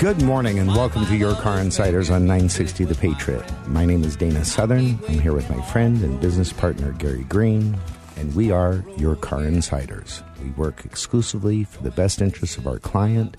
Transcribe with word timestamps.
Good 0.00 0.22
morning 0.22 0.58
and 0.58 0.70
welcome 0.70 1.04
to 1.04 1.14
Your 1.14 1.34
Car 1.34 1.60
Insiders 1.60 2.08
on 2.08 2.22
960 2.22 2.86
The 2.86 2.94
Patriot. 2.94 3.44
My 3.66 3.84
name 3.84 4.02
is 4.02 4.16
Dana 4.16 4.46
Southern. 4.46 4.98
I'm 5.06 5.18
here 5.20 5.34
with 5.34 5.50
my 5.50 5.60
friend 5.60 6.02
and 6.02 6.18
business 6.18 6.54
partner 6.54 6.92
Gary 6.92 7.24
Green, 7.24 7.78
and 8.16 8.34
we 8.34 8.50
are 8.50 8.82
Your 8.96 9.14
Car 9.14 9.44
Insiders. 9.44 10.22
We 10.42 10.52
work 10.52 10.86
exclusively 10.86 11.64
for 11.64 11.82
the 11.82 11.90
best 11.90 12.22
interests 12.22 12.56
of 12.56 12.66
our 12.66 12.78
client, 12.78 13.36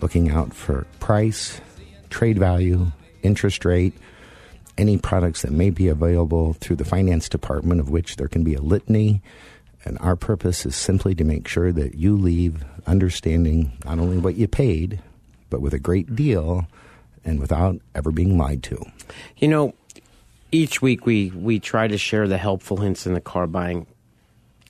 looking 0.00 0.30
out 0.30 0.52
for 0.52 0.84
price, 0.98 1.60
trade 2.10 2.40
value, 2.40 2.88
interest 3.22 3.64
rate, 3.64 3.94
any 4.76 4.98
products 4.98 5.42
that 5.42 5.52
may 5.52 5.70
be 5.70 5.86
available 5.86 6.54
through 6.54 6.76
the 6.76 6.84
finance 6.84 7.28
department, 7.28 7.78
of 7.78 7.88
which 7.88 8.16
there 8.16 8.26
can 8.26 8.42
be 8.42 8.54
a 8.54 8.60
litany. 8.60 9.22
And 9.84 9.96
our 10.00 10.16
purpose 10.16 10.66
is 10.66 10.74
simply 10.74 11.14
to 11.14 11.22
make 11.22 11.46
sure 11.46 11.70
that 11.70 11.94
you 11.94 12.16
leave 12.16 12.64
understanding 12.84 13.70
not 13.84 14.00
only 14.00 14.18
what 14.18 14.34
you 14.34 14.48
paid, 14.48 15.00
but 15.52 15.60
with 15.60 15.74
a 15.74 15.78
great 15.78 16.06
mm-hmm. 16.06 16.16
deal 16.16 16.66
and 17.24 17.38
without 17.38 17.78
ever 17.94 18.10
being 18.10 18.36
lied 18.36 18.64
to. 18.64 18.84
You 19.36 19.48
know, 19.48 19.74
each 20.50 20.82
week 20.82 21.06
we, 21.06 21.30
we 21.30 21.60
try 21.60 21.86
to 21.86 21.98
share 21.98 22.26
the 22.26 22.38
helpful 22.38 22.78
hints 22.78 23.06
in 23.06 23.12
the 23.12 23.20
car 23.20 23.46
buying 23.46 23.86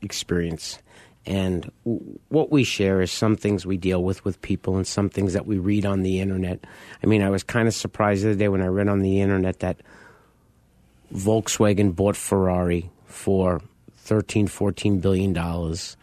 experience. 0.02 0.80
And 1.24 1.70
w- 1.84 2.19
what 2.28 2.50
we 2.50 2.64
share 2.64 3.00
is 3.00 3.12
some 3.12 3.36
things 3.36 3.64
we 3.64 3.77
deal 3.77 4.02
with 4.02 4.24
with 4.24 4.42
people 4.42 4.77
and 4.77 4.84
some 4.84 5.08
things 5.08 5.34
that 5.34 5.47
we 5.47 5.56
read 5.56 5.86
on 5.86 6.02
the 6.02 6.19
internet. 6.19 6.58
I 7.02 7.06
mean, 7.06 7.22
I 7.22 7.30
was 7.30 7.44
kind 7.44 7.69
of 7.69 7.74
surprised 7.74 8.24
the 8.24 8.30
other 8.30 8.39
day 8.39 8.48
when 8.48 8.61
I 8.61 8.67
read 8.67 8.89
on 8.89 8.98
the 8.98 9.20
internet 9.20 9.61
that 9.61 9.78
Volkswagen 11.14 11.94
bought 11.94 12.17
Ferrari 12.17 12.91
for 13.06 13.61
13, 13.98 14.48
14 14.48 14.98
billion 14.98 15.33
dollars. 15.33 15.96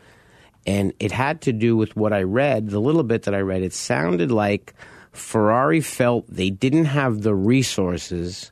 And 0.65 0.93
it 0.99 1.11
had 1.11 1.41
to 1.41 1.53
do 1.53 1.75
with 1.75 1.95
what 1.95 2.13
I 2.13 2.23
read, 2.23 2.69
the 2.69 2.79
little 2.79 3.03
bit 3.03 3.23
that 3.23 3.33
I 3.33 3.39
read. 3.39 3.63
It 3.63 3.73
sounded 3.73 4.31
like 4.31 4.73
Ferrari 5.11 5.81
felt 5.81 6.27
they 6.27 6.49
didn't 6.49 6.85
have 6.85 7.21
the 7.21 7.33
resources 7.33 8.51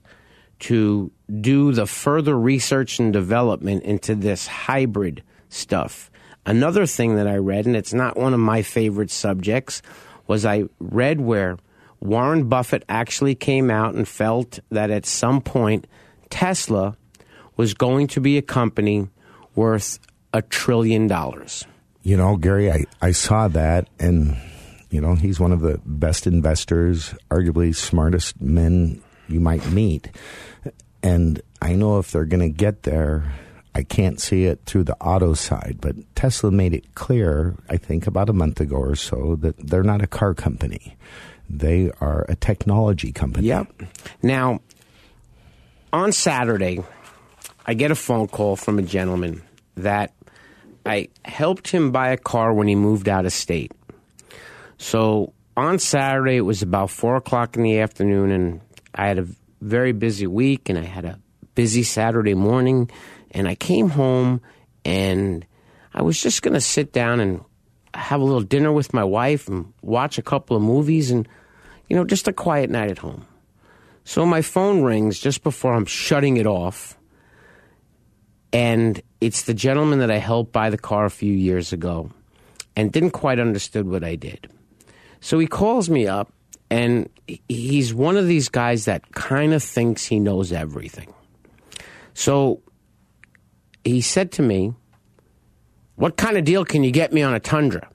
to 0.60 1.12
do 1.42 1.72
the 1.72 1.86
further 1.86 2.38
research 2.38 3.00
and 3.00 3.14
development 3.14 3.84
into 3.84 4.16
this 4.16 4.48
hybrid 4.48 5.22
stuff. 5.50 6.10
Another 6.46 6.86
thing 6.86 7.16
that 7.18 7.28
I 7.28 7.36
read, 7.36 7.66
and 7.66 7.76
it's 7.76 7.94
not 7.94 8.18
one 8.18 8.34
of 8.34 8.40
my 8.40 8.62
favorite 8.62 9.12
subjects, 9.12 9.82
was 10.28 10.46
I 10.46 10.64
read 10.80 11.22
where 11.22 11.58
Warren 12.00 12.48
Buffett 12.48 12.84
actually 12.88 13.36
came 13.36 13.70
out 13.70 13.96
and 13.96 14.08
felt 14.08 14.60
that 14.70 14.90
at 14.90 15.06
some 15.06 15.42
point 15.42 15.88
Tesla 16.30 16.96
was 17.56 17.74
going 17.74 18.08
to 18.08 18.22
be 18.22 18.38
a 18.38 18.42
company 18.42 19.10
worth 19.56 20.00
a 20.34 20.42
trillion 20.42 21.08
dollars. 21.08 21.66
You 22.08 22.16
know, 22.16 22.38
Gary, 22.38 22.72
I, 22.72 22.86
I 23.02 23.12
saw 23.12 23.50
that, 23.50 23.90
and, 24.00 24.38
you 24.90 25.02
know, 25.02 25.16
he's 25.16 25.42
one 25.42 25.52
of 25.52 25.60
the 25.60 25.82
best 25.86 26.26
investors, 26.26 27.14
arguably 27.30 27.76
smartest 27.76 28.40
men 28.40 29.04
you 29.28 29.42
might 29.42 29.70
meet. 29.72 30.10
And 31.04 31.42
I 31.62 31.74
know 31.74 32.00
if 32.00 32.14
they're 32.14 32.24
going 32.24 32.50
to 32.50 32.58
get 32.58 32.84
there, 32.84 33.34
I 33.76 33.84
can't 33.84 34.22
see 34.22 34.46
it 34.46 34.62
through 34.66 34.86
the 34.86 34.96
auto 35.02 35.34
side, 35.34 35.80
but 35.82 35.98
Tesla 36.16 36.50
made 36.50 36.74
it 36.74 36.96
clear, 36.96 37.58
I 37.70 37.76
think 37.76 38.08
about 38.08 38.30
a 38.30 38.34
month 38.34 38.62
ago 38.62 38.78
or 38.78 38.96
so, 38.96 39.36
that 39.42 39.58
they're 39.68 39.84
not 39.84 40.02
a 40.02 40.08
car 40.08 40.34
company. 40.34 40.96
They 41.50 41.92
are 42.00 42.26
a 42.30 42.38
technology 42.38 43.12
company. 43.12 43.48
Yep. 43.48 43.84
Now, 44.24 44.62
on 45.92 46.14
Saturday, 46.14 46.80
I 47.66 47.74
get 47.74 47.92
a 47.92 47.96
phone 47.96 48.30
call 48.30 48.56
from 48.56 48.80
a 48.80 48.82
gentleman 48.82 49.42
that 49.76 50.14
I 50.88 51.10
helped 51.26 51.70
him 51.70 51.92
buy 51.92 52.10
a 52.10 52.18
car 52.18 52.54
when 52.54 52.68
he 52.68 52.76
moved 52.76 53.10
out 53.10 53.26
of 53.26 53.34
state. 53.34 53.72
So 54.78 55.34
on 55.56 55.80
Saturday, 55.80 56.38
it 56.38 56.42
was 56.42 56.62
about 56.62 56.90
four 56.90 57.16
o'clock 57.16 57.56
in 57.56 57.64
the 57.64 57.80
afternoon, 57.80 58.32
and 58.32 58.62
I 58.94 59.08
had 59.08 59.20
a 59.20 59.28
very 59.62 59.92
busy 59.92 60.28
week, 60.28 60.70
and 60.70 60.78
I 60.78 60.84
had 60.84 61.06
a 61.06 61.20
busy 61.56 61.84
Saturday 61.84 62.36
morning, 62.36 62.92
and 63.32 63.48
I 63.48 63.56
came 63.56 63.90
home, 63.90 64.42
and 64.86 65.46
I 65.94 66.04
was 66.04 66.22
just 66.22 66.42
going 66.42 66.54
to 66.54 66.62
sit 66.62 66.94
down 66.94 67.20
and 67.20 67.42
have 67.94 68.22
a 68.22 68.24
little 68.24 68.42
dinner 68.42 68.72
with 68.72 68.94
my 68.94 69.04
wife 69.04 69.48
and 69.48 69.74
watch 69.82 70.18
a 70.18 70.22
couple 70.22 70.56
of 70.56 70.64
movies, 70.64 71.12
and 71.12 71.28
you 71.90 71.96
know, 71.96 72.06
just 72.06 72.28
a 72.28 72.34
quiet 72.34 72.70
night 72.70 72.92
at 72.92 73.00
home. 73.00 73.26
So 74.04 74.26
my 74.26 74.42
phone 74.42 74.84
rings 74.84 75.20
just 75.20 75.44
before 75.44 75.74
I'm 75.74 75.86
shutting 75.86 76.38
it 76.38 76.48
off. 76.48 76.97
And 78.54 79.02
it's 79.20 79.44
the 79.44 79.54
gentleman 79.54 80.00
that 80.00 80.12
I 80.12 80.18
helped 80.18 80.52
buy 80.52 80.70
the 80.70 80.78
car 80.78 81.06
a 81.06 81.10
few 81.10 81.34
years 81.34 81.74
ago 81.74 82.12
and 82.76 82.92
didn't 82.92 83.12
quite 83.12 83.40
understood 83.40 83.88
what 83.88 84.04
I 84.04 84.16
did. 84.16 84.50
So 85.20 85.40
he 85.40 85.48
calls 85.48 85.90
me 85.90 86.08
up 86.08 86.32
and 86.70 87.10
he's 87.48 87.94
one 87.94 88.18
of 88.18 88.28
these 88.28 88.50
guys 88.50 88.86
that 88.86 89.12
kind 89.14 89.54
of 89.54 89.64
thinks 89.64 90.06
he 90.06 90.20
knows 90.20 90.52
everything. 90.52 91.14
So 92.14 92.62
he 93.84 94.02
said 94.02 94.32
to 94.34 94.42
me, 94.42 94.74
What 95.96 96.18
kind 96.18 96.38
of 96.38 96.44
deal 96.44 96.66
can 96.66 96.84
you 96.84 96.92
get 96.92 97.12
me 97.12 97.22
on 97.22 97.34
a 97.34 97.40
Tundra? 97.40 97.90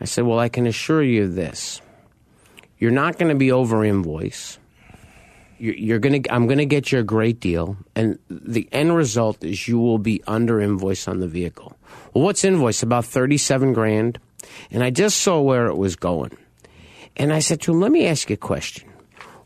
I 0.00 0.04
said, 0.04 0.24
Well, 0.24 0.38
I 0.38 0.48
can 0.48 0.66
assure 0.66 1.02
you 1.02 1.28
this. 1.28 1.80
You're 2.78 2.90
not 2.92 3.18
going 3.18 3.28
to 3.30 3.34
be 3.34 3.52
over 3.52 3.84
invoice. 3.84 4.58
You're, 5.60 5.98
going 5.98 6.22
to. 6.22 6.32
I'm 6.32 6.46
going 6.46 6.58
to 6.58 6.66
get 6.66 6.90
you 6.90 6.98
a 6.98 7.02
great 7.02 7.38
deal, 7.38 7.76
and 7.94 8.18
the 8.30 8.68
end 8.72 8.96
result 8.96 9.44
is 9.44 9.68
you 9.68 9.78
will 9.78 9.98
be 9.98 10.22
under 10.26 10.60
invoice 10.60 11.06
on 11.06 11.20
the 11.20 11.28
vehicle. 11.28 11.76
Well, 12.14 12.24
what's 12.24 12.44
invoice? 12.44 12.82
About 12.82 13.04
thirty-seven 13.04 13.74
grand, 13.74 14.18
and 14.70 14.82
I 14.82 14.90
just 14.90 15.18
saw 15.18 15.40
where 15.40 15.66
it 15.66 15.76
was 15.76 15.96
going, 15.96 16.36
and 17.16 17.32
I 17.32 17.40
said 17.40 17.60
to 17.62 17.72
him, 17.72 17.80
"Let 17.80 17.92
me 17.92 18.06
ask 18.06 18.30
you 18.30 18.34
a 18.34 18.38
question. 18.38 18.88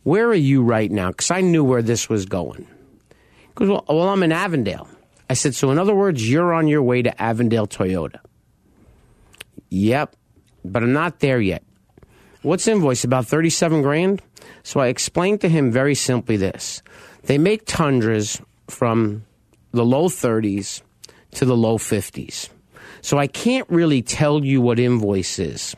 Where 0.04 0.28
are 0.28 0.34
you 0.34 0.62
right 0.62 0.91
now? 0.91 1.10
Because 1.10 1.32
I 1.32 1.41
knew 1.41 1.64
where 1.64 1.82
this 1.82 2.08
was 2.08 2.26
going." 2.26 2.66
because 3.54 3.69
well, 3.69 3.84
well, 3.88 4.08
I'm 4.08 4.22
in 4.22 4.32
Avondale. 4.32 4.88
I 5.31 5.34
said, 5.34 5.55
so 5.55 5.70
in 5.70 5.78
other 5.78 5.94
words, 5.94 6.28
you're 6.28 6.52
on 6.52 6.69
your 6.69 6.82
way 6.82 7.02
to 7.02 7.22
Avondale 7.22 7.66
Toyota. 7.66 8.19
Yep, 9.70 10.16
but 10.64 10.82
I'm 10.82 10.93
not 10.93 11.20
there 11.20 11.40
yet. 11.40 11.62
What's 12.44 12.69
invoice? 12.69 13.05
About 13.05 13.25
37 13.25 13.81
grand? 13.81 14.20
So 14.64 14.79
I 14.79 14.88
explained 14.88 15.41
to 15.41 15.49
him 15.49 15.73
very 15.73 15.94
simply 15.94 16.37
this. 16.37 16.82
They 17.23 17.38
make 17.38 17.64
Tundras 17.64 18.38
from 18.69 19.25
the 19.73 19.82
low 19.82 20.11
30s 20.11 20.82
to 21.32 21.46
the 21.46 21.56
low 21.56 21.79
50s. 21.79 22.50
So 23.00 23.17
I 23.17 23.29
can't 23.29 23.67
really 23.70 24.02
tell 24.02 24.44
you 24.44 24.61
what 24.61 24.79
invoice 24.79 25.38
is 25.38 25.75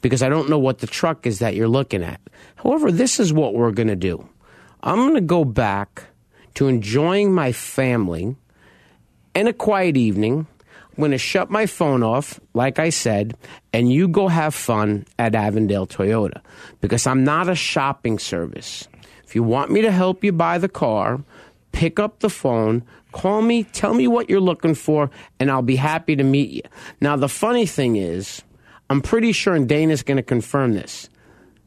because 0.00 0.20
I 0.20 0.28
don't 0.28 0.50
know 0.50 0.58
what 0.58 0.78
the 0.78 0.88
truck 0.88 1.28
is 1.28 1.38
that 1.38 1.54
you're 1.54 1.68
looking 1.68 2.02
at. 2.02 2.20
However, 2.56 2.90
this 2.90 3.20
is 3.20 3.32
what 3.32 3.54
we're 3.54 3.70
going 3.70 3.86
to 3.86 3.94
do. 3.94 4.28
I'm 4.82 4.96
going 4.96 5.14
to 5.14 5.20
go 5.20 5.44
back 5.44 6.06
to 6.54 6.66
enjoying 6.66 7.32
my 7.32 7.52
family 7.52 8.34
and 9.32 9.46
a 9.46 9.52
quiet 9.52 9.96
evening. 9.96 10.48
Going 11.00 11.12
to 11.12 11.18
shut 11.18 11.50
my 11.50 11.64
phone 11.66 12.02
off, 12.02 12.38
like 12.52 12.78
I 12.78 12.90
said, 12.90 13.34
and 13.72 13.90
you 13.90 14.06
go 14.06 14.28
have 14.28 14.54
fun 14.54 15.06
at 15.18 15.34
Avondale 15.34 15.86
Toyota 15.86 16.42
because 16.82 17.06
I'm 17.06 17.24
not 17.24 17.48
a 17.48 17.54
shopping 17.54 18.18
service. 18.18 18.86
If 19.24 19.34
you 19.34 19.42
want 19.42 19.70
me 19.70 19.80
to 19.82 19.90
help 19.90 20.22
you 20.22 20.30
buy 20.32 20.58
the 20.58 20.68
car, 20.68 21.20
pick 21.72 21.98
up 21.98 22.18
the 22.20 22.28
phone, 22.28 22.82
call 23.12 23.40
me, 23.40 23.64
tell 23.64 23.94
me 23.94 24.08
what 24.08 24.28
you're 24.28 24.40
looking 24.40 24.74
for, 24.74 25.10
and 25.38 25.50
I'll 25.50 25.62
be 25.62 25.76
happy 25.76 26.16
to 26.16 26.22
meet 26.22 26.50
you. 26.50 26.62
Now, 27.00 27.16
the 27.16 27.28
funny 27.28 27.64
thing 27.64 27.96
is, 27.96 28.42
I'm 28.90 29.00
pretty 29.00 29.32
sure, 29.32 29.54
and 29.54 29.66
Dana's 29.68 30.02
going 30.02 30.18
to 30.18 30.22
confirm 30.22 30.74
this. 30.74 31.08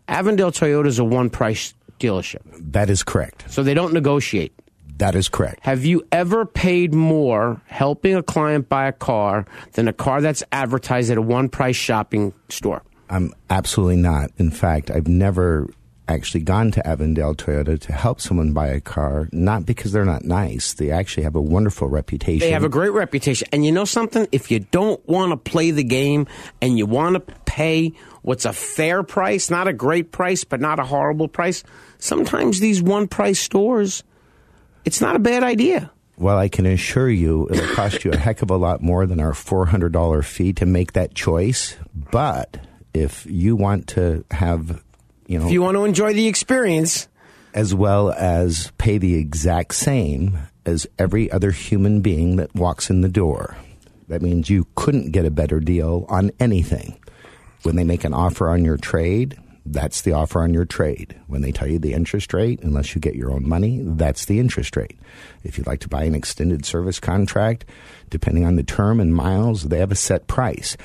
Avondale 0.08 0.52
Toyota 0.52 0.86
is 0.88 1.00
a 1.00 1.04
one 1.04 1.30
price 1.32 1.74
dealership, 2.00 2.42
That 2.60 2.90
is 2.90 3.02
correct. 3.02 3.46
so 3.50 3.64
they 3.64 3.74
don't 3.74 3.94
negotiate. 3.94 4.54
That 4.98 5.16
is 5.16 5.30
correct. 5.30 5.60
Have 5.64 5.86
you 5.86 6.08
ever 6.12 6.46
paid 6.46 6.94
more 6.94 7.62
helping 7.68 8.16
a 8.16 8.24
client 8.24 8.70
buy 8.70 8.88
a 8.88 8.92
car 8.92 9.46
than 9.74 9.88
a 9.88 9.94
car 9.94 10.22
that's 10.22 10.44
advertised 10.52 11.12
at 11.12 11.18
a 11.18 11.22
one 11.22 11.50
price 11.50 11.76
shopping 11.76 12.34
store? 12.50 12.84
I'm 13.10 13.34
absolutely 13.50 13.98
not. 13.98 14.32
In 14.38 14.52
fact, 14.52 14.92
I've 14.92 15.08
never 15.08 15.70
actually 16.08 16.42
gone 16.42 16.72
to 16.72 16.86
Avondale 16.86 17.34
Toyota 17.34 17.80
to 17.80 17.94
help 17.94 18.20
someone 18.20 18.54
buy 18.54 18.68
a 18.68 18.82
car, 18.82 19.30
not 19.32 19.66
because 19.66 19.92
they're 19.92 20.06
not 20.06 20.24
nice. 20.24 20.74
They 20.74 20.92
actually 20.92 21.24
have 21.24 21.36
a 21.36 21.42
wonderful 21.42 21.88
reputation. 21.88 22.40
They 22.40 22.52
have 22.52 22.64
a 22.64 22.70
great 22.70 22.92
reputation. 22.92 23.48
And 23.52 23.66
you 23.66 23.72
know 23.72 23.86
something? 23.86 24.28
If 24.32 24.52
you 24.52 24.60
don't 24.60 25.06
want 25.08 25.32
to 25.32 25.38
play 25.38 25.72
the 25.72 25.84
game 25.84 26.28
and 26.62 26.78
you 26.78 26.86
want 26.86 27.16
to 27.16 27.34
pay 27.46 27.94
what's 28.22 28.46
a 28.46 28.54
fair 28.54 29.04
price, 29.04 29.50
not 29.50 29.68
a 29.68 29.74
great 29.74 30.12
price, 30.12 30.44
but 30.44 30.60
not 30.60 30.80
a 30.80 30.84
horrible 30.84 31.28
price, 31.28 31.64
sometimes 32.00 32.60
these 32.60 32.82
one 32.82 33.08
price 33.08 33.40
stores, 33.40 34.04
it's 34.86 35.02
not 35.02 35.16
a 35.16 35.20
bad 35.20 35.44
idea. 35.44 35.92
Well, 36.18 36.38
I 36.38 36.48
can 36.48 36.66
assure 36.66 37.10
you 37.10 37.48
it'll 37.50 37.74
cost 37.76 38.06
you 38.06 38.12
a 38.12 38.18
heck 38.18 38.42
of 38.42 38.52
a 38.52 38.58
lot 38.58 38.82
more 38.82 39.06
than 39.06 39.20
our 39.20 39.32
$400 39.32 40.24
fee 40.24 40.54
to 40.54 40.66
make 40.66 40.94
that 40.94 41.16
choice. 41.16 41.76
But 42.12 42.58
if 42.94 43.26
you 43.26 43.56
want 43.56 43.88
to 43.90 44.24
have, 44.30 44.84
you 45.28 45.40
know, 45.40 45.48
If 45.48 45.52
you 45.52 45.62
want 45.62 45.76
to 45.76 45.86
enjoy 45.86 46.14
the 46.14 46.28
experience, 46.28 47.08
as 47.54 47.74
well 47.74 48.12
as 48.12 48.72
pay 48.78 48.98
the 48.98 49.16
exact 49.16 49.74
same 49.76 50.38
as 50.66 50.88
every 50.98 51.32
other 51.32 51.52
human 51.52 52.02
being 52.02 52.38
that 52.38 52.54
walks 52.56 52.90
in 52.90 53.02
the 53.02 53.10
door. 53.10 53.58
That 54.08 54.22
means 54.22 54.50
you 54.50 54.68
couldn't 54.76 55.12
get 55.12 55.26
a 55.26 55.32
better 55.32 55.60
deal 55.60 56.06
on 56.10 56.32
anything. 56.40 57.00
When 57.64 57.76
they 57.76 57.84
make 57.84 58.04
an 58.04 58.14
offer 58.14 58.50
on 58.50 58.66
your 58.66 58.78
trade, 58.78 59.38
that's 59.66 60.02
the 60.02 60.12
offer 60.12 60.42
on 60.42 60.54
your 60.54 60.66
trade. 60.66 61.20
When 61.28 61.42
they 61.42 61.52
tell 61.52 61.68
you 61.68 61.80
the 61.80 61.94
interest 61.94 62.34
rate, 62.34 62.62
unless 62.64 62.94
you 62.94 63.02
get 63.02 63.16
your 63.16 63.32
own 63.32 63.48
money, 63.48 63.80
that's 63.82 64.26
the 64.26 64.40
interest 64.40 64.76
rate. 64.76 65.00
If 65.44 65.58
you'd 65.58 65.68
like 65.68 65.80
to 65.82 65.90
buy 65.90 66.04
an 66.04 66.16
extended 66.16 66.66
service 66.66 67.00
contract, 67.00 67.66
depending 68.10 68.46
on 68.46 68.56
the 68.56 68.64
term 68.64 69.00
and 69.00 69.16
miles, 69.16 69.64
they 69.64 69.80
have 69.80 69.92
a 69.92 69.96
set 69.96 70.28
price. 70.28 70.76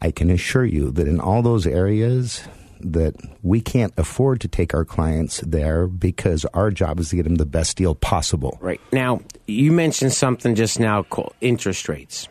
I 0.00 0.10
can 0.10 0.30
assure 0.30 0.64
you 0.64 0.90
that 0.92 1.08
in 1.08 1.20
all 1.20 1.42
those 1.42 1.66
areas, 1.66 2.42
that 2.82 3.14
we 3.42 3.60
can't 3.60 3.92
afford 3.96 4.40
to 4.40 4.48
take 4.48 4.74
our 4.74 4.84
clients 4.84 5.40
there 5.40 5.86
because 5.86 6.44
our 6.46 6.70
job 6.70 6.98
is 7.00 7.10
to 7.10 7.16
get 7.16 7.24
them 7.24 7.34
the 7.36 7.46
best 7.46 7.76
deal 7.76 7.94
possible. 7.94 8.58
Right. 8.60 8.80
Now, 8.92 9.20
you 9.46 9.72
mentioned 9.72 10.12
something 10.12 10.54
just 10.54 10.80
now 10.80 11.02
called 11.02 11.34
interest 11.40 11.88
rates. 11.88 12.28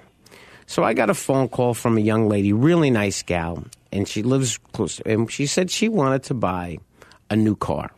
So 0.65 0.83
I 0.83 0.93
got 0.93 1.09
a 1.09 1.13
phone 1.13 1.49
call 1.49 1.73
from 1.73 1.97
a 1.97 2.01
young 2.01 2.27
lady, 2.29 2.53
really 2.53 2.89
nice 2.89 3.23
gal, 3.23 3.63
and 3.91 4.07
she 4.07 4.23
lives 4.23 4.57
close. 4.73 4.99
And 5.01 5.31
she 5.31 5.45
said 5.45 5.71
she 5.71 5.89
wanted 5.89 6.23
to 6.23 6.33
buy 6.33 6.77
a 7.29 7.35
new 7.35 7.55
car. 7.55 7.91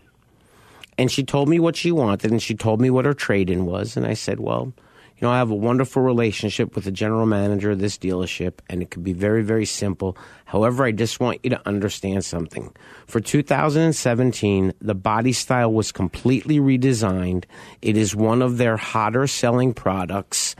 And 0.97 1.11
she 1.11 1.23
told 1.23 1.49
me 1.49 1.59
what 1.59 1.75
she 1.75 1.91
wanted, 1.91 2.31
and 2.31 2.41
she 2.41 2.53
told 2.53 2.81
me 2.81 2.89
what 2.89 3.05
her 3.05 3.13
trade 3.13 3.49
in 3.49 3.65
was. 3.65 3.97
And 3.97 4.05
I 4.05 4.13
said, 4.13 4.39
Well, 4.39 4.73
you 5.21 5.27
know, 5.27 5.33
I 5.33 5.37
have 5.37 5.51
a 5.51 5.55
wonderful 5.55 6.01
relationship 6.01 6.73
with 6.73 6.85
the 6.85 6.91
general 6.91 7.27
manager 7.27 7.71
of 7.71 7.79
this 7.79 7.97
dealership, 7.97 8.53
and 8.67 8.81
it 8.81 8.89
could 8.89 9.03
be 9.03 9.13
very, 9.13 9.43
very 9.43 9.65
simple. 9.65 10.17
However, 10.45 10.83
I 10.83 10.91
just 10.91 11.19
want 11.19 11.39
you 11.43 11.51
to 11.51 11.67
understand 11.67 12.25
something. 12.25 12.75
For 13.05 13.19
2017, 13.19 14.73
the 14.81 14.95
body 14.95 15.31
style 15.31 15.71
was 15.71 15.91
completely 15.91 16.59
redesigned. 16.59 17.45
It 17.83 17.97
is 17.97 18.15
one 18.15 18.41
of 18.41 18.57
their 18.57 18.77
hotter 18.77 19.27
selling 19.27 19.75
products, 19.75 20.55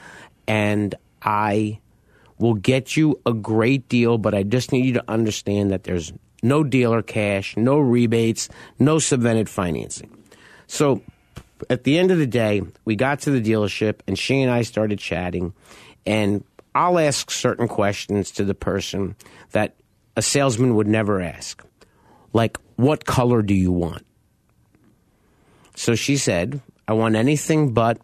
and 0.48 0.94
I 1.24 1.81
will 2.42 2.56
get 2.56 2.98
you 2.98 3.20
a 3.26 3.34
great 3.34 3.88
deal, 3.88 4.18
but 4.18 4.34
I 4.34 4.44
just 4.44 4.72
need 4.72 4.86
you 4.86 4.94
to 4.94 5.04
understand 5.08 5.72
that 5.72 5.84
there's 5.84 6.12
no 6.44 6.64
dealer 6.64 7.02
cash, 7.02 7.56
no 7.56 7.78
rebates, 7.78 8.50
no 8.80 8.98
subvented 8.98 9.48
financing. 9.48 10.10
So 10.68 11.04
at 11.70 11.84
the 11.84 12.00
end 12.00 12.10
of 12.10 12.18
the 12.18 12.28
day, 12.28 12.64
we 12.84 12.96
got 12.96 13.20
to 13.22 13.32
the 13.32 13.42
dealership 13.42 14.00
and 14.08 14.18
she 14.18 14.42
and 14.42 14.52
I 14.52 14.64
started 14.64 14.98
chatting. 14.98 15.54
And 16.06 16.44
I'll 16.74 16.98
ask 16.98 17.30
certain 17.30 17.68
questions 17.68 18.32
to 18.32 18.44
the 18.44 18.56
person 18.56 19.16
that 19.52 19.76
a 20.16 20.22
salesman 20.22 20.76
would 20.76 20.88
never 20.88 21.22
ask. 21.22 21.64
Like, 22.34 22.58
what 22.76 23.06
color 23.06 23.44
do 23.44 23.54
you 23.54 23.72
want? 23.72 24.06
So 25.76 25.94
she 25.96 26.18
said, 26.18 26.60
I 26.88 26.94
want 26.94 27.16
anything 27.16 27.74
but 27.74 28.00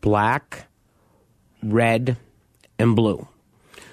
black, 0.00 0.66
red, 1.62 2.16
and 2.78 2.96
blue. 2.96 3.28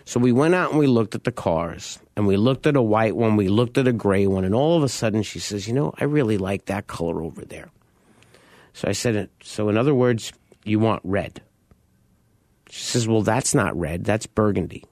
So 0.06 0.20
we 0.20 0.32
went 0.32 0.54
out 0.54 0.70
and 0.70 0.80
we 0.80 0.86
looked 0.88 1.16
at 1.16 1.24
the 1.24 1.32
cars 1.32 2.00
and 2.16 2.28
we 2.28 2.38
looked 2.38 2.68
at 2.68 2.76
a 2.76 2.82
white 2.82 3.16
one, 3.16 3.36
we 3.36 3.48
looked 3.48 3.78
at 3.78 3.88
a 3.88 3.94
gray 3.94 4.28
one, 4.28 4.46
and 4.46 4.54
all 4.54 4.78
of 4.78 4.84
a 4.84 4.90
sudden 4.90 5.24
she 5.24 5.40
says, 5.40 5.68
You 5.68 5.74
know, 5.74 5.94
I 5.98 6.04
really 6.04 6.38
like 6.38 6.66
that 6.66 6.88
color 6.88 7.24
over 7.24 7.44
there. 7.44 7.70
So 8.74 8.88
I 8.88 8.92
said, 8.92 9.30
So 9.42 9.68
in 9.68 9.78
other 9.78 9.96
words, 9.96 10.32
you 10.64 10.80
want 10.80 11.02
red. 11.04 11.42
She 12.70 12.84
says, 12.84 13.08
Well, 13.08 13.24
that's 13.24 13.56
not 13.56 13.78
red, 13.78 14.04
that's 14.04 14.28
burgundy. 14.28 14.86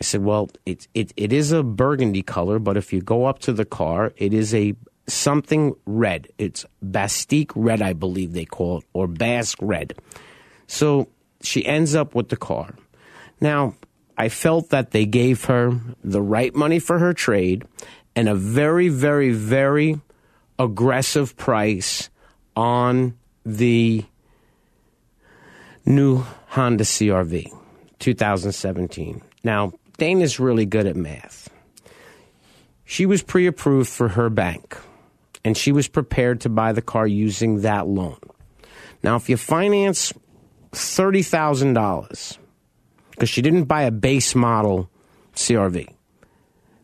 I 0.00 0.04
said, 0.04 0.24
Well, 0.24 0.50
it, 0.66 0.88
it, 0.94 1.12
it 1.16 1.32
is 1.32 1.52
a 1.52 1.62
burgundy 1.62 2.22
color, 2.22 2.58
but 2.58 2.76
if 2.76 2.92
you 2.92 3.00
go 3.00 3.26
up 3.26 3.38
to 3.40 3.52
the 3.52 3.64
car, 3.64 4.12
it 4.16 4.34
is 4.34 4.52
a 4.52 4.74
something 5.06 5.74
red. 5.86 6.28
It's 6.38 6.64
Bastique 6.82 7.52
red, 7.54 7.82
I 7.82 7.92
believe 7.92 8.32
they 8.32 8.44
call 8.44 8.78
it, 8.78 8.84
or 8.94 9.06
Basque 9.06 9.58
red. 9.60 9.94
So 10.66 11.08
she 11.40 11.64
ends 11.64 11.94
up 11.94 12.14
with 12.14 12.28
the 12.28 12.36
car. 12.36 12.74
Now, 13.40 13.74
I 14.20 14.28
felt 14.28 14.68
that 14.68 14.90
they 14.90 15.06
gave 15.06 15.46
her 15.46 15.80
the 16.04 16.20
right 16.20 16.54
money 16.54 16.78
for 16.78 16.98
her 16.98 17.14
trade 17.14 17.64
and 18.14 18.28
a 18.28 18.34
very, 18.34 18.90
very, 18.90 19.30
very 19.32 19.98
aggressive 20.58 21.38
price 21.38 22.10
on 22.54 23.16
the 23.46 24.04
new 25.86 26.22
Honda 26.48 26.84
CRV 26.84 27.50
2017. 27.98 29.22
Now, 29.42 29.72
Dana's 29.96 30.38
really 30.38 30.66
good 30.66 30.86
at 30.86 30.96
math. 30.96 31.48
She 32.84 33.06
was 33.06 33.22
pre 33.22 33.46
approved 33.46 33.88
for 33.88 34.08
her 34.08 34.28
bank, 34.28 34.76
and 35.46 35.56
she 35.56 35.72
was 35.72 35.88
prepared 35.88 36.42
to 36.42 36.50
buy 36.50 36.74
the 36.74 36.82
car 36.82 37.06
using 37.06 37.62
that 37.62 37.86
loan. 37.86 38.20
Now, 39.02 39.16
if 39.16 39.30
you 39.30 39.38
finance 39.38 40.12
$30,000, 40.72 42.36
because 43.20 43.28
she 43.28 43.42
didn't 43.42 43.64
buy 43.64 43.82
a 43.82 43.90
base 43.90 44.34
model 44.34 44.88
CRV, 45.34 45.86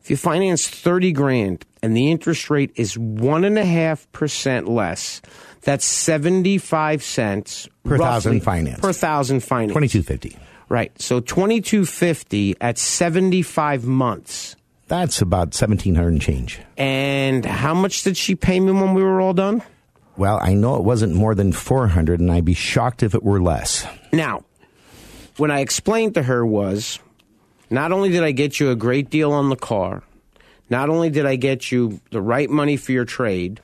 if 0.03 0.11
you 0.11 0.19
finance 0.19 0.69
30 0.69 1.13
grand 1.13 1.65
and 1.83 1.97
the 1.97 2.11
interest 2.11 2.51
rate 2.51 2.73
is 2.77 2.95
1.5% 2.95 4.69
less, 4.69 5.23
that's 5.63 5.87
75 5.87 7.03
cents 7.03 7.69
Per 7.85 7.97
thousand 7.97 8.41
finance. 8.43 8.81
Per 8.81 8.93
thousand 8.93 9.41
finance. 9.41 9.73
2250. 9.73 10.39
Right. 10.69 10.93
So 11.01 11.21
2250 11.21 12.57
at 12.61 12.77
75 12.77 13.87
months. 13.87 14.57
That's 14.89 15.23
about 15.23 15.55
1700 15.55 16.09
and 16.09 16.21
change. 16.21 16.61
And 16.77 17.47
how 17.47 17.73
much 17.73 18.03
did 18.03 18.19
she 18.19 18.35
pay 18.35 18.61
me 18.61 18.73
when 18.73 18.93
we 18.93 19.03
were 19.03 19.23
all 19.23 19.33
done? 19.33 19.63
Well, 20.19 20.39
I 20.43 20.53
know 20.53 20.77
it 20.77 20.83
wasn't 20.83 21.15
more 21.15 21.35
than 21.35 21.53
400 21.53 22.21
and 22.21 22.31
I'd 22.31 22.45
be 22.45 22.55
shocked 22.55 23.03
if 23.03 23.15
it 23.15 23.23
were 23.23 23.41
less. 23.41 23.87
Now, 24.13 24.45
what 25.37 25.51
I 25.51 25.61
explained 25.61 26.15
to 26.15 26.23
her 26.23 26.45
was 26.45 26.99
not 27.71 27.93
only 27.93 28.11
did 28.11 28.23
I 28.23 28.33
get 28.33 28.61
you 28.61 28.71
a 28.71 28.77
great 28.77 29.11
deal 29.11 29.33
on 29.33 29.49
the 29.49 29.57
car, 29.57 30.03
not 30.71 30.89
only 30.89 31.11
did 31.11 31.27
I 31.27 31.37
get 31.37 31.71
you 31.71 32.01
the 32.11 32.21
right 32.21 32.51
money 32.51 32.77
for 32.77 32.93
your 32.93 33.05
trade, 33.05 33.61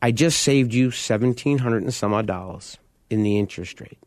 I 0.00 0.12
just 0.12 0.42
saved 0.42 0.72
you 0.72 0.90
seventeen 0.90 1.58
hundred 1.58 1.82
and 1.82 1.94
some 1.94 2.12
odd 2.12 2.26
dollars 2.26 2.78
in 3.10 3.22
the 3.22 3.38
interest 3.38 3.80
rate. 3.80 3.98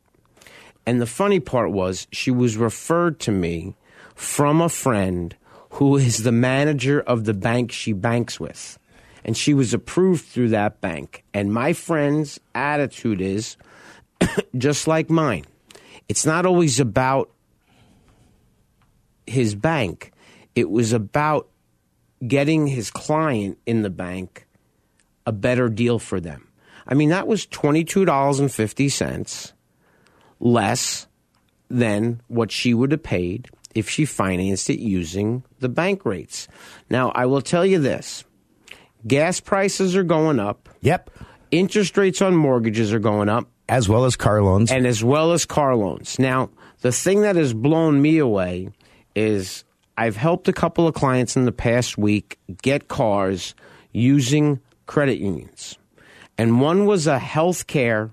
And 0.85 1.01
the 1.01 1.05
funny 1.05 1.39
part 1.39 1.71
was 1.71 2.07
she 2.11 2.31
was 2.31 2.57
referred 2.57 3.19
to 3.21 3.31
me 3.31 3.75
from 4.15 4.61
a 4.61 4.69
friend 4.69 5.35
who 5.71 5.97
is 5.97 6.23
the 6.23 6.31
manager 6.31 6.99
of 7.01 7.25
the 7.25 7.33
bank 7.33 7.71
she 7.71 7.93
banks 7.93 8.39
with. 8.39 8.77
And 9.23 9.37
she 9.37 9.53
was 9.53 9.73
approved 9.73 10.25
through 10.25 10.49
that 10.49 10.81
bank. 10.81 11.23
And 11.33 11.53
my 11.53 11.73
friend's 11.73 12.39
attitude 12.55 13.21
is 13.21 13.55
just 14.57 14.87
like 14.87 15.09
mine. 15.09 15.45
It's 16.11 16.25
not 16.25 16.45
always 16.45 16.81
about 16.81 17.31
his 19.25 19.55
bank, 19.55 20.11
it 20.55 20.69
was 20.69 20.91
about 20.91 21.47
getting 22.27 22.67
his 22.67 22.91
client 22.91 23.57
in 23.65 23.81
the 23.81 23.89
bank 23.89 24.45
a 25.25 25.31
better 25.31 25.69
deal 25.69 25.99
for 25.99 26.19
them. 26.19 26.49
I 26.85 26.95
mean, 26.95 27.11
that 27.11 27.27
was 27.27 27.47
$22.50 27.47 29.53
less 30.41 31.07
than 31.69 32.21
what 32.27 32.51
she 32.51 32.73
would 32.73 32.91
have 32.91 33.03
paid 33.03 33.49
if 33.73 33.89
she 33.89 34.03
financed 34.03 34.69
it 34.69 34.79
using 34.79 35.45
the 35.59 35.69
bank 35.69 36.03
rates. 36.03 36.49
Now, 36.89 37.13
I 37.15 37.25
will 37.25 37.41
tell 37.41 37.65
you 37.65 37.79
this 37.79 38.25
gas 39.07 39.39
prices 39.39 39.95
are 39.95 40.03
going 40.03 40.41
up. 40.41 40.67
Yep. 40.81 41.09
Interest 41.51 41.97
rates 41.97 42.21
on 42.21 42.35
mortgages 42.35 42.91
are 42.91 42.99
going 42.99 43.29
up. 43.29 43.47
As 43.71 43.89
well 43.89 44.05
as 44.05 44.15
car 44.15 44.43
loans. 44.43 44.69
and 44.71 44.85
as 44.85 45.03
well 45.03 45.31
as 45.31 45.45
car 45.45 45.75
loans. 45.75 46.19
Now, 46.19 46.49
the 46.81 46.91
thing 46.91 47.21
that 47.21 47.37
has 47.37 47.53
blown 47.53 48.01
me 48.01 48.17
away 48.17 48.69
is 49.15 49.63
I've 49.97 50.17
helped 50.17 50.47
a 50.47 50.53
couple 50.53 50.87
of 50.87 50.93
clients 50.93 51.37
in 51.37 51.45
the 51.45 51.51
past 51.51 51.97
week 51.97 52.37
get 52.61 52.89
cars 52.89 53.55
using 53.93 54.59
credit 54.87 55.19
unions. 55.19 55.77
And 56.37 56.59
one 56.59 56.85
was 56.85 57.07
a 57.07 57.17
healthcare 57.17 58.11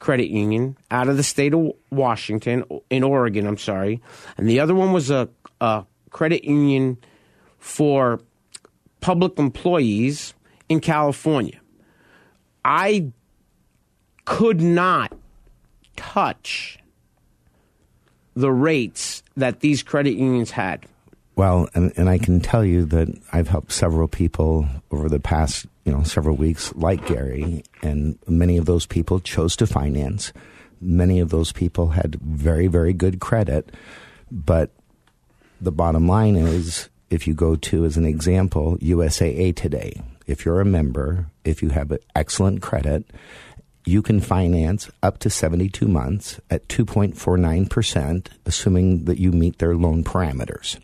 credit 0.00 0.28
union 0.28 0.76
out 0.90 1.08
of 1.08 1.16
the 1.16 1.22
state 1.22 1.54
of 1.54 1.72
Washington, 1.90 2.64
in 2.90 3.02
Oregon, 3.02 3.46
I'm 3.46 3.58
sorry. 3.58 4.02
And 4.36 4.48
the 4.48 4.60
other 4.60 4.74
one 4.74 4.92
was 4.92 5.10
a, 5.10 5.28
a 5.60 5.84
credit 6.10 6.44
union 6.44 6.98
for 7.58 8.20
public 9.00 9.38
employees 9.38 10.34
in 10.68 10.80
California. 10.80 11.60
I 12.64 13.12
could 14.30 14.60
not 14.60 15.12
touch 15.96 16.78
the 18.36 18.52
rates 18.52 19.24
that 19.36 19.58
these 19.58 19.82
credit 19.82 20.12
unions 20.12 20.52
had. 20.52 20.86
Well, 21.34 21.68
and, 21.74 21.92
and 21.96 22.08
I 22.08 22.18
can 22.18 22.38
tell 22.38 22.64
you 22.64 22.84
that 22.86 23.08
I've 23.32 23.48
helped 23.48 23.72
several 23.72 24.06
people 24.06 24.68
over 24.92 25.08
the 25.08 25.18
past, 25.18 25.66
you 25.84 25.90
know, 25.90 26.04
several 26.04 26.36
weeks, 26.36 26.72
like 26.76 27.04
Gary, 27.06 27.64
and 27.82 28.20
many 28.28 28.56
of 28.56 28.66
those 28.66 28.86
people 28.86 29.18
chose 29.18 29.56
to 29.56 29.66
finance. 29.66 30.32
Many 30.80 31.18
of 31.18 31.30
those 31.30 31.50
people 31.50 31.88
had 31.88 32.14
very, 32.14 32.68
very 32.68 32.92
good 32.92 33.18
credit, 33.18 33.74
but 34.30 34.70
the 35.60 35.72
bottom 35.72 36.06
line 36.06 36.36
is, 36.36 36.88
if 37.10 37.26
you 37.26 37.34
go 37.34 37.56
to, 37.56 37.84
as 37.84 37.96
an 37.96 38.04
example, 38.04 38.78
USAA 38.78 39.56
today, 39.56 40.00
if 40.28 40.44
you're 40.44 40.60
a 40.60 40.64
member, 40.64 41.26
if 41.44 41.62
you 41.62 41.70
have 41.70 41.92
excellent 42.14 42.62
credit, 42.62 43.04
you 43.84 44.02
can 44.02 44.20
finance 44.20 44.90
up 45.02 45.18
to 45.18 45.30
72 45.30 45.86
months 45.88 46.40
at 46.50 46.68
2.49%, 46.68 48.26
assuming 48.46 49.04
that 49.04 49.18
you 49.18 49.32
meet 49.32 49.58
their 49.58 49.74
loan 49.74 50.04
parameters. 50.04 50.78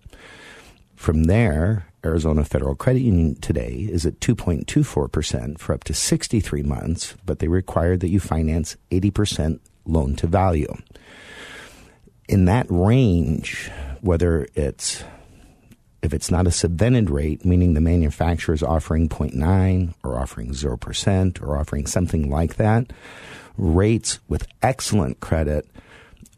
From 0.95 1.25
there, 1.25 1.87
Arizona 2.05 2.45
Federal 2.45 2.75
Credit 2.75 3.03
Union 3.03 3.35
today 3.37 3.87
is 3.91 4.07
at 4.07 4.21
2.24% 4.21 5.59
for 5.59 5.75
up 5.75 5.85
to 5.85 5.93
63 5.93 6.63
months, 6.63 7.15
but 7.27 7.39
they 7.39 7.49
require 7.49 7.97
that 7.97 8.09
you 8.09 8.21
finance 8.21 8.77
80% 8.91 9.61
loan 9.85 10.17
to 10.17 10.27
value. 10.27 10.75
In 12.29 12.47
that 12.47 12.67
range, 12.71 13.71
whether 14.01 14.49
it's 14.55 15.05
if 16.07 16.15
it's 16.15 16.31
not 16.31 16.47
a 16.47 16.51
subvented 16.51 17.11
rate, 17.11 17.45
meaning 17.45 17.75
the 17.75 17.81
manufacturer 17.81 18.55
is 18.55 18.63
offering 18.63 19.09
0.9 19.09 19.93
or 20.05 20.19
offering 20.19 20.53
0% 20.53 21.43
or 21.43 21.59
offering 21.59 21.87
something 21.87 22.31
like 22.31 22.57
that, 22.57 22.93
rates 23.59 24.21
with 24.29 24.47
excellent 24.63 25.21
credit 25.21 25.67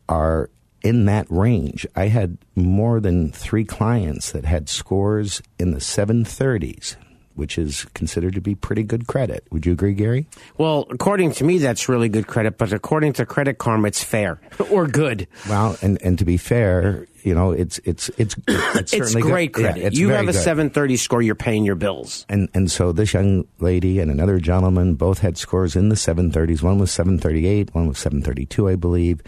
are 0.08 0.50
in 0.82 1.04
that 1.04 1.26
range. 1.28 1.86
I 1.94 2.06
had 2.06 2.38
more 2.56 2.98
than 2.98 3.30
three 3.30 3.64
clients 3.64 4.32
that 4.32 4.46
had 4.46 4.68
scores 4.68 5.42
in 5.58 5.72
the 5.72 5.80
730s, 5.80 6.96
which 7.34 7.58
is 7.58 7.84
considered 7.92 8.34
to 8.34 8.40
be 8.40 8.54
pretty 8.54 8.84
good 8.84 9.06
credit. 9.06 9.44
Would 9.50 9.66
you 9.66 9.72
agree, 9.72 9.92
Gary? 9.92 10.28
Well, 10.56 10.86
according 10.90 11.32
to 11.32 11.44
me, 11.44 11.58
that's 11.58 11.88
really 11.88 12.08
good 12.08 12.26
credit, 12.26 12.56
but 12.56 12.72
according 12.72 13.14
to 13.14 13.26
Credit 13.26 13.58
Karma, 13.58 13.88
it's 13.88 14.02
fair 14.02 14.40
or 14.70 14.86
good. 14.86 15.28
Well, 15.48 15.76
and, 15.82 16.00
and 16.02 16.18
to 16.18 16.24
be 16.24 16.38
fair, 16.38 17.06
you 17.28 17.34
know, 17.34 17.52
it's 17.52 17.78
it's 17.84 18.08
it's 18.16 18.34
it's, 18.48 18.74
It's 18.76 18.90
certainly 18.92 19.22
good- 19.22 19.30
great 19.30 19.52
credit. 19.52 19.80
Yeah, 19.80 19.86
it's 19.88 19.98
you 19.98 20.08
have 20.10 20.28
a 20.28 20.32
good. 20.32 20.40
730 20.42 20.96
score, 20.96 21.20
you're 21.22 21.34
paying 21.34 21.64
your 21.64 21.74
bills. 21.76 22.24
And 22.28 22.48
and 22.54 22.70
so 22.70 22.90
this 22.92 23.12
young 23.12 23.44
lady 23.60 24.00
and 24.00 24.10
another 24.10 24.40
gentleman 24.40 24.94
both 24.94 25.18
had 25.18 25.36
scores 25.36 25.76
in 25.76 25.90
the 25.90 25.94
730s. 25.94 26.62
One 26.62 26.78
was 26.78 26.90
738, 26.90 27.74
one 27.74 27.86
was 27.88 27.98
732, 27.98 28.68
I 28.68 28.74
believe. 28.76 29.20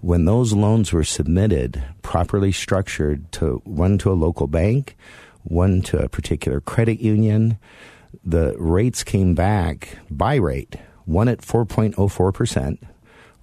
When 0.00 0.26
those 0.26 0.52
loans 0.52 0.92
were 0.92 1.04
submitted, 1.04 1.82
properly 2.02 2.52
structured 2.52 3.32
to 3.32 3.62
one 3.64 3.98
to 3.98 4.12
a 4.12 4.14
local 4.14 4.46
bank, 4.46 4.96
one 5.44 5.80
to 5.82 5.98
a 5.98 6.08
particular 6.08 6.60
credit 6.60 7.00
union, 7.00 7.58
the 8.24 8.54
rates 8.58 9.02
came 9.02 9.34
back 9.34 9.98
by 10.10 10.34
rate. 10.36 10.76
One 11.06 11.28
at 11.28 11.40
4.04%, 11.40 12.78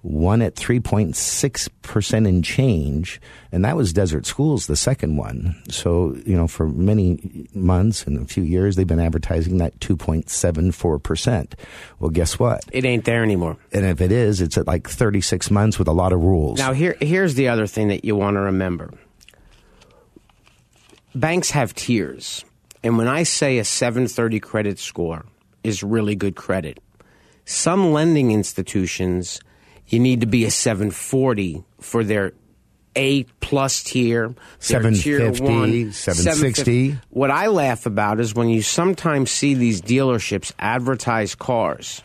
one 0.04 0.42
at 0.42 0.54
3.6% 0.54 2.28
in 2.28 2.42
change, 2.42 3.20
and 3.50 3.64
that 3.64 3.74
was 3.74 3.92
Desert 3.94 4.26
Schools, 4.26 4.66
the 4.66 4.76
second 4.76 5.16
one. 5.16 5.56
So, 5.70 6.14
you 6.26 6.36
know, 6.36 6.46
for 6.46 6.68
many 6.68 7.48
months 7.54 8.06
and 8.06 8.20
a 8.20 8.26
few 8.26 8.42
years, 8.42 8.76
they've 8.76 8.86
been 8.86 9.00
advertising 9.00 9.56
that 9.58 9.80
2.74%. 9.80 11.54
Well, 11.98 12.10
guess 12.10 12.38
what? 12.38 12.64
It 12.70 12.84
ain't 12.84 13.06
there 13.06 13.22
anymore. 13.22 13.56
And 13.72 13.86
if 13.86 14.02
it 14.02 14.12
is, 14.12 14.42
it's 14.42 14.58
at 14.58 14.66
like 14.66 14.88
36 14.88 15.50
months 15.50 15.78
with 15.78 15.88
a 15.88 15.92
lot 15.92 16.12
of 16.12 16.22
rules. 16.22 16.58
Now, 16.58 16.74
here, 16.74 16.96
here's 17.00 17.34
the 17.34 17.48
other 17.48 17.66
thing 17.66 17.88
that 17.88 18.04
you 18.04 18.14
want 18.14 18.34
to 18.34 18.40
remember 18.40 18.92
banks 21.14 21.50
have 21.50 21.74
tiers. 21.74 22.44
And 22.82 22.98
when 22.98 23.08
I 23.08 23.22
say 23.22 23.56
a 23.56 23.64
730 23.64 24.38
credit 24.40 24.78
score 24.78 25.24
is 25.62 25.82
really 25.82 26.14
good 26.14 26.36
credit, 26.36 26.78
some 27.46 27.92
lending 27.92 28.32
institutions, 28.32 29.40
you 29.86 29.98
need 29.98 30.20
to 30.20 30.26
be 30.26 30.44
a 30.44 30.50
740 30.50 31.64
for 31.80 32.04
their 32.04 32.32
A 32.96 33.24
plus 33.40 33.82
tier, 33.82 34.34
their 34.68 34.90
tier 34.90 35.32
one, 35.32 35.92
760. 35.92 36.98
What 37.10 37.30
I 37.30 37.48
laugh 37.48 37.86
about 37.86 38.20
is 38.20 38.34
when 38.34 38.48
you 38.48 38.62
sometimes 38.62 39.30
see 39.30 39.54
these 39.54 39.82
dealerships 39.82 40.52
advertise 40.58 41.34
cars, 41.34 42.02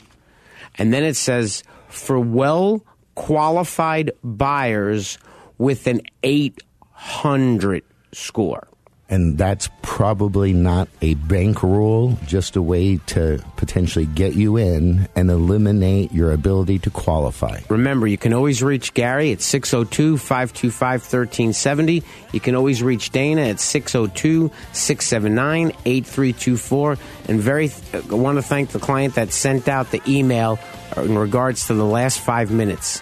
and 0.76 0.94
then 0.94 1.04
it 1.04 1.16
says 1.16 1.64
for 1.88 2.20
well 2.20 2.84
qualified 3.16 4.12
buyers 4.24 5.18
with 5.58 5.88
an 5.88 6.02
800 6.24 7.84
score. 8.14 8.68
And 9.10 9.38
that's 9.38 9.70
probably 9.82 10.54
not 10.54 10.88
a 11.02 11.16
bank 11.16 11.64
rule, 11.64 12.18
just 12.28 12.56
a 12.56 12.62
way 12.62 12.98
to 13.08 13.44
potentially 13.58 14.06
get 14.06 14.36
you 14.36 14.58
in 14.58 15.08
and 15.16 15.32
eliminate 15.32 16.12
your 16.12 16.32
ability 16.32 16.80
to 16.80 16.90
qualify. 16.90 17.60
Remember, 17.70 18.06
you 18.06 18.18
can 18.18 18.34
always 18.34 18.62
reach 18.62 18.94
Gary 18.94 19.32
at 19.32 19.42
602 19.42 20.18
525 20.18 21.02
1370. 21.02 22.04
You 22.32 22.40
can 22.40 22.56
always 22.56 22.84
reach 22.84 23.10
Dana 23.10 23.42
at 23.42 23.60
602 23.60 24.52
679 24.74 25.72
8324. 25.86 26.98
And 27.28 27.40
very, 27.40 27.72
uh, 27.94 28.02
I 28.12 28.16
want 28.16 28.38
to 28.38 28.44
thank 28.44 28.70
the 28.70 28.80
client 28.80 29.16
that 29.16 29.34
sent 29.34 29.68
out 29.68 29.92
the 29.92 30.02
email 30.08 30.60
in 30.98 31.18
regards 31.18 31.68
to 31.68 31.74
the 31.74 31.86
last 31.86 32.20
five 32.20 32.52
minutes. 32.52 33.02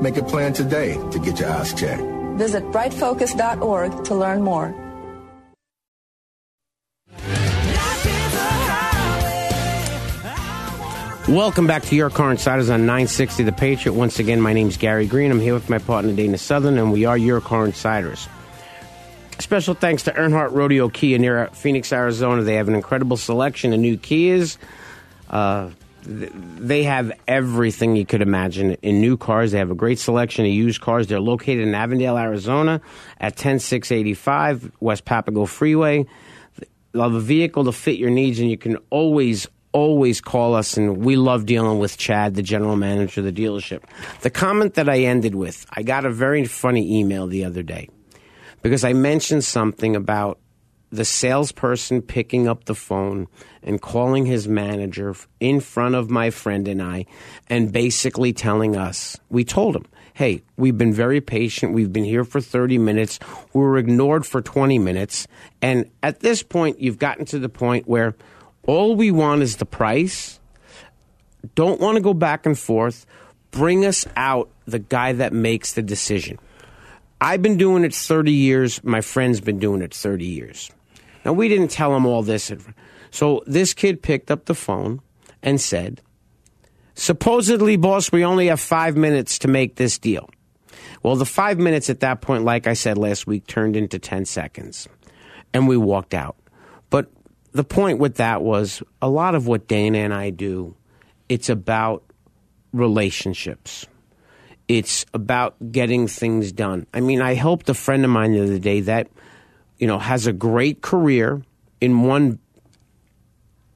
Make 0.00 0.16
a 0.16 0.22
plan 0.22 0.52
today 0.52 0.94
to 1.10 1.18
get 1.18 1.40
your 1.40 1.50
eyes 1.50 1.74
checked. 1.74 2.02
Visit 2.36 2.64
brightfocus.org 2.64 4.04
to 4.04 4.14
learn 4.14 4.42
more. 4.42 4.74
Welcome 11.28 11.66
back 11.66 11.82
to 11.82 11.94
Your 11.94 12.08
Car 12.08 12.30
Insiders 12.30 12.70
on 12.70 12.86
960 12.86 13.42
The 13.42 13.52
Patriot. 13.52 13.92
Once 13.92 14.18
again, 14.18 14.40
my 14.40 14.54
name 14.54 14.68
is 14.68 14.78
Gary 14.78 15.06
Green. 15.06 15.30
I'm 15.30 15.40
here 15.40 15.52
with 15.52 15.68
my 15.68 15.76
partner 15.76 16.14
Dana 16.14 16.38
Southern, 16.38 16.78
and 16.78 16.90
we 16.90 17.04
are 17.04 17.18
Your 17.18 17.42
Car 17.42 17.66
Insiders. 17.66 18.26
Special 19.38 19.74
thanks 19.74 20.04
to 20.04 20.12
Earnhardt 20.12 20.52
Rodeo 20.52 20.88
Kia 20.88 21.18
near 21.18 21.48
Phoenix, 21.48 21.92
Arizona. 21.92 22.42
They 22.42 22.54
have 22.54 22.68
an 22.68 22.74
incredible 22.74 23.18
selection 23.18 23.74
of 23.74 23.80
new 23.80 23.98
Kias. 23.98 24.56
Uh, 25.28 25.66
th- 25.66 25.76
they 26.02 26.84
have 26.84 27.12
everything 27.26 27.96
you 27.96 28.06
could 28.06 28.22
imagine 28.22 28.74
in 28.82 29.00
new 29.00 29.16
cars. 29.16 29.52
They 29.52 29.58
have 29.58 29.70
a 29.70 29.74
great 29.74 29.98
selection 29.98 30.44
of 30.44 30.52
used 30.52 30.80
cars. 30.80 31.06
They're 31.06 31.20
located 31.20 31.66
in 31.66 31.74
Avondale, 31.74 32.16
Arizona 32.16 32.80
at 33.20 33.36
10685 33.36 34.72
West 34.80 35.04
Papago 35.04 35.46
Freeway. 35.46 36.06
Have 36.94 37.14
a 37.14 37.20
vehicle 37.20 37.64
to 37.64 37.72
fit 37.72 37.98
your 37.98 38.10
needs, 38.10 38.40
and 38.40 38.50
you 38.50 38.56
can 38.56 38.78
always, 38.90 39.46
always 39.72 40.20
call 40.20 40.54
us. 40.54 40.76
And 40.76 40.98
we 40.98 41.16
love 41.16 41.46
dealing 41.46 41.78
with 41.78 41.98
Chad, 41.98 42.34
the 42.34 42.42
general 42.42 42.76
manager 42.76 43.20
of 43.20 43.26
the 43.26 43.32
dealership. 43.32 43.82
The 44.22 44.30
comment 44.30 44.74
that 44.74 44.88
I 44.88 45.00
ended 45.00 45.34
with, 45.34 45.66
I 45.70 45.82
got 45.82 46.06
a 46.06 46.10
very 46.10 46.46
funny 46.46 46.98
email 46.98 47.26
the 47.26 47.44
other 47.44 47.62
day 47.62 47.88
because 48.62 48.84
I 48.84 48.94
mentioned 48.94 49.44
something 49.44 49.94
about 49.94 50.38
the 50.90 51.04
salesperson 51.04 52.02
picking 52.02 52.48
up 52.48 52.64
the 52.64 52.74
phone 52.74 53.26
and 53.62 53.80
calling 53.80 54.26
his 54.26 54.48
manager 54.48 55.14
in 55.40 55.60
front 55.60 55.94
of 55.94 56.10
my 56.10 56.30
friend 56.30 56.66
and 56.66 56.82
I 56.82 57.06
and 57.48 57.72
basically 57.72 58.32
telling 58.32 58.76
us, 58.76 59.18
we 59.28 59.44
told 59.44 59.76
him, 59.76 59.84
hey, 60.14 60.42
we've 60.56 60.76
been 60.76 60.92
very 60.92 61.20
patient. 61.20 61.74
We've 61.74 61.92
been 61.92 62.04
here 62.04 62.24
for 62.24 62.40
30 62.40 62.78
minutes. 62.78 63.20
We 63.52 63.60
were 63.60 63.78
ignored 63.78 64.26
for 64.26 64.42
20 64.42 64.78
minutes. 64.78 65.28
And 65.62 65.90
at 66.02 66.20
this 66.20 66.42
point, 66.42 66.80
you've 66.80 66.98
gotten 66.98 67.24
to 67.26 67.38
the 67.38 67.48
point 67.48 67.86
where 67.86 68.16
all 68.66 68.96
we 68.96 69.10
want 69.10 69.42
is 69.42 69.56
the 69.56 69.66
price. 69.66 70.40
Don't 71.54 71.80
want 71.80 71.96
to 71.96 72.02
go 72.02 72.14
back 72.14 72.46
and 72.46 72.58
forth. 72.58 73.06
Bring 73.50 73.84
us 73.84 74.06
out 74.16 74.50
the 74.66 74.78
guy 74.80 75.12
that 75.12 75.32
makes 75.32 75.74
the 75.74 75.82
decision. 75.82 76.38
I've 77.20 77.42
been 77.42 77.56
doing 77.56 77.84
it 77.84 77.94
30 77.94 78.32
years. 78.32 78.82
My 78.82 79.00
friend's 79.00 79.40
been 79.40 79.58
doing 79.58 79.82
it 79.82 79.94
30 79.94 80.24
years. 80.24 80.70
Now, 81.28 81.34
we 81.34 81.50
didn't 81.50 81.68
tell 81.68 81.94
him 81.94 82.06
all 82.06 82.22
this. 82.22 82.50
So 83.10 83.42
this 83.46 83.74
kid 83.74 84.00
picked 84.02 84.30
up 84.30 84.46
the 84.46 84.54
phone 84.54 85.02
and 85.42 85.60
said, 85.60 86.00
Supposedly, 86.94 87.76
boss, 87.76 88.10
we 88.10 88.24
only 88.24 88.46
have 88.46 88.60
five 88.60 88.96
minutes 88.96 89.40
to 89.40 89.48
make 89.48 89.76
this 89.76 89.98
deal. 89.98 90.30
Well, 91.02 91.16
the 91.16 91.26
five 91.26 91.58
minutes 91.58 91.90
at 91.90 92.00
that 92.00 92.22
point, 92.22 92.44
like 92.44 92.66
I 92.66 92.72
said 92.72 92.96
last 92.96 93.26
week, 93.26 93.46
turned 93.46 93.76
into 93.76 93.98
10 93.98 94.24
seconds. 94.24 94.88
And 95.52 95.68
we 95.68 95.76
walked 95.76 96.14
out. 96.14 96.36
But 96.88 97.10
the 97.52 97.62
point 97.62 97.98
with 97.98 98.14
that 98.14 98.40
was 98.40 98.82
a 99.02 99.10
lot 99.10 99.34
of 99.34 99.46
what 99.46 99.68
Dana 99.68 99.98
and 99.98 100.14
I 100.14 100.30
do, 100.30 100.76
it's 101.28 101.50
about 101.50 102.04
relationships 102.72 103.84
it's 104.66 105.06
about 105.14 105.72
getting 105.72 106.06
things 106.06 106.52
done. 106.52 106.86
I 106.92 107.00
mean, 107.00 107.22
I 107.22 107.32
helped 107.32 107.70
a 107.70 107.74
friend 107.74 108.04
of 108.04 108.10
mine 108.10 108.32
the 108.32 108.42
other 108.42 108.58
day 108.58 108.80
that, 108.82 109.08
you 109.78 109.86
know, 109.86 109.98
has 109.98 110.26
a 110.26 110.32
great 110.32 110.80
career 110.82 111.42
in 111.80 112.02
one 112.02 112.38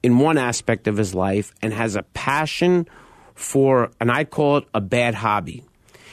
in 0.01 0.19
one 0.19 0.37
aspect 0.37 0.87
of 0.87 0.97
his 0.97 1.15
life 1.15 1.53
and 1.61 1.73
has 1.73 1.95
a 1.95 2.03
passion 2.03 2.87
for 3.35 3.89
and 3.99 4.11
I 4.11 4.25
call 4.25 4.57
it 4.57 4.65
a 4.73 4.81
bad 4.81 5.15
hobby. 5.15 5.63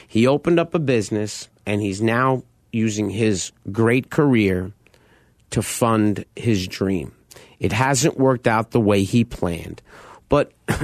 He 0.07 0.26
opened 0.26 0.59
up 0.59 0.74
a 0.74 0.79
business 0.79 1.48
and 1.66 1.81
he's 1.81 2.00
now 2.00 2.44
using 2.72 3.11
his 3.11 3.53
great 3.70 4.11
career 4.11 4.72
to 5.50 5.62
fund 5.62 6.24
his 6.37 6.66
dream. 6.68 7.12
It 7.59 7.72
hasn't 7.72 8.18
worked 8.18 8.46
out 8.46 8.70
the 8.70 8.81
way 8.81 9.03
he 9.03 9.24
planned. 9.24 9.83
But 10.29 10.53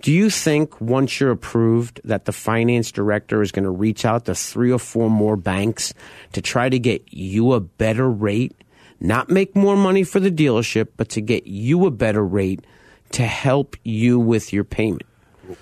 Do 0.00 0.12
you 0.12 0.30
think 0.30 0.80
once 0.80 1.18
you're 1.18 1.30
approved 1.30 2.00
that 2.04 2.24
the 2.24 2.32
finance 2.32 2.92
director 2.92 3.42
is 3.42 3.52
going 3.52 3.64
to 3.64 3.70
reach 3.70 4.04
out 4.04 4.26
to 4.26 4.34
three 4.34 4.70
or 4.70 4.78
four 4.78 5.10
more 5.10 5.36
banks 5.36 5.92
to 6.32 6.40
try 6.40 6.68
to 6.68 6.78
get 6.78 7.02
you 7.12 7.52
a 7.52 7.60
better 7.60 8.08
rate? 8.08 8.54
Not 9.00 9.28
make 9.28 9.56
more 9.56 9.76
money 9.76 10.04
for 10.04 10.20
the 10.20 10.30
dealership, 10.30 10.88
but 10.96 11.08
to 11.10 11.20
get 11.20 11.46
you 11.46 11.86
a 11.86 11.90
better 11.90 12.24
rate 12.24 12.64
to 13.12 13.24
help 13.24 13.76
you 13.84 14.18
with 14.18 14.52
your 14.52 14.64
payment. 14.64 15.02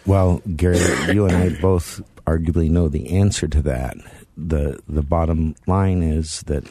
Well, 0.05 0.43
Gary, 0.57 0.79
you 1.15 1.27
and 1.27 1.37
I 1.37 1.61
both 1.61 2.03
arguably 2.27 2.71
know 2.71 2.89
the 2.89 3.17
answer 3.17 3.47
to 3.49 3.63
that. 3.63 3.97
The 4.37 4.81
the 4.89 5.03
bottom 5.03 5.55
line 5.67 6.03
is 6.03 6.43
that 6.43 6.65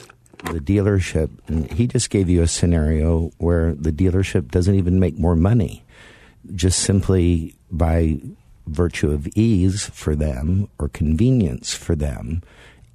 the 0.44 0.60
dealership 0.60 1.30
and 1.48 1.72
he 1.72 1.88
just 1.88 2.10
gave 2.10 2.30
you 2.30 2.42
a 2.42 2.48
scenario 2.48 3.32
where 3.38 3.74
the 3.74 3.92
dealership 3.92 4.52
doesn't 4.52 4.76
even 4.76 5.00
make 5.00 5.18
more 5.18 5.36
money 5.36 5.85
just 6.54 6.80
simply 6.80 7.56
by 7.72 8.20
virtue 8.68 9.12
of 9.12 9.28
ease 9.36 9.86
for 9.94 10.16
them 10.16 10.68
or 10.80 10.90
convenience 10.90 11.74
for 11.74 11.96
them, 11.96 12.42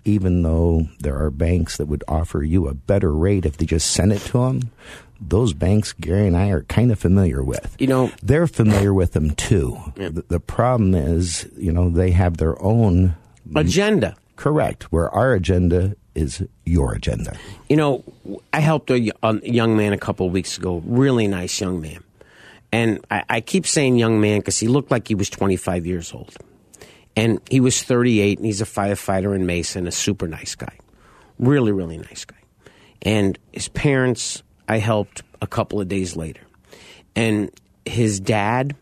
even 0.04 0.42
though 0.42 0.88
there 1.00 1.16
are 1.22 1.30
banks 1.30 1.76
that 1.76 1.86
would 1.86 2.04
offer 2.08 2.42
you 2.42 2.68
a 2.68 2.74
better 2.74 3.12
rate 3.12 3.46
if 3.46 3.56
they 3.56 3.66
just 3.66 3.90
sent 3.90 4.12
it 4.12 4.20
to 4.20 4.38
them, 4.38 4.70
those 5.20 5.52
banks 5.52 5.92
Gary 5.92 6.26
and 6.26 6.36
I 6.36 6.48
are 6.48 6.62
kind 6.64 6.90
of 6.90 6.98
familiar 6.98 7.42
with. 7.42 7.76
You 7.78 7.86
know, 7.86 8.10
they're 8.22 8.46
familiar 8.46 8.94
with 8.94 9.12
them 9.12 9.32
too. 9.32 9.78
Yeah. 9.96 10.08
The, 10.08 10.22
the 10.22 10.40
problem 10.40 10.94
is, 10.94 11.48
you 11.56 11.72
know, 11.72 11.90
they 11.90 12.10
have 12.12 12.38
their 12.38 12.60
own 12.62 13.16
agenda. 13.54 14.16
Correct. 14.36 14.84
Where 14.84 15.10
our 15.10 15.34
agenda 15.34 15.94
is 16.14 16.42
your 16.64 16.94
agenda. 16.94 17.36
You 17.68 17.76
know, 17.76 18.04
I 18.52 18.60
helped 18.60 18.90
a, 18.90 19.12
a 19.22 19.34
young 19.42 19.76
man 19.76 19.92
a 19.92 19.98
couple 19.98 20.26
of 20.26 20.32
weeks 20.32 20.56
ago, 20.56 20.82
really 20.86 21.28
nice 21.28 21.60
young 21.60 21.80
man. 21.80 22.02
And 22.72 23.04
I, 23.10 23.24
I 23.28 23.40
keep 23.40 23.66
saying 23.66 23.96
young 23.96 24.20
man 24.20 24.40
because 24.40 24.58
he 24.58 24.68
looked 24.68 24.90
like 24.90 25.08
he 25.08 25.14
was 25.14 25.28
25 25.30 25.86
years 25.86 26.12
old. 26.12 26.36
And 27.16 27.40
he 27.50 27.60
was 27.60 27.82
38 27.82 28.38
and 28.38 28.46
he's 28.46 28.60
a 28.60 28.66
firefighter 28.66 29.34
in 29.34 29.44
Mason, 29.44 29.86
a 29.86 29.92
super 29.92 30.28
nice 30.28 30.54
guy. 30.54 30.78
Really, 31.38 31.72
really 31.72 31.98
nice 31.98 32.24
guy. 32.24 32.36
And 33.02 33.38
his 33.52 33.68
parents, 33.68 34.42
I 34.68 34.78
helped 34.78 35.22
a 35.42 35.46
couple 35.46 35.80
of 35.80 35.88
days 35.88 36.16
later. 36.16 36.42
And 37.16 37.50
his 37.84 38.20
dad 38.20 38.76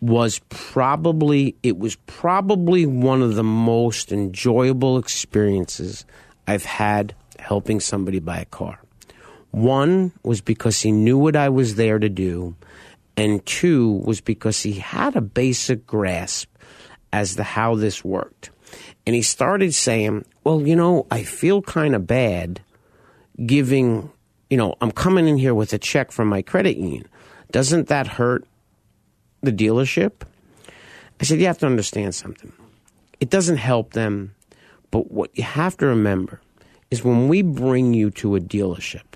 was 0.00 0.40
probably, 0.48 1.56
it 1.62 1.78
was 1.78 1.96
probably 2.06 2.86
one 2.86 3.22
of 3.22 3.34
the 3.34 3.44
most 3.44 4.12
enjoyable 4.12 4.98
experiences 4.98 6.04
I've 6.46 6.64
had 6.64 7.14
helping 7.38 7.80
somebody 7.80 8.20
buy 8.20 8.38
a 8.38 8.44
car. 8.44 8.83
One 9.54 10.10
was 10.24 10.40
because 10.40 10.80
he 10.80 10.90
knew 10.90 11.16
what 11.16 11.36
I 11.36 11.48
was 11.48 11.76
there 11.76 12.00
to 12.00 12.08
do, 12.08 12.56
and 13.16 13.46
two 13.46 14.02
was 14.04 14.20
because 14.20 14.60
he 14.60 14.72
had 14.72 15.14
a 15.14 15.20
basic 15.20 15.86
grasp 15.86 16.52
as 17.12 17.36
to 17.36 17.44
how 17.44 17.76
this 17.76 18.04
worked. 18.04 18.50
And 19.06 19.14
he 19.14 19.22
started 19.22 19.72
saying, 19.72 20.24
Well, 20.42 20.66
you 20.66 20.74
know, 20.74 21.06
I 21.08 21.22
feel 21.22 21.62
kind 21.62 21.94
of 21.94 22.04
bad 22.04 22.62
giving, 23.46 24.10
you 24.50 24.56
know, 24.56 24.74
I'm 24.80 24.90
coming 24.90 25.28
in 25.28 25.36
here 25.36 25.54
with 25.54 25.72
a 25.72 25.78
check 25.78 26.10
from 26.10 26.26
my 26.26 26.42
credit 26.42 26.76
union. 26.76 27.06
Doesn't 27.52 27.86
that 27.86 28.08
hurt 28.08 28.44
the 29.40 29.52
dealership? 29.52 30.22
I 31.20 31.24
said, 31.24 31.38
You 31.38 31.46
have 31.46 31.58
to 31.58 31.66
understand 31.66 32.16
something. 32.16 32.52
It 33.20 33.30
doesn't 33.30 33.58
help 33.58 33.92
them, 33.92 34.34
but 34.90 35.12
what 35.12 35.30
you 35.38 35.44
have 35.44 35.76
to 35.76 35.86
remember 35.86 36.40
is 36.90 37.04
when 37.04 37.28
we 37.28 37.42
bring 37.42 37.94
you 37.94 38.10
to 38.10 38.34
a 38.34 38.40
dealership, 38.40 39.13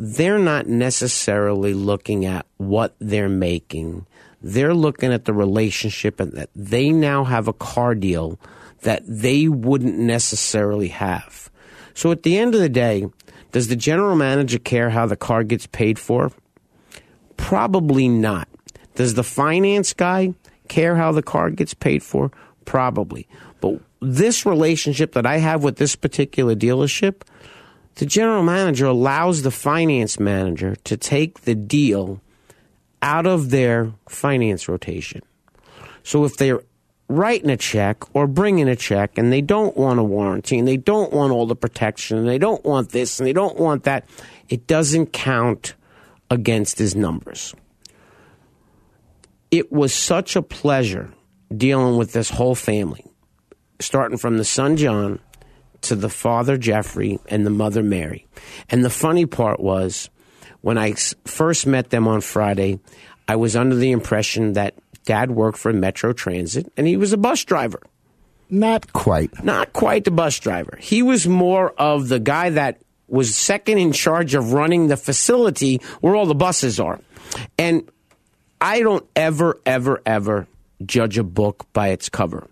they're 0.00 0.38
not 0.38 0.68
necessarily 0.68 1.74
looking 1.74 2.24
at 2.24 2.46
what 2.56 2.94
they're 3.00 3.28
making. 3.28 4.06
They're 4.40 4.72
looking 4.72 5.12
at 5.12 5.24
the 5.24 5.32
relationship 5.34 6.20
and 6.20 6.32
that 6.34 6.50
they 6.54 6.90
now 6.90 7.24
have 7.24 7.48
a 7.48 7.52
car 7.52 7.96
deal 7.96 8.38
that 8.82 9.02
they 9.08 9.48
wouldn't 9.48 9.98
necessarily 9.98 10.86
have. 10.88 11.50
So 11.94 12.12
at 12.12 12.22
the 12.22 12.38
end 12.38 12.54
of 12.54 12.60
the 12.60 12.68
day, 12.68 13.06
does 13.50 13.66
the 13.66 13.74
general 13.74 14.14
manager 14.14 14.60
care 14.60 14.90
how 14.90 15.06
the 15.06 15.16
car 15.16 15.42
gets 15.42 15.66
paid 15.66 15.98
for? 15.98 16.30
Probably 17.36 18.08
not. 18.08 18.46
Does 18.94 19.14
the 19.14 19.24
finance 19.24 19.94
guy 19.94 20.34
care 20.68 20.94
how 20.94 21.10
the 21.10 21.24
car 21.24 21.50
gets 21.50 21.74
paid 21.74 22.04
for? 22.04 22.30
Probably. 22.64 23.26
But 23.60 23.80
this 24.00 24.46
relationship 24.46 25.14
that 25.14 25.26
I 25.26 25.38
have 25.38 25.64
with 25.64 25.74
this 25.74 25.96
particular 25.96 26.54
dealership, 26.54 27.22
the 27.98 28.06
general 28.06 28.44
manager 28.44 28.86
allows 28.86 29.42
the 29.42 29.50
finance 29.50 30.20
manager 30.20 30.76
to 30.84 30.96
take 30.96 31.42
the 31.42 31.54
deal 31.54 32.20
out 33.02 33.26
of 33.26 33.50
their 33.50 33.92
finance 34.08 34.68
rotation. 34.68 35.20
So 36.04 36.24
if 36.24 36.36
they're 36.36 36.62
writing 37.08 37.50
a 37.50 37.56
check 37.56 38.04
or 38.14 38.28
bringing 38.28 38.68
a 38.68 38.76
check 38.76 39.18
and 39.18 39.32
they 39.32 39.40
don't 39.40 39.76
want 39.76 39.98
a 39.98 40.04
warranty 40.04 40.58
and 40.58 40.68
they 40.68 40.76
don't 40.76 41.12
want 41.12 41.32
all 41.32 41.46
the 41.46 41.56
protection 41.56 42.18
and 42.18 42.28
they 42.28 42.38
don't 42.38 42.64
want 42.64 42.90
this 42.90 43.18
and 43.18 43.26
they 43.26 43.32
don't 43.32 43.58
want 43.58 43.82
that, 43.82 44.08
it 44.48 44.68
doesn't 44.68 45.12
count 45.12 45.74
against 46.30 46.78
his 46.78 46.94
numbers. 46.94 47.52
It 49.50 49.72
was 49.72 49.92
such 49.92 50.36
a 50.36 50.42
pleasure 50.42 51.12
dealing 51.54 51.96
with 51.96 52.12
this 52.12 52.30
whole 52.30 52.54
family, 52.54 53.04
starting 53.80 54.18
from 54.18 54.36
the 54.36 54.44
son 54.44 54.76
John 54.76 55.18
to 55.82 55.94
the 55.94 56.08
father 56.08 56.56
Jeffrey 56.56 57.18
and 57.28 57.46
the 57.46 57.50
mother 57.50 57.82
Mary. 57.82 58.26
And 58.68 58.84
the 58.84 58.90
funny 58.90 59.26
part 59.26 59.60
was 59.60 60.10
when 60.60 60.78
I 60.78 60.92
first 61.24 61.66
met 61.66 61.90
them 61.90 62.08
on 62.08 62.20
Friday, 62.20 62.80
I 63.26 63.36
was 63.36 63.56
under 63.56 63.76
the 63.76 63.92
impression 63.92 64.54
that 64.54 64.74
dad 65.04 65.30
worked 65.30 65.58
for 65.58 65.72
Metro 65.72 66.12
Transit 66.12 66.72
and 66.76 66.86
he 66.86 66.96
was 66.96 67.12
a 67.12 67.16
bus 67.16 67.44
driver. 67.44 67.80
Not 68.50 68.92
quite. 68.92 69.44
Not 69.44 69.72
quite 69.72 70.04
the 70.04 70.10
bus 70.10 70.38
driver. 70.38 70.78
He 70.80 71.02
was 71.02 71.26
more 71.26 71.70
of 71.72 72.08
the 72.08 72.18
guy 72.18 72.50
that 72.50 72.80
was 73.06 73.34
second 73.36 73.78
in 73.78 73.92
charge 73.92 74.34
of 74.34 74.52
running 74.52 74.88
the 74.88 74.96
facility 74.96 75.80
where 76.00 76.14
all 76.14 76.26
the 76.26 76.34
buses 76.34 76.80
are. 76.80 77.00
And 77.58 77.90
I 78.60 78.80
don't 78.80 79.06
ever, 79.14 79.58
ever, 79.64 80.02
ever 80.04 80.46
judge 80.84 81.18
a 81.18 81.24
book 81.24 81.66
by 81.72 81.88
its 81.88 82.08
cover. 82.08 82.46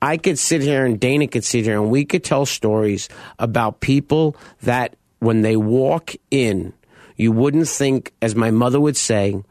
I 0.00 0.16
could 0.16 0.38
sit 0.38 0.62
here 0.62 0.84
and 0.84 0.98
Dana 0.98 1.26
could 1.26 1.44
sit 1.44 1.64
here 1.64 1.80
and 1.80 1.90
we 1.90 2.04
could 2.04 2.24
tell 2.24 2.46
stories 2.46 3.08
about 3.38 3.80
people 3.80 4.36
that 4.62 4.96
when 5.18 5.42
they 5.42 5.56
walk 5.56 6.14
in, 6.30 6.72
you 7.16 7.32
wouldn't 7.32 7.68
think, 7.68 8.12
as 8.22 8.34
my 8.34 8.50
mother 8.50 8.80
would 8.80 8.96
say, 8.96 9.42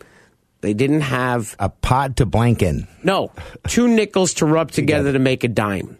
they 0.62 0.74
didn't 0.74 1.02
have 1.02 1.56
a 1.60 1.70
pod 1.70 2.18
to 2.18 2.26
blank 2.26 2.62
in. 2.62 2.88
No, 3.04 3.32
two 3.68 3.88
nickels 3.96 4.36
to 4.36 4.46
rub 4.46 4.72
together 4.72 5.12
to 5.12 5.20
make 5.20 5.44
a 5.44 5.48
dime. 5.48 5.98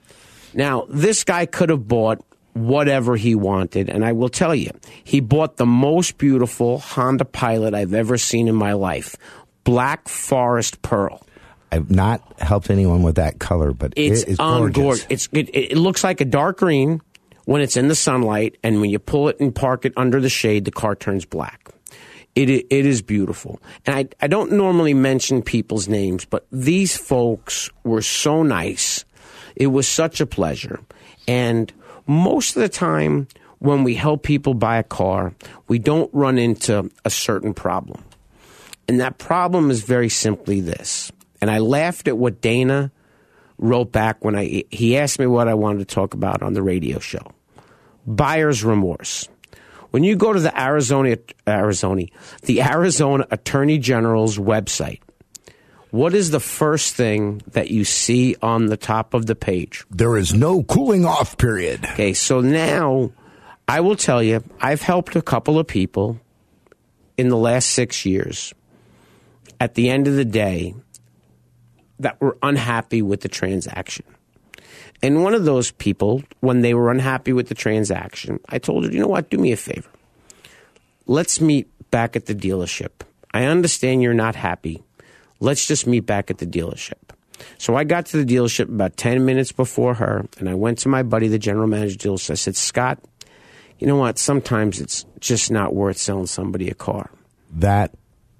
Now, 0.54 0.88
this 0.90 1.24
guy 1.24 1.46
could 1.46 1.70
have 1.70 1.88
bought 1.88 2.24
whatever 2.54 3.16
he 3.16 3.36
wanted, 3.36 3.90
and 3.90 4.04
I 4.04 4.14
will 4.14 4.30
tell 4.30 4.56
you, 4.56 4.72
he 5.04 5.20
bought 5.20 5.58
the 5.58 5.66
most 5.66 6.18
beautiful 6.18 6.80
Honda 6.80 7.26
Pilot 7.26 7.74
I've 7.74 7.94
ever 7.94 8.18
seen 8.18 8.48
in 8.48 8.56
my 8.56 8.74
life 8.74 9.16
Black 9.64 10.08
Forest 10.08 10.82
Pearl. 10.82 11.27
I've 11.72 11.92
not 11.92 12.40
helped 12.42 12.70
anyone 12.70 13.04
with 13.04 13.16
that 13.16 13.40
color, 13.40 13.74
but 13.74 13.94
It's 13.96 14.24
it 14.24 14.30
is 14.30 14.38
gorgeous. 14.38 14.76
gorgeous. 14.82 15.08
It's 15.10 15.30
it, 15.32 15.50
it 15.54 15.78
looks 15.78 16.04
like 16.04 16.22
a 16.22 16.26
dark 16.26 16.60
green 16.60 17.02
when 17.46 17.62
it's 17.62 17.78
in 17.78 17.88
the 17.88 17.96
sunlight, 17.96 18.58
and 18.64 18.82
when 18.82 18.90
you 18.90 19.00
pull 19.00 19.28
it 19.30 19.40
and 19.40 19.54
park 19.54 19.86
it 19.86 19.94
under 19.98 20.20
the 20.20 20.30
shade, 20.30 20.66
the 20.66 20.72
car 20.72 20.96
turns 20.96 21.26
black. 21.26 21.70
It 22.36 22.50
it 22.50 22.86
is 22.86 23.02
beautiful, 23.02 23.60
and 23.86 23.96
I 23.96 24.08
I 24.24 24.28
don't 24.28 24.52
normally 24.52 24.94
mention 24.94 25.42
people's 25.42 25.88
names, 25.88 26.24
but 26.26 26.46
these 26.52 26.96
folks 26.96 27.70
were 27.84 28.02
so 28.02 28.44
nice. 28.44 29.04
It 29.56 29.68
was 29.68 29.88
such 29.88 30.22
a 30.22 30.26
pleasure, 30.26 30.80
and 31.28 31.74
most 32.06 32.56
of 32.56 32.62
the 32.62 32.70
time 32.70 33.28
when 33.60 33.84
we 33.84 33.96
help 33.96 34.22
people 34.22 34.54
buy 34.54 34.78
a 34.78 34.84
car, 34.84 35.34
we 35.68 35.80
don't 35.80 36.12
run 36.14 36.38
into 36.38 36.92
a 37.04 37.10
certain 37.10 37.54
problem. 37.54 38.04
And 38.88 39.00
that 39.00 39.18
problem 39.18 39.72
is 39.72 39.82
very 39.82 40.10
simply 40.10 40.62
this. 40.62 41.12
And 41.42 41.52
I 41.52 41.60
laughed 41.60 42.08
at 42.08 42.18
what 42.18 42.42
Dana 42.42 42.92
wrote 43.58 43.92
back 43.92 44.24
when 44.24 44.36
I 44.36 44.64
he 44.70 44.98
asked 44.98 45.20
me 45.20 45.28
what 45.28 45.48
I 45.48 45.54
wanted 45.54 45.80
to 45.80 45.96
talk 45.96 46.14
about 46.14 46.42
on 46.42 46.54
the 46.54 46.62
radio 46.62 47.00
show. 47.00 47.32
Buyer's 48.06 48.64
remorse. 48.64 49.28
When 49.92 50.04
you 50.04 50.16
go 50.16 50.34
to 50.34 50.40
the 50.40 50.60
Arizona 50.60 51.18
Arizona 51.48 52.06
the 52.44 52.62
Arizona 52.62 53.26
Attorney 53.32 53.78
General's 53.78 54.38
website, 54.38 55.00
what 55.92 56.14
is 56.14 56.32
the 56.32 56.40
first 56.40 56.96
thing 56.96 57.42
that 57.48 57.72
you 57.72 57.86
see 57.86 58.36
on 58.42 58.68
the 58.68 58.78
top 58.78 59.14
of 59.14 59.26
the 59.26 59.36
page? 59.36 59.86
There 59.90 60.18
is 60.18 60.34
no 60.34 60.64
cooling 60.64 61.06
off 61.06 61.38
period. 61.38 61.86
Okay, 61.86 62.14
so 62.14 62.42
now 62.42 63.12
I 63.68 63.80
will 63.82 63.96
tell 63.96 64.22
you, 64.22 64.44
I've 64.62 64.82
helped 64.82 65.16
a 65.16 65.22
couple 65.22 65.58
of 65.60 65.68
people 65.68 66.20
in 67.18 67.30
the 67.30 67.38
last 67.38 67.70
six 67.70 68.06
years. 68.06 68.54
At 69.60 69.74
the 69.74 69.90
end 69.90 70.08
of 70.08 70.16
the 70.16 70.26
day, 70.26 70.76
that 72.00 72.20
were 72.22 72.38
unhappy 72.44 73.02
with 73.02 73.22
the 73.22 73.30
transaction. 73.30 74.06
And 75.02 75.24
one 75.24 75.34
of 75.34 75.46
those 75.46 75.72
people, 75.72 76.24
when 76.40 76.62
they 76.62 76.74
were 76.74 76.90
unhappy 76.90 77.34
with 77.34 77.50
the 77.50 77.56
transaction, 77.56 78.40
I 78.50 78.58
told 78.58 78.86
her, 78.86 78.92
you 78.92 79.00
know 79.00 79.08
what, 79.08 79.30
do 79.30 79.38
me 79.38 79.52
a 79.52 79.58
favor. 79.58 79.90
Let's 81.06 81.40
meet 81.40 81.68
back 81.92 82.16
at 82.16 82.26
the 82.26 82.36
dealership. 82.36 82.92
I 83.32 83.46
understand 83.46 84.02
you're 84.02 84.14
not 84.14 84.36
happy. 84.36 84.84
Let's 85.40 85.68
just 85.68 85.86
meet 85.86 86.06
back 86.06 86.32
at 86.32 86.40
the 86.40 86.48
dealership. 86.48 86.98
So 87.60 87.76
I 87.76 87.84
got 87.84 88.08
to 88.08 88.24
the 88.24 88.36
dealership 88.36 88.64
about 88.64 88.98
10 88.98 89.24
minutes 89.24 89.52
before 89.52 89.94
her, 89.96 90.26
and 90.40 90.50
I 90.50 90.56
went 90.56 90.80
to 90.80 90.90
my 90.90 91.04
buddy, 91.04 91.28
the 91.28 91.38
general 91.38 91.68
manager 91.68 91.94
of 91.94 92.00
the 92.00 92.10
dealership. 92.10 92.32
I 92.32 92.36
said, 92.36 92.56
Scott, 92.56 93.00
you 93.78 93.86
know 93.86 93.98
what? 93.98 94.18
Sometimes 94.18 94.82
it's 94.82 95.06
just 95.20 95.52
not 95.52 95.76
worth 95.76 95.98
selling 95.98 96.26
somebody 96.26 96.70
a 96.70 96.74
car. 96.74 97.12
That 97.52 97.94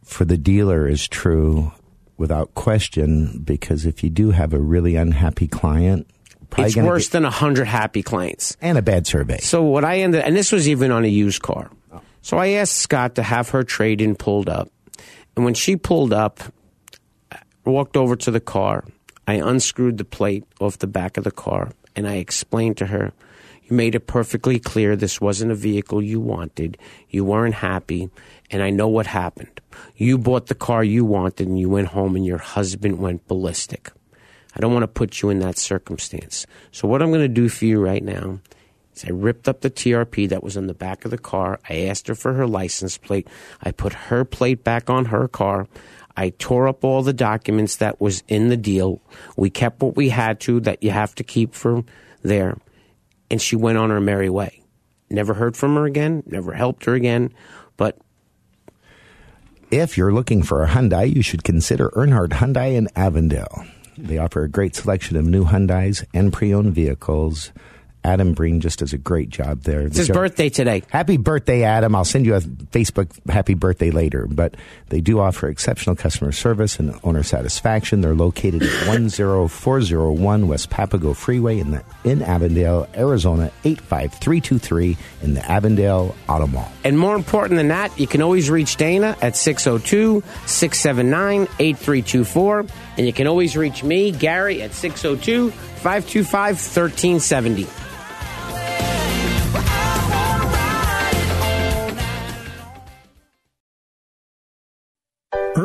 for 0.04 0.26
the 0.26 0.38
dealer 0.38 0.88
is 0.88 1.08
true 1.08 1.72
without 2.18 2.54
question 2.56 3.42
because 3.44 3.86
if 3.86 4.04
you 4.04 4.10
do 4.10 4.32
have 4.32 4.54
a 4.54 4.60
really 4.60 4.96
unhappy 4.96 5.48
client, 5.48 6.08
It's 6.58 6.76
worse 6.76 7.06
get- 7.08 7.12
than 7.14 7.26
a 7.26 7.30
hundred 7.32 7.68
happy 7.68 8.02
clients. 8.04 8.56
and 8.62 8.78
a 8.78 8.82
bad 8.82 9.06
survey. 9.08 9.40
So 9.40 9.64
what 9.64 9.84
I 9.86 10.00
ended, 10.00 10.22
and 10.24 10.36
this 10.36 10.52
was 10.52 10.68
even 10.68 10.92
on 10.92 11.04
a 11.06 11.08
used 11.10 11.42
car. 11.42 11.70
Oh. 11.94 12.02
So 12.22 12.38
I 12.38 12.48
asked 12.50 12.78
Scott 12.78 13.16
to 13.16 13.24
have 13.24 13.50
her 13.50 13.64
trade 13.64 14.02
in 14.02 14.16
pulled 14.16 14.50
up, 14.50 14.70
and 15.36 15.46
when 15.46 15.54
she 15.54 15.76
pulled 15.76 16.14
up, 16.14 16.42
I 17.32 17.40
walked 17.70 17.98
over 17.98 18.16
to 18.16 18.32
the 18.32 18.40
car. 18.40 18.84
I 19.28 19.34
unscrewed 19.36 19.98
the 19.98 20.06
plate 20.06 20.46
off 20.60 20.80
the 20.80 20.88
back 20.88 21.18
of 21.18 21.24
the 21.26 21.32
car, 21.32 21.72
and 21.96 22.08
I 22.08 22.16
explained 22.16 22.78
to 22.78 22.86
her, 22.88 23.12
"You 23.66 23.76
made 23.76 23.94
it 23.94 24.08
perfectly 24.08 24.58
clear 24.58 24.96
this 24.96 25.20
wasn't 25.20 25.52
a 25.52 25.56
vehicle 25.56 26.02
you 26.02 26.22
wanted. 26.22 26.78
You 27.10 27.26
weren't 27.26 27.56
happy, 27.56 28.10
and 28.50 28.64
I 28.64 28.70
know 28.70 28.88
what 28.88 29.08
happened. 29.08 29.62
You 29.96 30.18
bought 30.18 30.48
the 30.48 30.56
car 30.56 30.84
you 30.84 31.06
wanted, 31.06 31.48
and 31.48 31.60
you 31.60 31.70
went 31.70 31.90
home, 31.90 32.16
and 32.16 32.26
your 32.26 32.40
husband 32.40 33.00
went 33.00 33.28
ballistic." 33.28 33.92
I 34.56 34.60
don't 34.60 34.74
want 34.74 34.84
to 34.84 34.88
put 34.88 35.22
you 35.22 35.30
in 35.30 35.40
that 35.40 35.60
circumstance. 35.60 36.48
So 36.72 36.88
what 36.88 37.04
I'm 37.04 37.10
going 37.10 37.22
to 37.22 37.28
do 37.28 37.48
for 37.48 37.66
you 37.66 37.80
right 37.80 38.04
now 38.04 38.40
is 38.96 39.06
I 39.06 39.12
ripped 39.12 39.48
up 39.48 39.62
the 39.62 39.70
TRP 39.70 40.28
that 40.30 40.44
was 40.44 40.58
on 40.58 40.66
the 40.66 40.74
back 40.74 41.06
of 41.06 41.12
the 41.12 41.18
car. 41.20 41.60
I 41.70 41.82
asked 41.82 42.08
her 42.08 42.16
for 42.16 42.34
her 42.34 42.48
license 42.48 42.98
plate. 42.98 43.28
I 43.62 43.72
put 43.72 43.94
her 43.94 44.26
plate 44.26 44.64
back 44.64 44.90
on 44.90 45.06
her 45.06 45.28
car. 45.28 45.68
I 46.16 46.30
tore 46.30 46.68
up 46.68 46.84
all 46.84 47.04
the 47.04 47.14
documents 47.14 47.76
that 47.76 48.02
was 48.02 48.24
in 48.28 48.50
the 48.50 48.58
deal. 48.58 49.00
We 49.36 49.52
kept 49.52 49.84
what 49.84 49.96
we 49.96 50.10
had 50.10 50.40
to 50.42 50.60
that 50.62 50.82
you 50.82 50.90
have 50.90 51.14
to 51.16 51.24
keep 51.24 51.54
for 51.54 51.84
there. 52.24 52.58
And 53.30 53.40
she 53.40 53.56
went 53.56 53.78
on 53.78 53.92
her 53.92 54.02
merry 54.02 54.30
way. 54.30 54.64
Never 55.12 55.36
heard 55.36 55.56
from 55.56 55.76
her 55.76 55.86
again, 55.86 56.24
never 56.26 56.54
helped 56.54 56.86
her 56.86 56.96
again, 56.96 57.32
but 57.78 58.00
If 59.70 59.98
you're 59.98 60.14
looking 60.14 60.44
for 60.44 60.64
a 60.64 60.68
Hyundai, 60.68 61.14
you 61.14 61.22
should 61.22 61.44
consider 61.44 61.90
Earnhardt 61.90 62.30
Hyundai 62.30 62.76
in 62.76 62.88
Avondale. 62.96 63.66
They 63.98 64.18
offer 64.18 64.44
a 64.44 64.50
great 64.50 64.76
selection 64.76 65.18
of 65.18 65.26
new 65.26 65.44
Hyundais 65.44 66.06
and 66.14 66.32
pre-owned 66.32 66.74
vehicles 66.74 67.52
Adam 68.08 68.34
Breen 68.34 68.62
just 68.62 68.80
does 68.80 68.94
a 68.94 68.98
great 68.98 69.30
job 69.30 69.64
there. 69.64 69.82
It's 69.82 69.98
his 69.98 70.08
birthday 70.08 70.48
today. 70.48 70.84
Happy 70.90 71.18
birthday, 71.18 71.64
Adam. 71.64 71.94
I'll 71.94 72.06
send 72.06 72.26
you 72.26 72.36
a 72.36 72.40
Facebook 72.40 73.12
happy 73.30 73.54
birthday 73.54 73.92
later. 73.92 74.28
But 74.28 74.56
they 74.88 75.02
do 75.02 75.20
offer 75.20 75.50
exceptional 75.50 75.98
customer 75.98 76.32
service 76.32 76.80
and 76.80 76.98
owner 77.04 77.22
satisfaction. 77.22 78.00
They're 78.00 78.16
located 78.16 78.64
at 78.64 78.70
10401 78.88 80.48
West 80.48 80.70
Papago 80.70 81.14
Freeway 81.14 81.60
in, 81.60 81.72
the, 81.72 81.84
in 82.06 82.22
Avondale, 82.22 82.88
Arizona, 82.96 83.52
85323 83.66 84.98
in 85.24 85.34
the 85.34 85.52
Avondale 85.52 86.16
Auto 86.30 86.48
Mall. 86.48 86.72
And 86.86 86.98
more 86.98 87.16
important 87.16 87.58
than 87.58 87.68
that, 87.68 88.00
you 88.00 88.08
can 88.08 88.22
always 88.22 88.50
reach 88.50 88.78
Dana 88.78 89.18
at 89.22 89.36
602 89.36 90.24
679 90.46 91.42
8324. 91.60 92.66
And 92.98 93.06
you 93.06 93.12
can 93.12 93.28
always 93.28 93.58
reach 93.58 93.84
me, 93.84 94.12
Gary, 94.12 94.62
at 94.62 94.74
602 94.74 95.52
525 95.52 96.56
1370. 96.56 97.68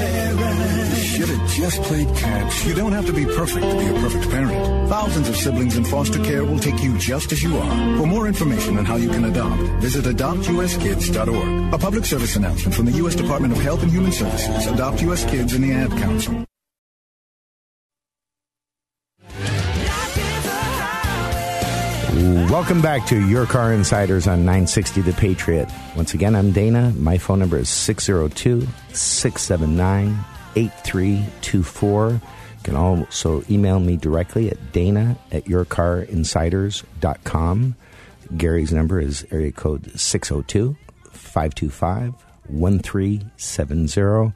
parent. 0.00 0.96
Should 0.96 1.28
have 1.28 1.50
just 1.50 1.82
played 1.82 2.08
catch. 2.16 2.64
You 2.64 2.74
don't 2.74 2.92
have 2.92 3.06
to 3.06 3.12
be 3.12 3.24
perfect 3.26 3.66
to 3.66 3.76
be 3.78 3.86
a 3.86 3.92
perfect 4.00 4.30
parent. 4.30 4.88
Thousands 4.88 5.28
of 5.28 5.36
siblings 5.36 5.76
in 5.76 5.84
foster 5.84 6.22
care 6.24 6.44
will 6.44 6.58
take 6.58 6.82
you 6.82 6.96
just 6.98 7.32
as 7.32 7.42
you 7.42 7.56
are. 7.56 7.96
For 7.98 8.06
more 8.06 8.26
information 8.26 8.78
on 8.78 8.84
how 8.84 8.96
you 8.96 9.10
can 9.10 9.24
adopt, 9.24 9.60
visit 9.82 10.04
adoptuskids.org. 10.04 11.74
A 11.74 11.78
public 11.78 12.04
service 12.04 12.36
announcement 12.36 12.74
from 12.74 12.86
the 12.86 12.92
U.S. 12.92 13.14
Department 13.14 13.52
of 13.52 13.60
Health 13.60 13.82
and 13.82 13.90
Human 13.90 14.12
Services, 14.12 14.66
Adopt 14.66 15.02
U.S. 15.02 15.24
Kids, 15.24 15.52
and 15.54 15.64
the 15.64 15.72
Ad 15.72 15.90
Council. 15.90 16.49
Welcome 22.50 22.82
back 22.82 23.06
to 23.06 23.26
Your 23.28 23.46
Car 23.46 23.72
Insiders 23.72 24.26
on 24.26 24.40
960 24.40 25.02
The 25.02 25.12
Patriot. 25.12 25.68
Once 25.96 26.14
again, 26.14 26.34
I'm 26.34 26.50
Dana. 26.50 26.92
My 26.96 27.16
phone 27.16 27.38
number 27.38 27.58
is 27.58 27.68
602 27.68 28.66
679 28.92 30.18
8324. 30.56 32.10
You 32.10 32.20
can 32.64 32.74
also 32.74 33.44
email 33.48 33.78
me 33.78 33.96
directly 33.96 34.50
at 34.50 34.72
dana 34.72 35.16
at 35.30 35.44
yourcarinsiders.com. 35.44 37.76
Gary's 38.36 38.72
number 38.72 39.00
is 39.00 39.24
area 39.30 39.52
code 39.52 39.92
602 39.98 40.76
525 41.12 42.14
1370. 42.48 44.32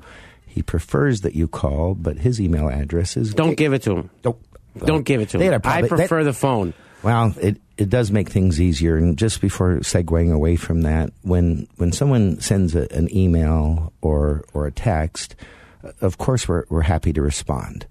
He 0.46 0.62
prefers 0.62 1.22
that 1.22 1.35
you 1.35 1.48
call, 1.48 1.96
but 1.96 2.18
his 2.18 2.40
email 2.40 2.68
address 2.68 3.16
is. 3.16 3.35
Don't 3.35 3.57
give 3.57 3.72
it 3.72 3.83
to 3.83 3.96
him. 3.96 4.11
Don't, 4.22 4.38
Don't 4.79 5.03
give 5.03 5.20
it 5.20 5.31
to 5.31 5.40
him. 5.40 5.61
I 5.64 5.83
prefer 5.83 6.22
they- 6.22 6.31
the 6.31 6.33
phone. 6.33 6.74
Well, 7.03 7.35
it, 7.38 7.61
it 7.76 7.90
does 7.90 8.10
make 8.10 8.28
things 8.28 8.60
easier. 8.60 8.96
And 8.96 9.18
just 9.18 9.40
before 9.40 9.76
segueing 9.78 10.32
away 10.32 10.56
from 10.56 10.82
that, 10.82 11.10
when 11.22 11.66
when 11.76 11.92
someone 11.92 12.40
sends 12.40 12.74
a, 12.74 12.92
an 12.92 13.14
email 13.14 13.92
or 14.00 14.44
or 14.52 14.66
a 14.66 14.72
text, 14.72 15.34
uh, 15.82 15.92
of 16.00 16.18
course 16.18 16.48
we're 16.48 16.64
we're 16.68 16.82
happy 16.82 17.12
to 17.12 17.22
respond. 17.22 17.87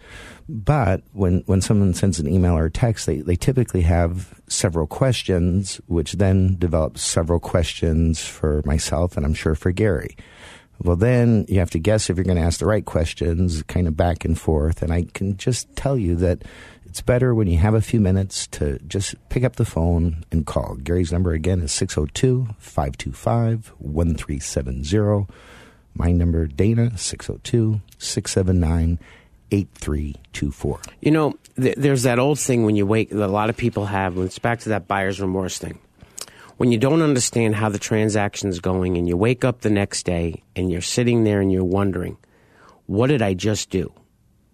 But 0.47 1.03
when 1.13 1.43
when 1.45 1.61
someone 1.61 1.93
sends 1.93 2.19
an 2.19 2.27
email 2.27 2.57
or 2.57 2.65
a 2.65 2.71
text, 2.71 3.05
they, 3.05 3.17
they 3.17 3.35
typically 3.35 3.81
have 3.81 4.41
several 4.47 4.87
questions, 4.87 5.81
which 5.87 6.13
then 6.13 6.57
develops 6.57 7.01
several 7.01 7.39
questions 7.39 8.25
for 8.25 8.61
myself 8.65 9.17
and 9.17 9.25
I'm 9.25 9.33
sure 9.33 9.55
for 9.55 9.71
Gary. 9.71 10.15
Well, 10.81 10.95
then 10.95 11.45
you 11.47 11.59
have 11.59 11.69
to 11.71 11.79
guess 11.79 12.09
if 12.09 12.17
you're 12.17 12.25
going 12.25 12.37
to 12.37 12.43
ask 12.43 12.59
the 12.59 12.65
right 12.65 12.83
questions, 12.83 13.63
kind 13.63 13.87
of 13.87 13.95
back 13.95 14.25
and 14.25 14.37
forth. 14.37 14.81
And 14.81 14.91
I 14.91 15.03
can 15.13 15.37
just 15.37 15.73
tell 15.75 15.97
you 15.97 16.15
that 16.17 16.43
it's 16.93 17.01
better 17.01 17.33
when 17.33 17.47
you 17.47 17.57
have 17.57 17.73
a 17.73 17.81
few 17.81 17.99
minutes 17.99 18.45
to 18.45 18.77
just 18.87 19.15
pick 19.29 19.43
up 19.43 19.55
the 19.55 19.65
phone 19.65 20.23
and 20.31 20.45
call. 20.45 20.75
Gary's 20.75 21.11
number 21.11 21.31
again 21.31 21.59
is 21.59 21.71
602 21.71 22.49
525 22.59 23.73
1370. 23.79 25.25
My 25.95 26.11
number, 26.11 26.45
Dana, 26.45 26.95
602 26.95 27.81
679 27.97 28.99
8324. 29.49 30.81
You 31.01 31.09
know, 31.09 31.33
th- 31.59 31.77
there's 31.77 32.03
that 32.03 32.19
old 32.19 32.37
thing 32.37 32.63
when 32.63 32.75
you 32.75 32.85
wake 32.85 33.09
that 33.09 33.25
a 33.25 33.25
lot 33.25 33.49
of 33.49 33.57
people 33.57 33.87
have. 33.87 34.15
When 34.15 34.27
it's 34.27 34.37
back 34.37 34.59
to 34.59 34.69
that 34.69 34.87
buyer's 34.87 35.19
remorse 35.19 35.57
thing. 35.57 35.79
When 36.57 36.71
you 36.71 36.77
don't 36.77 37.01
understand 37.01 37.55
how 37.55 37.69
the 37.69 37.79
transaction's 37.79 38.59
going 38.59 38.97
and 38.97 39.07
you 39.07 39.17
wake 39.17 39.43
up 39.43 39.61
the 39.61 39.71
next 39.71 40.05
day 40.05 40.43
and 40.55 40.71
you're 40.71 40.81
sitting 40.81 41.23
there 41.23 41.41
and 41.41 41.51
you're 41.51 41.63
wondering, 41.63 42.17
what 42.85 43.07
did 43.07 43.23
I 43.23 43.33
just 43.33 43.71
do? 43.71 43.91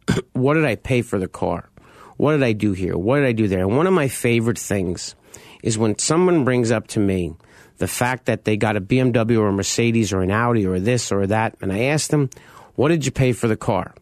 what 0.32 0.54
did 0.54 0.66
I 0.66 0.76
pay 0.76 1.02
for 1.02 1.20
the 1.20 1.28
car? 1.28 1.69
What 2.20 2.34
did 2.34 2.44
I 2.44 2.52
do 2.52 2.74
here? 2.74 2.98
What 2.98 3.20
did 3.20 3.28
I 3.28 3.32
do 3.32 3.48
there? 3.48 3.62
And 3.62 3.78
one 3.78 3.88
of 3.88 3.94
my 3.94 4.10
favorite 4.10 4.58
things 4.58 5.16
is 5.64 5.78
when 5.78 5.98
someone 5.98 6.44
brings 6.44 6.70
up 6.70 6.88
to 6.88 7.00
me 7.00 7.34
the 7.78 7.88
fact 7.88 8.26
that 8.26 8.44
they 8.44 8.58
got 8.58 8.76
a 8.76 8.82
BMW 8.82 9.40
or 9.40 9.48
a 9.48 9.54
Mercedes 9.54 10.12
or 10.12 10.20
an 10.22 10.30
Audi 10.30 10.66
or 10.66 10.82
this 10.82 11.14
or 11.14 11.26
that, 11.28 11.56
and 11.62 11.72
I 11.72 11.84
ask 11.84 12.10
them, 12.10 12.30
what 12.76 12.90
did 12.90 13.06
you 13.06 13.14
pay 13.14 13.32
for 13.32 13.48
the 13.48 13.56
car? 13.56 13.96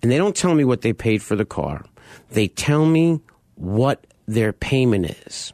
And 0.00 0.12
they 0.12 0.16
don't 0.16 0.36
tell 0.36 0.54
me 0.54 0.62
what 0.62 0.82
they 0.82 0.92
paid 0.92 1.24
for 1.24 1.34
the 1.34 1.44
car. 1.44 1.84
They 2.30 2.46
tell 2.46 2.86
me 2.86 3.20
what 3.56 4.06
their 4.28 4.52
payment 4.52 5.06
is. 5.26 5.52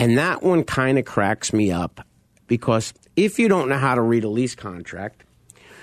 And 0.00 0.18
that 0.18 0.42
one 0.42 0.64
kind 0.64 0.98
of 0.98 1.04
cracks 1.04 1.52
me 1.52 1.70
up 1.70 2.04
because 2.48 2.92
if 3.14 3.38
you 3.38 3.46
don't 3.46 3.68
know 3.68 3.78
how 3.78 3.94
to 3.94 4.02
read 4.02 4.24
a 4.24 4.28
lease 4.28 4.56
contract, 4.56 5.22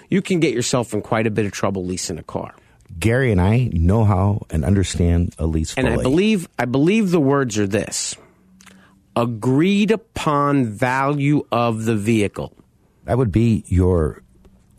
you 0.09 0.21
can 0.21 0.41
get 0.41 0.53
yourself 0.53 0.93
in 0.93 1.01
quite 1.01 1.25
a 1.25 1.31
bit 1.31 1.45
of 1.45 1.53
trouble 1.53 1.85
leasing 1.85 2.17
a 2.17 2.23
car. 2.23 2.53
Gary 2.97 3.31
and 3.31 3.39
I 3.39 3.69
know 3.71 4.03
how 4.03 4.45
and 4.49 4.65
understand 4.65 5.35
a 5.37 5.45
lease 5.45 5.73
And 5.75 5.87
I 5.87 5.97
believe 5.97 6.47
I 6.57 6.65
believe 6.65 7.11
the 7.11 7.19
words 7.19 7.57
are 7.57 7.67
this. 7.67 8.15
Agreed 9.15 9.91
upon 9.91 10.65
value 10.65 11.45
of 11.51 11.85
the 11.85 11.95
vehicle. 11.95 12.53
that 13.05 13.17
would 13.17 13.31
be 13.31 13.63
your 13.67 14.21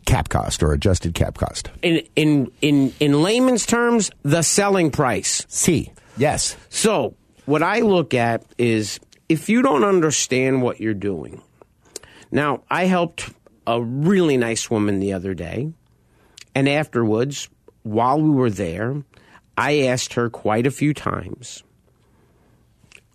cap 0.05 0.29
cost 0.29 0.63
or 0.63 0.73
adjusted 0.73 1.13
cap 1.13 1.37
cost. 1.37 1.69
In 1.81 2.01
in 2.15 2.51
in 2.61 2.93
in 2.99 3.21
layman's 3.21 3.65
terms, 3.65 4.09
the 4.23 4.41
selling 4.41 4.89
price. 4.91 5.45
C. 5.47 5.91
Yes. 6.17 6.55
So, 6.69 7.15
what 7.45 7.61
I 7.63 7.79
look 7.79 8.13
at 8.13 8.43
is 8.57 8.99
if 9.29 9.47
you 9.49 9.61
don't 9.61 9.83
understand 9.83 10.61
what 10.61 10.79
you're 10.79 10.93
doing. 10.93 11.41
Now, 12.31 12.63
I 12.69 12.85
helped 12.85 13.29
a 13.67 13.81
really 13.81 14.37
nice 14.37 14.69
woman 14.71 14.99
the 14.99 15.13
other 15.13 15.33
day, 15.33 15.71
and 16.55 16.69
afterwards, 16.69 17.49
while 17.83 18.21
we 18.21 18.29
were 18.29 18.49
there, 18.49 19.03
I 19.57 19.81
asked 19.81 20.13
her 20.13 20.29
quite 20.29 20.67
a 20.67 20.71
few 20.71 20.93
times 20.93 21.63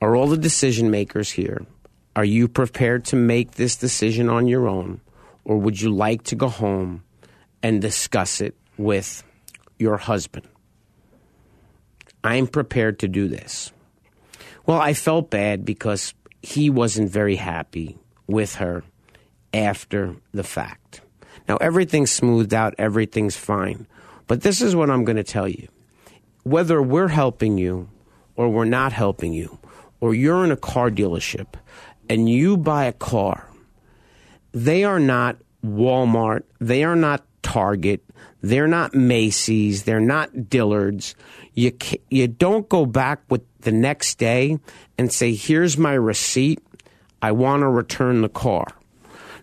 Are 0.00 0.16
all 0.16 0.26
the 0.26 0.36
decision 0.36 0.90
makers 0.90 1.30
here? 1.30 1.66
Are 2.14 2.24
you 2.24 2.48
prepared 2.48 3.04
to 3.06 3.16
make 3.16 3.52
this 3.52 3.76
decision 3.76 4.28
on 4.28 4.46
your 4.46 4.68
own? 4.68 5.00
Or 5.44 5.58
would 5.58 5.80
you 5.80 5.90
like 5.90 6.24
to 6.24 6.34
go 6.34 6.48
home 6.48 7.04
and 7.62 7.80
discuss 7.80 8.40
it 8.40 8.56
with 8.76 9.22
your 9.78 9.96
husband? 9.96 10.48
I'm 12.24 12.46
prepared 12.46 12.98
to 13.00 13.08
do 13.08 13.28
this. 13.28 13.70
Well, 14.64 14.80
I 14.80 14.94
felt 14.94 15.30
bad 15.30 15.64
because 15.64 16.14
he 16.42 16.70
wasn't 16.70 17.10
very 17.10 17.36
happy 17.36 17.98
with 18.26 18.56
her 18.56 18.82
after 19.54 20.16
the 20.32 20.42
fact. 20.42 21.02
Now, 21.48 21.56
everything's 21.58 22.10
smoothed 22.10 22.52
out, 22.52 22.74
everything's 22.78 23.36
fine. 23.36 23.86
But 24.26 24.42
this 24.42 24.60
is 24.60 24.74
what 24.74 24.90
I'm 24.90 25.04
going 25.04 25.16
to 25.16 25.24
tell 25.24 25.48
you. 25.48 25.68
Whether 26.42 26.82
we're 26.82 27.08
helping 27.08 27.58
you 27.58 27.88
or 28.36 28.48
we're 28.48 28.64
not 28.64 28.92
helping 28.92 29.32
you, 29.32 29.58
or 30.00 30.14
you're 30.14 30.44
in 30.44 30.52
a 30.52 30.56
car 30.56 30.90
dealership 30.90 31.54
and 32.08 32.28
you 32.28 32.56
buy 32.56 32.84
a 32.84 32.92
car, 32.92 33.48
they 34.52 34.84
are 34.84 35.00
not 35.00 35.36
Walmart, 35.64 36.42
they 36.60 36.84
are 36.84 36.96
not 36.96 37.24
Target, 37.42 38.02
they're 38.42 38.66
not 38.66 38.94
Macy's, 38.94 39.84
they're 39.84 40.00
not 40.00 40.50
Dillard's. 40.50 41.14
You 41.54 41.72
you 42.10 42.26
don't 42.26 42.68
go 42.68 42.84
back 42.84 43.20
with 43.30 43.42
the 43.60 43.72
next 43.72 44.18
day 44.18 44.58
and 44.98 45.12
say, 45.12 45.34
"Here's 45.34 45.78
my 45.78 45.94
receipt. 45.94 46.60
I 47.22 47.32
want 47.32 47.62
to 47.62 47.68
return 47.68 48.22
the 48.22 48.28
car." 48.28 48.66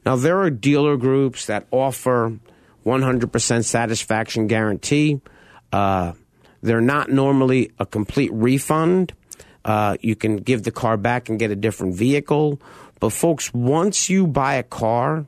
Now 0.06 0.18
there 0.18 0.40
are 0.42 0.50
dealer 0.50 0.98
groups 0.98 1.46
that 1.46 1.66
offer 1.72 2.38
100% 2.86 3.64
satisfaction 3.64 4.48
guarantee. 4.48 5.22
Uh, 5.72 6.14
they're 6.62 6.82
not 6.82 7.10
normally 7.10 7.72
a 7.80 7.86
complete 7.86 8.32
refund. 8.34 9.14
Uh, 9.66 9.98
you 10.02 10.16
can 10.16 10.38
give 10.38 10.64
the 10.64 10.72
car 10.72 10.98
back 10.98 11.30
and 11.30 11.40
get 11.40 11.52
a 11.52 11.56
different 11.56 11.96
vehicle. 11.96 12.62
But 13.00 13.12
folks, 13.12 13.54
once 13.54 14.10
you 14.10 14.28
buy 14.28 14.56
a 14.56 14.64
car 14.64 15.26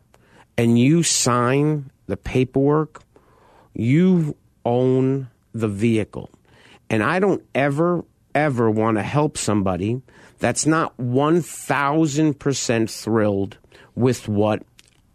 and 0.57 0.79
you 0.79 1.03
sign 1.03 1.91
the 2.07 2.17
paperwork, 2.17 3.01
you 3.73 4.35
own 4.65 5.29
the 5.53 5.67
vehicle. 5.67 6.29
And 6.89 7.03
I 7.03 7.19
don't 7.19 7.43
ever, 7.53 8.05
ever 8.33 8.69
want 8.69 8.97
to 8.97 9.03
help 9.03 9.37
somebody 9.37 10.01
that's 10.39 10.65
not 10.65 10.95
1000% 10.97 12.89
thrilled 13.03 13.57
with 13.95 14.27
what 14.27 14.63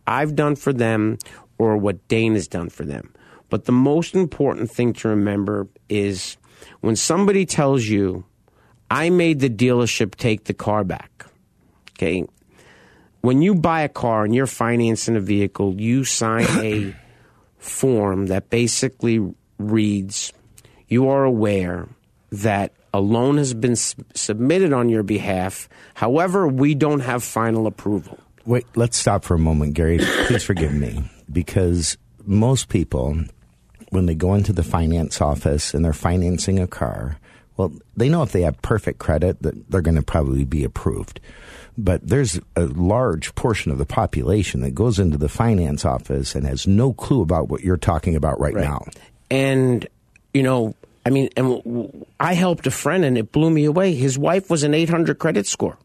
I've 0.06 0.34
done 0.34 0.56
for 0.56 0.72
them 0.72 1.18
or 1.60 1.76
what 1.76 2.08
Dane 2.08 2.32
has 2.32 2.48
done 2.48 2.70
for 2.70 2.86
them. 2.86 3.12
But 3.50 3.66
the 3.66 3.72
most 3.72 4.14
important 4.14 4.70
thing 4.70 4.94
to 4.94 5.08
remember 5.08 5.68
is 5.90 6.38
when 6.80 6.96
somebody 6.96 7.44
tells 7.44 7.84
you, 7.84 8.24
I 8.90 9.10
made 9.10 9.40
the 9.40 9.50
dealership 9.50 10.14
take 10.14 10.44
the 10.44 10.54
car 10.54 10.84
back. 10.84 11.26
Okay. 11.90 12.24
When 13.20 13.42
you 13.42 13.54
buy 13.54 13.82
a 13.82 13.90
car 13.90 14.24
and 14.24 14.34
you're 14.34 14.46
financing 14.46 15.16
a 15.16 15.20
vehicle, 15.20 15.78
you 15.78 16.04
sign 16.04 16.46
a 16.64 16.96
form 17.58 18.28
that 18.28 18.48
basically 18.48 19.20
reads, 19.58 20.32
You 20.88 21.10
are 21.10 21.24
aware 21.24 21.88
that 22.32 22.72
a 22.94 23.00
loan 23.00 23.36
has 23.36 23.52
been 23.52 23.72
s- 23.72 23.94
submitted 24.14 24.72
on 24.72 24.88
your 24.88 25.02
behalf. 25.02 25.68
However, 25.92 26.48
we 26.48 26.74
don't 26.74 27.00
have 27.00 27.22
final 27.22 27.66
approval. 27.66 28.18
Wait, 28.46 28.64
let's 28.76 28.96
stop 28.96 29.24
for 29.24 29.34
a 29.34 29.38
moment, 29.38 29.74
Gary. 29.74 29.98
Please 29.98 30.42
forgive 30.42 30.72
me 30.72 31.04
because 31.32 31.96
most 32.24 32.68
people, 32.68 33.24
when 33.90 34.06
they 34.06 34.14
go 34.14 34.34
into 34.34 34.52
the 34.52 34.62
finance 34.62 35.20
office 35.20 35.74
and 35.74 35.84
they're 35.84 35.92
financing 35.92 36.58
a 36.58 36.66
car, 36.66 37.18
well, 37.56 37.72
they 37.96 38.08
know 38.08 38.22
if 38.22 38.32
they 38.32 38.42
have 38.42 38.60
perfect 38.62 38.98
credit 38.98 39.42
that 39.42 39.70
they're 39.70 39.82
going 39.82 39.96
to 39.96 40.02
probably 40.02 40.44
be 40.44 40.64
approved. 40.64 41.20
But 41.76 42.06
there's 42.06 42.40
a 42.56 42.64
large 42.64 43.34
portion 43.34 43.70
of 43.70 43.78
the 43.78 43.86
population 43.86 44.60
that 44.62 44.74
goes 44.74 44.98
into 44.98 45.18
the 45.18 45.28
finance 45.28 45.84
office 45.84 46.34
and 46.34 46.46
has 46.46 46.66
no 46.66 46.92
clue 46.92 47.22
about 47.22 47.48
what 47.48 47.62
you're 47.62 47.76
talking 47.76 48.16
about 48.16 48.40
right, 48.40 48.54
now. 48.54 48.84
And, 49.30 49.86
you 50.34 50.42
know, 50.42 50.74
I 51.04 51.10
mean, 51.10 51.30
and 51.36 52.06
I 52.18 52.34
helped 52.34 52.66
a 52.66 52.70
friend 52.70 53.04
and 53.04 53.16
it 53.16 53.32
blew 53.32 53.50
me 53.50 53.64
away. 53.64 53.94
His 53.94 54.18
wife 54.18 54.50
was 54.50 54.62
an 54.62 54.74
800 54.74 55.18
credit 55.18 55.46
score. 55.46 55.78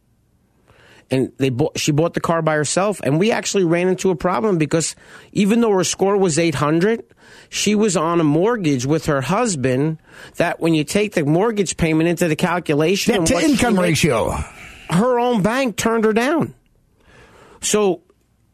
And 1.10 1.32
they 1.38 1.50
bought, 1.50 1.78
she 1.78 1.92
bought 1.92 2.14
the 2.14 2.20
car 2.20 2.42
by 2.42 2.54
herself. 2.56 3.00
And 3.04 3.20
we 3.20 3.30
actually 3.30 3.64
ran 3.64 3.88
into 3.88 4.10
a 4.10 4.16
problem 4.16 4.58
because 4.58 4.96
even 5.32 5.60
though 5.60 5.70
her 5.72 5.84
score 5.84 6.16
was 6.16 6.38
800, 6.38 7.04
she 7.48 7.74
was 7.76 7.96
on 7.96 8.20
a 8.20 8.24
mortgage 8.24 8.86
with 8.86 9.06
her 9.06 9.20
husband 9.20 9.98
that 10.36 10.58
when 10.58 10.74
you 10.74 10.82
take 10.82 11.14
the 11.14 11.24
mortgage 11.24 11.76
payment 11.76 12.08
into 12.08 12.26
the 12.26 12.34
calculation, 12.34 13.24
Debt 13.24 13.26
to 13.28 13.38
income 13.38 13.78
ratio. 13.78 14.32
her 14.90 15.18
own 15.20 15.42
bank 15.42 15.76
turned 15.76 16.04
her 16.04 16.12
down. 16.12 16.54
So 17.60 18.02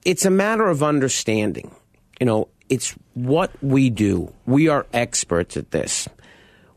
it's 0.04 0.24
a 0.24 0.30
matter 0.30 0.68
of 0.68 0.82
understanding. 0.82 1.74
You 2.20 2.26
know, 2.26 2.48
it's 2.68 2.94
what 3.14 3.50
we 3.62 3.90
do. 3.90 4.32
We 4.46 4.68
are 4.68 4.86
experts 4.92 5.56
at 5.56 5.70
this. 5.70 6.08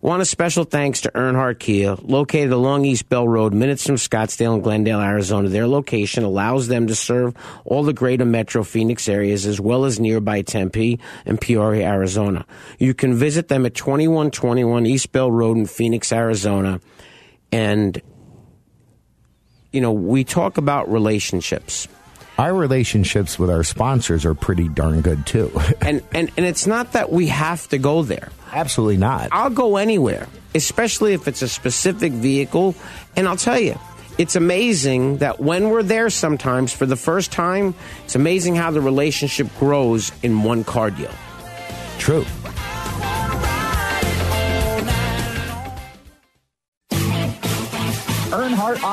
Want 0.06 0.22
a 0.22 0.26
special 0.26 0.66
thanks 0.66 1.02
to 1.02 1.12
Earnhardt 1.16 1.58
Kia, 1.58 1.96
located 2.04 2.52
along 2.52 2.86
East 2.86 3.10
Bell 3.10 3.28
Road, 3.28 3.56
minutes 3.56 3.88
from 3.88 3.96
Scottsdale 3.96 4.54
and 4.54 4.62
Glendale, 4.62 5.02
Arizona. 5.02 5.50
Their 5.50 5.68
location 5.68 6.24
allows 6.24 6.68
them 6.68 6.86
to 6.86 6.94
serve 6.94 7.34
all 7.66 7.82
the 7.82 7.92
greater 7.92 8.24
metro 8.24 8.64
Phoenix 8.64 9.10
areas 9.10 9.48
as 9.48 9.60
well 9.60 9.84
as 9.84 10.00
nearby 10.00 10.44
Tempe 10.44 11.00
and 11.26 11.42
Peoria, 11.42 11.88
Arizona. 11.88 12.46
You 12.78 12.94
can 12.94 13.16
visit 13.16 13.48
them 13.48 13.66
at 13.66 13.74
2121 13.74 14.86
East 14.86 15.12
Bell 15.12 15.32
Road 15.32 15.58
in 15.58 15.66
Phoenix, 15.66 16.12
Arizona. 16.14 16.80
And 17.52 18.00
you 19.72 19.82
know, 19.82 19.92
we 19.92 20.24
talk 20.24 20.60
about 20.60 20.88
relationships. 20.92 21.88
Our 22.38 22.54
relationships 22.54 23.40
with 23.40 23.50
our 23.50 23.64
sponsors 23.64 24.26
are 24.26 24.34
pretty 24.34 24.68
darn 24.68 25.02
good 25.02 25.26
too. 25.26 25.52
and, 25.82 26.04
and 26.14 26.32
and 26.36 26.46
it's 26.46 26.68
not 26.68 26.92
that 26.94 27.12
we 27.12 27.28
have 27.28 27.68
to 27.70 27.78
go 27.78 28.04
there. 28.04 28.30
Absolutely 28.52 28.98
not. 28.98 29.30
I'll 29.32 29.50
go 29.50 29.78
anywhere, 29.78 30.28
especially 30.54 31.14
if 31.14 31.28
it's 31.28 31.42
a 31.42 31.48
specific 31.48 32.12
vehicle. 32.12 32.76
And 33.16 33.28
I'll 33.28 33.38
tell 33.38 33.60
you, 33.60 33.80
it's 34.18 34.36
amazing 34.36 35.18
that 35.18 35.40
when 35.40 35.70
we're 35.70 35.84
there 35.84 36.10
sometimes 36.10 36.72
for 36.72 36.86
the 36.86 36.96
first 36.96 37.32
time, 37.32 37.76
it's 38.06 38.16
amazing 38.16 38.56
how 38.56 38.72
the 38.72 38.82
relationship 38.82 39.48
grows 39.60 40.12
in 40.24 40.44
one 40.44 40.64
car 40.64 40.92
deal. 40.92 41.12
True. 42.00 42.26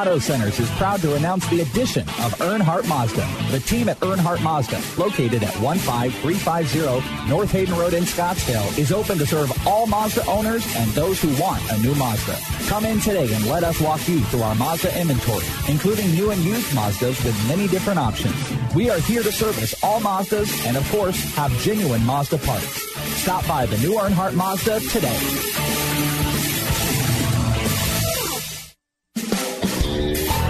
Auto 0.03 0.19
Centers 0.19 0.59
is 0.59 0.69
proud 0.71 1.01
to 1.03 1.15
announce 1.15 1.47
the 1.49 1.61
addition 1.61 2.03
of 2.03 2.35
Earnhardt 2.41 2.89
Mazda. 2.89 3.25
The 3.53 3.61
team 3.61 3.89
at 3.89 4.01
Earnhardt 4.01 4.43
Mazda, 4.43 4.83
located 5.01 5.45
at 5.45 5.55
15350 5.55 7.31
North 7.31 7.53
Hayden 7.53 7.77
Road 7.77 7.95
in 7.95 8.03
Scottsdale, 8.03 8.77
is 8.77 8.91
open 8.91 9.17
to 9.19 9.25
serve 9.25 9.53
all 9.65 9.87
Mazda 9.87 10.27
owners 10.27 10.67
and 10.75 10.91
those 10.91 11.23
who 11.23 11.29
want 11.41 11.63
a 11.71 11.79
new 11.79 11.95
Mazda. 11.95 12.37
Come 12.67 12.85
in 12.85 12.99
today 12.99 13.33
and 13.33 13.47
let 13.47 13.63
us 13.63 13.81
walk 13.81 14.09
you 14.09 14.19
through 14.23 14.43
our 14.43 14.57
Mazda 14.57 15.01
inventory, 15.01 15.47
including 15.69 16.11
new 16.11 16.33
and 16.33 16.43
used 16.43 16.75
Mazdas 16.75 17.25
with 17.25 17.49
many 17.49 17.69
different 17.69 18.01
options. 18.01 18.35
We 18.75 18.91
are 18.91 18.99
here 18.99 19.23
to 19.23 19.31
service 19.31 19.73
all 19.85 20.01
Mazdas 20.01 20.67
and, 20.67 20.77
of 20.77 20.91
course, 20.91 21.23
have 21.37 21.53
genuine 21.61 22.05
Mazda 22.05 22.39
parts. 22.39 22.83
Stop 23.23 23.47
by 23.47 23.67
the 23.67 23.79
new 23.79 23.93
Earnhardt 23.93 24.35
Mazda 24.35 24.81
today. 24.81 25.82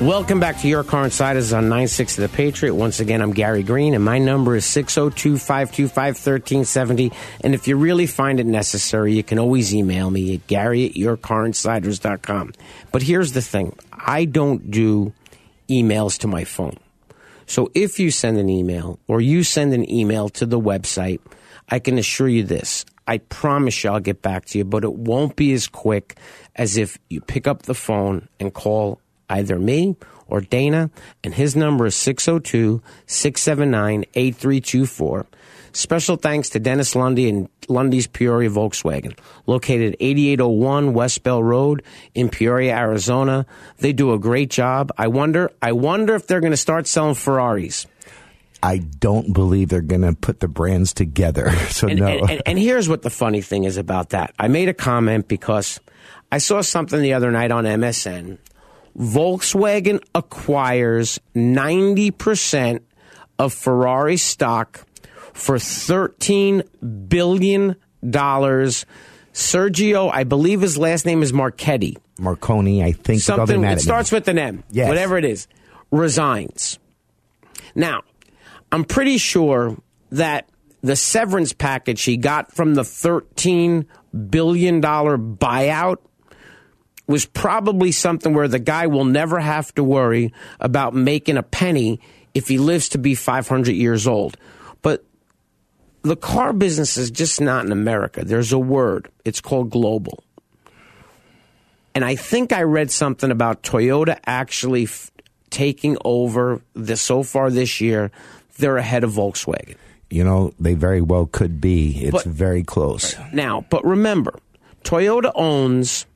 Welcome 0.00 0.38
back 0.38 0.60
to 0.60 0.68
Your 0.68 0.84
Car 0.84 1.06
Insiders 1.06 1.52
on 1.52 1.68
96 1.68 2.18
of 2.18 2.30
The 2.30 2.36
Patriot. 2.36 2.74
Once 2.74 3.00
again, 3.00 3.20
I'm 3.20 3.32
Gary 3.32 3.64
Green, 3.64 3.94
and 3.94 4.04
my 4.04 4.18
number 4.18 4.54
is 4.54 4.64
602 4.64 5.38
525 5.38 6.14
1370. 6.14 7.10
And 7.40 7.52
if 7.52 7.66
you 7.66 7.76
really 7.76 8.06
find 8.06 8.38
it 8.38 8.46
necessary, 8.46 9.14
you 9.14 9.24
can 9.24 9.40
always 9.40 9.74
email 9.74 10.08
me 10.10 10.36
at 10.36 10.46
gary 10.46 10.86
at 10.86 10.92
yourcarinsiders.com. 10.92 12.52
But 12.92 13.02
here's 13.02 13.32
the 13.32 13.42
thing 13.42 13.76
I 13.92 14.24
don't 14.24 14.70
do 14.70 15.12
emails 15.68 16.18
to 16.20 16.28
my 16.28 16.44
phone. 16.44 16.76
So 17.46 17.70
if 17.74 17.98
you 17.98 18.12
send 18.12 18.38
an 18.38 18.48
email 18.48 19.00
or 19.08 19.20
you 19.20 19.42
send 19.42 19.72
an 19.72 19.90
email 19.90 20.28
to 20.28 20.46
the 20.46 20.60
website, 20.60 21.18
I 21.68 21.80
can 21.80 21.98
assure 21.98 22.28
you 22.28 22.44
this. 22.44 22.84
I 23.08 23.18
promise 23.18 23.82
you 23.82 23.90
I'll 23.90 24.00
get 24.00 24.20
back 24.20 24.44
to 24.46 24.58
you, 24.58 24.64
but 24.64 24.84
it 24.84 24.92
won't 24.92 25.34
be 25.34 25.54
as 25.54 25.66
quick 25.66 26.16
as 26.54 26.76
if 26.76 26.98
you 27.08 27.22
pick 27.22 27.46
up 27.46 27.62
the 27.62 27.74
phone 27.74 28.28
and 28.38 28.52
call 28.52 29.00
either 29.30 29.58
me 29.58 29.96
or 30.26 30.42
Dana, 30.42 30.90
and 31.24 31.32
his 31.32 31.56
number 31.56 31.86
is 31.86 31.96
602 31.96 32.82
679 33.06 34.04
8324. 34.14 35.26
Special 35.72 36.16
thanks 36.16 36.50
to 36.50 36.58
Dennis 36.58 36.94
Lunde 36.94 37.28
and 37.28 37.48
Lunde's 37.68 38.06
Peoria 38.06 38.50
Volkswagen, 38.50 39.18
located 39.46 39.96
8801 40.00 40.92
West 40.92 41.22
Bell 41.22 41.42
Road 41.42 41.82
in 42.14 42.28
Peoria, 42.28 42.76
Arizona. 42.76 43.46
They 43.78 43.92
do 43.94 44.12
a 44.12 44.18
great 44.18 44.50
job. 44.50 44.92
I 44.98 45.08
wonder, 45.08 45.50
I 45.62 45.72
wonder 45.72 46.14
if 46.14 46.26
they're 46.26 46.40
going 46.40 46.52
to 46.52 46.58
start 46.58 46.86
selling 46.86 47.14
Ferraris. 47.14 47.86
I 48.62 48.78
don't 48.78 49.32
believe 49.32 49.68
they're 49.68 49.80
going 49.80 50.02
to 50.02 50.14
put 50.14 50.40
the 50.40 50.48
brands 50.48 50.92
together. 50.92 51.52
So 51.68 51.86
and, 51.86 52.00
no. 52.00 52.06
and, 52.06 52.30
and, 52.30 52.42
and 52.46 52.58
here's 52.58 52.88
what 52.88 53.02
the 53.02 53.10
funny 53.10 53.40
thing 53.40 53.64
is 53.64 53.76
about 53.76 54.10
that. 54.10 54.34
I 54.38 54.48
made 54.48 54.68
a 54.68 54.74
comment 54.74 55.28
because 55.28 55.78
I 56.32 56.38
saw 56.38 56.60
something 56.60 57.00
the 57.00 57.12
other 57.12 57.30
night 57.30 57.52
on 57.52 57.64
MSN. 57.64 58.38
Volkswagen 58.96 60.02
acquires 60.14 61.20
90% 61.36 62.80
of 63.38 63.52
Ferrari 63.52 64.16
stock 64.16 64.84
for 65.32 65.56
$13 65.56 67.08
billion. 67.08 67.76
Sergio, 69.32 70.10
I 70.12 70.24
believe 70.24 70.60
his 70.60 70.76
last 70.76 71.06
name 71.06 71.22
is 71.22 71.32
Marchetti. 71.32 71.96
Marconi, 72.18 72.82
I 72.82 72.92
think. 72.92 73.20
Something, 73.20 73.62
it 73.62 73.80
starts 73.80 74.10
with 74.10 74.26
an 74.26 74.38
M. 74.38 74.64
Yes. 74.70 74.88
Whatever 74.88 75.16
it 75.16 75.24
is. 75.24 75.46
Resigns. 75.92 76.78
Now, 77.74 78.02
I'm 78.70 78.84
pretty 78.84 79.18
sure 79.18 79.76
that 80.10 80.48
the 80.82 80.96
severance 80.96 81.52
package 81.52 82.02
he 82.02 82.16
got 82.16 82.52
from 82.52 82.74
the 82.74 82.82
$13 82.82 83.86
billion 84.30 84.80
buyout 84.80 85.96
was 87.06 87.24
probably 87.24 87.90
something 87.90 88.34
where 88.34 88.48
the 88.48 88.58
guy 88.58 88.86
will 88.86 89.04
never 89.04 89.40
have 89.40 89.74
to 89.74 89.82
worry 89.82 90.32
about 90.60 90.94
making 90.94 91.36
a 91.36 91.42
penny 91.42 92.00
if 92.34 92.48
he 92.48 92.58
lives 92.58 92.90
to 92.90 92.98
be 92.98 93.14
500 93.14 93.72
years 93.72 94.06
old. 94.06 94.36
But 94.82 95.04
the 96.02 96.16
car 96.16 96.52
business 96.52 96.96
is 96.96 97.10
just 97.10 97.40
not 97.40 97.64
in 97.64 97.72
America. 97.72 98.24
There's 98.24 98.52
a 98.52 98.58
word, 98.58 99.10
it's 99.24 99.40
called 99.40 99.70
global. 99.70 100.22
And 101.94 102.04
I 102.04 102.14
think 102.14 102.52
I 102.52 102.62
read 102.62 102.90
something 102.90 103.30
about 103.30 103.62
Toyota 103.62 104.20
actually 104.24 104.84
f- 104.84 105.10
taking 105.50 105.96
over 106.04 106.60
this 106.74 107.00
so 107.00 107.22
far 107.22 107.50
this 107.50 107.80
year. 107.80 108.12
They're 108.58 108.76
ahead 108.76 109.04
of 109.04 109.12
Volkswagen. 109.12 109.76
You 110.10 110.24
know, 110.24 110.52
they 110.58 110.74
very 110.74 111.00
well 111.00 111.26
could 111.26 111.60
be. 111.60 112.04
It's 112.04 112.12
But- 112.12 112.24
very 112.24 112.62
close. 112.62 113.14
Now, 113.32 113.64
but 113.70 113.84
remember, 113.84 114.38
Toyota 114.84 115.30
owns 115.34 116.06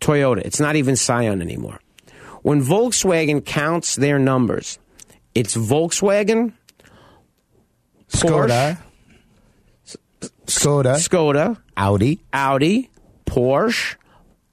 Toyota. 0.00 0.38
It's 0.44 0.60
not 0.60 0.76
even 0.76 0.96
Scion 0.96 1.40
anymore. 1.40 1.80
When 2.42 2.62
Volkswagen 2.62 3.44
counts 3.44 3.96
their 3.96 4.18
numbers, 4.18 4.78
it's 5.34 5.54
Volkswagen, 5.56 6.52
Skoda, 8.08 8.78
Skoda, 10.46 10.96
Skoda, 10.96 11.56
Audi, 11.76 12.20
Audi, 12.32 12.90
Porsche, 13.26 13.94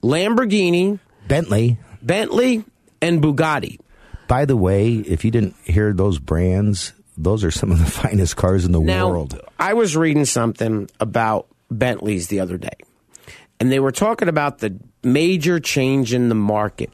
Lamborghini, 0.02 0.98
Bentley, 1.28 1.78
Bentley, 2.00 2.64
and 3.02 3.22
Bugatti. 3.22 3.78
By 4.28 4.44
the 4.44 4.56
way, 4.56 4.94
if 4.94 5.24
you 5.24 5.30
didn't 5.30 5.56
hear 5.64 5.92
those 5.92 6.18
brands, 6.18 6.92
those 7.22 7.44
are 7.44 7.50
some 7.50 7.70
of 7.70 7.78
the 7.78 7.90
finest 7.90 8.36
cars 8.36 8.64
in 8.64 8.72
the 8.72 8.80
Now, 8.80 9.08
world. 9.10 9.38
I 9.58 9.74
was 9.74 9.96
reading 9.96 10.24
something 10.24 10.88
about 10.98 11.46
Bentleys 11.70 12.28
the 12.28 12.40
other 12.40 12.56
day, 12.56 12.76
and 13.58 13.70
they 13.70 13.80
were 13.80 13.92
talking 13.92 14.28
about 14.28 14.58
the 14.58 14.78
major 15.02 15.60
change 15.60 16.12
in 16.12 16.28
the 16.28 16.34
market. 16.34 16.90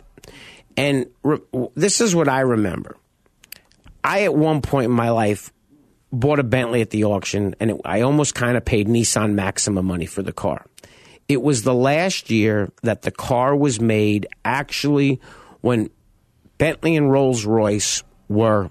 And 0.76 1.06
re- 1.22 1.38
this 1.74 2.00
is 2.00 2.14
what 2.14 2.28
I 2.28 2.40
remember. 2.40 2.96
I, 4.04 4.22
at 4.24 4.34
one 4.34 4.60
point 4.60 4.86
in 4.86 4.92
my 4.92 5.10
life, 5.10 5.52
bought 6.12 6.38
a 6.38 6.44
Bentley 6.44 6.80
at 6.80 6.90
the 6.90 7.04
auction, 7.04 7.54
and 7.58 7.70
it, 7.72 7.80
I 7.84 8.02
almost 8.02 8.34
kind 8.34 8.56
of 8.56 8.64
paid 8.64 8.86
Nissan 8.88 9.32
Maxima 9.34 9.82
money 9.82 10.06
for 10.06 10.22
the 10.22 10.32
car. 10.32 10.66
It 11.28 11.42
was 11.42 11.62
the 11.62 11.74
last 11.74 12.30
year 12.30 12.70
that 12.82 13.02
the 13.02 13.10
car 13.10 13.56
was 13.56 13.80
made, 13.80 14.28
actually, 14.44 15.20
when 15.60 15.90
Bentley 16.58 16.94
and 16.94 17.10
Rolls 17.10 17.44
Royce 17.44 18.04
were 18.28 18.70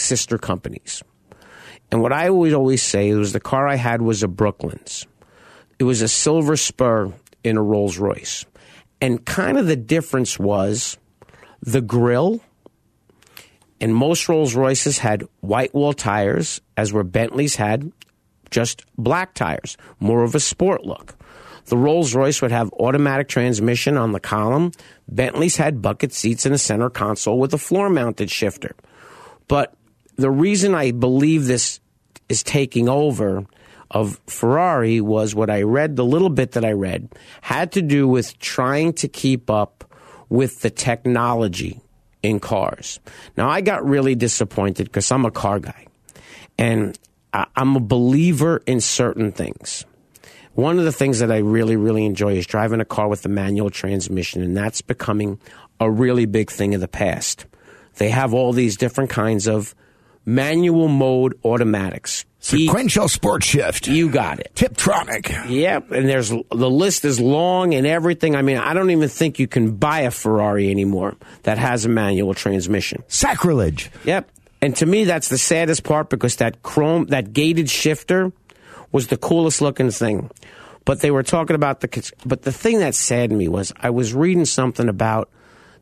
sister 0.00 0.38
companies. 0.38 1.02
And 1.90 2.02
what 2.02 2.12
I 2.12 2.30
would 2.30 2.52
always 2.52 2.82
say 2.82 3.12
was 3.14 3.32
the 3.32 3.40
car 3.40 3.66
I 3.66 3.76
had 3.76 4.02
was 4.02 4.22
a 4.22 4.28
Brooklands. 4.28 5.06
It 5.78 5.84
was 5.84 6.02
a 6.02 6.08
silver 6.08 6.56
spur 6.56 7.12
in 7.42 7.56
a 7.56 7.62
Rolls 7.62 7.98
Royce. 7.98 8.44
And 9.00 9.24
kind 9.24 9.58
of 9.58 9.66
the 9.66 9.76
difference 9.76 10.38
was 10.38 10.98
the 11.60 11.80
grill. 11.80 12.40
And 13.80 13.94
most 13.94 14.28
Rolls 14.28 14.54
Royces 14.54 14.98
had 14.98 15.24
white 15.40 15.74
wall 15.74 15.94
tires, 15.94 16.60
as 16.76 16.92
were 16.92 17.02
Bentleys 17.02 17.56
had 17.56 17.90
just 18.50 18.84
black 18.98 19.34
tires, 19.34 19.76
more 20.00 20.22
of 20.22 20.34
a 20.34 20.40
sport 20.40 20.84
look. 20.84 21.14
The 21.66 21.76
Rolls 21.76 22.14
Royce 22.14 22.42
would 22.42 22.50
have 22.50 22.72
automatic 22.74 23.28
transmission 23.28 23.96
on 23.96 24.12
the 24.12 24.20
column. 24.20 24.72
Bentleys 25.08 25.56
had 25.56 25.80
bucket 25.80 26.12
seats 26.12 26.44
in 26.44 26.52
the 26.52 26.58
center 26.58 26.90
console 26.90 27.38
with 27.38 27.54
a 27.54 27.58
floor 27.58 27.88
mounted 27.88 28.30
shifter. 28.30 28.74
But 29.46 29.74
the 30.20 30.30
reason 30.30 30.74
I 30.74 30.92
believe 30.92 31.46
this 31.46 31.80
is 32.28 32.42
taking 32.42 32.88
over 32.88 33.44
of 33.90 34.20
Ferrari 34.26 35.00
was 35.00 35.34
what 35.34 35.50
I 35.50 35.62
read, 35.62 35.96
the 35.96 36.04
little 36.04 36.30
bit 36.30 36.52
that 36.52 36.64
I 36.64 36.72
read, 36.72 37.08
had 37.40 37.72
to 37.72 37.82
do 37.82 38.06
with 38.06 38.38
trying 38.38 38.92
to 38.94 39.08
keep 39.08 39.50
up 39.50 39.84
with 40.28 40.60
the 40.60 40.70
technology 40.70 41.80
in 42.22 42.38
cars. 42.38 43.00
Now, 43.36 43.48
I 43.48 43.60
got 43.60 43.84
really 43.84 44.14
disappointed 44.14 44.84
because 44.84 45.10
I'm 45.10 45.24
a 45.24 45.30
car 45.30 45.58
guy 45.58 45.86
and 46.56 46.96
I'm 47.32 47.76
a 47.76 47.80
believer 47.80 48.62
in 48.66 48.80
certain 48.80 49.32
things. 49.32 49.84
One 50.54 50.78
of 50.78 50.84
the 50.84 50.92
things 50.92 51.20
that 51.20 51.32
I 51.32 51.38
really, 51.38 51.76
really 51.76 52.04
enjoy 52.04 52.34
is 52.36 52.46
driving 52.46 52.80
a 52.80 52.84
car 52.84 53.08
with 53.08 53.24
a 53.24 53.28
manual 53.28 53.70
transmission, 53.70 54.42
and 54.42 54.56
that's 54.56 54.82
becoming 54.82 55.40
a 55.78 55.90
really 55.90 56.26
big 56.26 56.50
thing 56.50 56.74
of 56.74 56.80
the 56.80 56.88
past. 56.88 57.46
They 57.96 58.10
have 58.10 58.34
all 58.34 58.52
these 58.52 58.76
different 58.76 59.10
kinds 59.10 59.46
of 59.46 59.74
manual 60.24 60.88
mode 60.88 61.38
automatics. 61.44 62.24
Sequential 62.42 63.08
sport 63.08 63.44
shift. 63.44 63.86
You 63.86 64.08
got 64.08 64.40
it. 64.40 64.52
Tiptronic. 64.54 65.50
Yep, 65.50 65.90
and 65.90 66.08
there's 66.08 66.30
the 66.30 66.70
list 66.70 67.04
is 67.04 67.20
long 67.20 67.74
and 67.74 67.86
everything. 67.86 68.34
I 68.34 68.40
mean, 68.40 68.56
I 68.56 68.72
don't 68.72 68.90
even 68.90 69.10
think 69.10 69.38
you 69.38 69.46
can 69.46 69.76
buy 69.76 70.00
a 70.00 70.10
Ferrari 70.10 70.70
anymore 70.70 71.16
that 71.42 71.58
has 71.58 71.84
a 71.84 71.90
manual 71.90 72.32
transmission. 72.32 73.02
Sacrilege. 73.08 73.90
Yep. 74.04 74.30
And 74.62 74.74
to 74.76 74.86
me 74.86 75.04
that's 75.04 75.28
the 75.28 75.38
saddest 75.38 75.84
part 75.84 76.08
because 76.08 76.36
that 76.36 76.62
chrome 76.62 77.06
that 77.06 77.32
gated 77.32 77.68
shifter 77.68 78.32
was 78.92 79.08
the 79.08 79.16
coolest 79.18 79.60
looking 79.60 79.90
thing. 79.90 80.30
But 80.86 81.00
they 81.00 81.10
were 81.10 81.22
talking 81.22 81.56
about 81.56 81.80
the 81.80 82.12
but 82.24 82.42
the 82.42 82.52
thing 82.52 82.78
that 82.78 82.94
saddened 82.94 83.38
me 83.38 83.48
was 83.48 83.72
I 83.80 83.90
was 83.90 84.14
reading 84.14 84.46
something 84.46 84.88
about 84.88 85.28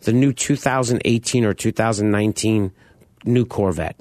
the 0.01 0.13
new 0.13 0.33
2018 0.33 1.45
or 1.45 1.55
2019 1.55 2.73
new 3.25 3.45
Corvette 3.45 3.97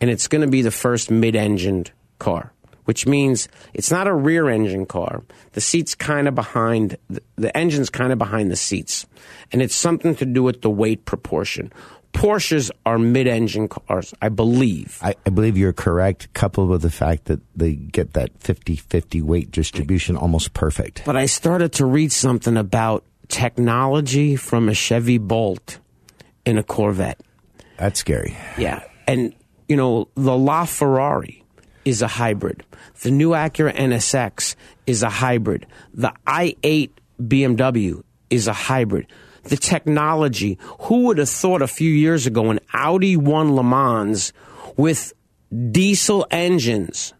and 0.00 0.10
it's 0.10 0.28
going 0.28 0.42
to 0.42 0.48
be 0.48 0.62
the 0.62 0.70
first 0.70 1.10
mid-engined 1.10 1.90
car, 2.18 2.52
which 2.84 3.06
means 3.06 3.48
it's 3.74 3.90
not 3.90 4.06
a 4.06 4.14
rear-engine 4.14 4.86
car. 4.86 5.22
The 5.52 5.60
seat's 5.60 5.94
kind 5.94 6.28
of 6.28 6.34
behind 6.34 6.96
the, 7.08 7.22
the 7.36 7.56
engine's 7.56 7.90
kind 7.90 8.12
of 8.12 8.18
behind 8.18 8.50
the 8.50 8.56
seats, 8.56 9.06
and 9.52 9.62
it's 9.62 9.74
something 9.74 10.14
to 10.16 10.24
do 10.26 10.42
with 10.42 10.62
the 10.62 10.70
weight 10.70 11.04
proportion. 11.04 11.72
Porsches 12.12 12.70
are 12.86 12.98
mid-engine 12.98 13.68
cars, 13.68 14.14
I 14.22 14.30
believe. 14.30 14.98
I, 15.02 15.14
I 15.26 15.30
believe 15.30 15.58
you're 15.58 15.74
correct, 15.74 16.32
coupled 16.32 16.70
with 16.70 16.82
the 16.82 16.90
fact 16.90 17.26
that 17.26 17.40
they 17.54 17.74
get 17.74 18.14
that 18.14 18.38
50-50 18.40 19.22
weight 19.22 19.50
distribution 19.50 20.16
almost 20.16 20.54
perfect. 20.54 21.02
But 21.04 21.16
I 21.16 21.26
started 21.26 21.74
to 21.74 21.86
read 21.86 22.10
something 22.10 22.56
about 22.56 23.04
technology 23.28 24.36
from 24.36 24.68
a 24.70 24.74
Chevy 24.74 25.18
Bolt 25.18 25.78
in 26.46 26.56
a 26.56 26.62
Corvette. 26.62 27.20
That's 27.76 28.00
scary. 28.00 28.36
Yeah. 28.56 28.82
And, 29.06 29.34
you 29.68 29.76
know, 29.76 30.08
the 30.14 30.32
LaFerrari 30.32 31.42
is 31.84 32.02
a 32.02 32.08
hybrid. 32.08 32.64
The 33.02 33.10
new 33.10 33.30
Acura 33.30 33.74
NSX 33.74 34.56
is 34.86 35.02
a 35.02 35.10
hybrid. 35.10 35.66
The 35.94 36.12
i8 36.26 36.90
BMW 37.20 38.02
is 38.30 38.48
a 38.48 38.52
hybrid. 38.52 39.06
The 39.44 39.56
technology, 39.56 40.58
who 40.80 41.04
would 41.04 41.18
have 41.18 41.28
thought 41.28 41.62
a 41.62 41.68
few 41.68 41.90
years 41.90 42.26
ago 42.26 42.50
an 42.50 42.60
Audi 42.72 43.16
won 43.16 43.54
Le 43.54 43.62
Mans 43.62 44.32
with 44.76 45.12
diesel 45.70 46.26
engines? 46.30 47.14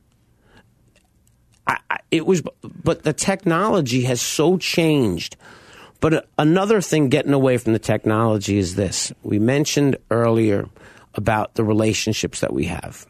I, 1.66 1.98
it 2.10 2.26
was, 2.26 2.42
but 2.62 3.02
the 3.02 3.12
technology 3.12 4.02
has 4.04 4.20
so 4.20 4.56
changed. 4.56 5.36
But 6.00 6.28
another 6.38 6.80
thing 6.80 7.08
getting 7.08 7.32
away 7.32 7.58
from 7.58 7.72
the 7.72 7.78
technology 7.78 8.58
is 8.58 8.74
this. 8.74 9.12
We 9.22 9.38
mentioned 9.38 9.96
earlier 10.10 10.68
about 11.14 11.54
the 11.54 11.64
relationships 11.64 12.40
that 12.40 12.52
we 12.52 12.66
have. 12.66 13.06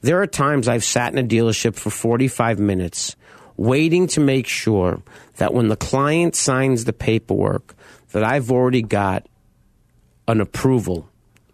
There 0.00 0.20
are 0.22 0.26
times 0.26 0.68
I've 0.68 0.84
sat 0.84 1.12
in 1.12 1.18
a 1.18 1.28
dealership 1.28 1.74
for 1.74 1.90
45 1.90 2.58
minutes 2.58 3.16
waiting 3.56 4.06
to 4.06 4.20
make 4.20 4.46
sure 4.46 5.02
that 5.36 5.52
when 5.52 5.68
the 5.68 5.76
client 5.76 6.36
signs 6.36 6.84
the 6.84 6.92
paperwork 6.92 7.74
that 8.12 8.24
I've 8.24 8.50
already 8.50 8.82
got 8.82 9.26
an 10.28 10.40
approval 10.40 11.08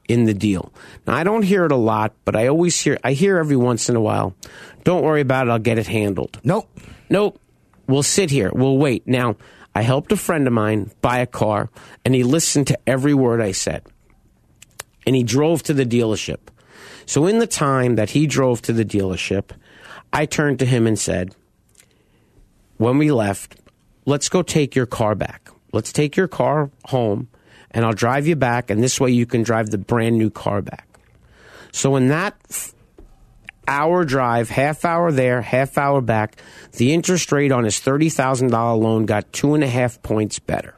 in 0.09 0.24
the 0.24 0.34
deal. 0.34 0.72
Now 1.07 1.14
I 1.14 1.24
don't 1.24 1.42
hear 1.42 1.64
it 1.64 1.72
a 1.72 1.76
lot, 1.76 2.12
but 2.24 2.36
I 2.36 2.49
always 2.49 2.78
hear 2.78 2.99
I 3.03 3.12
hear 3.12 3.38
every 3.38 3.57
once 3.57 3.88
in 3.88 3.97
a 3.97 4.01
while, 4.01 4.34
don't 4.84 5.03
worry 5.03 5.22
about 5.22 5.47
it, 5.47 5.51
I'll 5.51 5.59
get 5.59 5.78
it 5.78 5.86
handled. 5.86 6.38
Nope. 6.45 6.68
Nope. 7.09 7.40
We'll 7.86 8.03
sit 8.03 8.30
here. 8.30 8.51
We'll 8.53 8.78
wait. 8.78 9.07
Now, 9.07 9.36
I 9.74 9.82
helped 9.82 10.12
a 10.12 10.16
friend 10.16 10.47
of 10.47 10.53
mine 10.53 10.90
buy 11.01 11.18
a 11.18 11.26
car 11.26 11.70
and 12.05 12.14
he 12.14 12.22
listened 12.22 12.66
to 12.68 12.78
every 12.86 13.14
word 13.14 13.40
I 13.40 13.53
said. 13.53 13.82
And 15.07 15.15
he 15.15 15.23
drove 15.23 15.63
to 15.65 15.75
the 15.75 15.85
dealership. 15.87 16.39
So 17.07 17.27
in 17.27 17.39
the 17.39 17.47
time 17.47 17.97
that 17.97 18.11
he 18.11 18.27
drove 18.27 18.63
to 18.63 18.73
the 18.73 18.85
dealership, 18.85 19.51
I 20.13 20.27
turned 20.27 20.59
to 20.61 20.67
him 20.67 20.87
and 20.87 20.99
said, 20.99 21.35
when 22.77 22.99
we 22.99 23.11
left, 23.11 23.57
let's 24.05 24.29
go 24.29 24.43
take 24.43 24.75
your 24.75 24.87
car 24.87 25.15
back. 25.15 25.51
Let's 25.73 25.93
take 25.93 26.17
your 26.17 26.29
car 26.29 26.71
home 26.87 27.29
and 27.71 27.85
I'll 27.85 27.93
drive 27.93 28.27
you 28.27 28.37
back 28.37 28.71
and 28.71 28.83
this 28.83 29.01
way 29.01 29.11
you 29.11 29.27
can 29.27 29.43
drive 29.43 29.71
the 29.71 29.79
brand 29.79 30.17
new 30.17 30.31
car 30.31 30.63
back. 30.63 30.87
So 31.73 31.97
in 31.97 32.09
that 32.09 32.37
hour 33.67 34.05
drive, 34.05 34.51
half 34.51 34.85
hour 34.85 35.11
there, 35.11 35.43
half 35.43 35.77
hour 35.77 36.01
back, 36.01 36.37
the 36.73 36.93
interest 36.93 37.33
rate 37.33 37.51
on 37.53 37.65
his 37.65 37.81
$30,000 37.81 38.53
loan 38.53 39.07
got 39.07 39.33
two 39.33 39.55
and 39.55 39.65
a 39.65 39.69
half 39.69 40.01
points 40.03 40.39
better. 40.39 40.77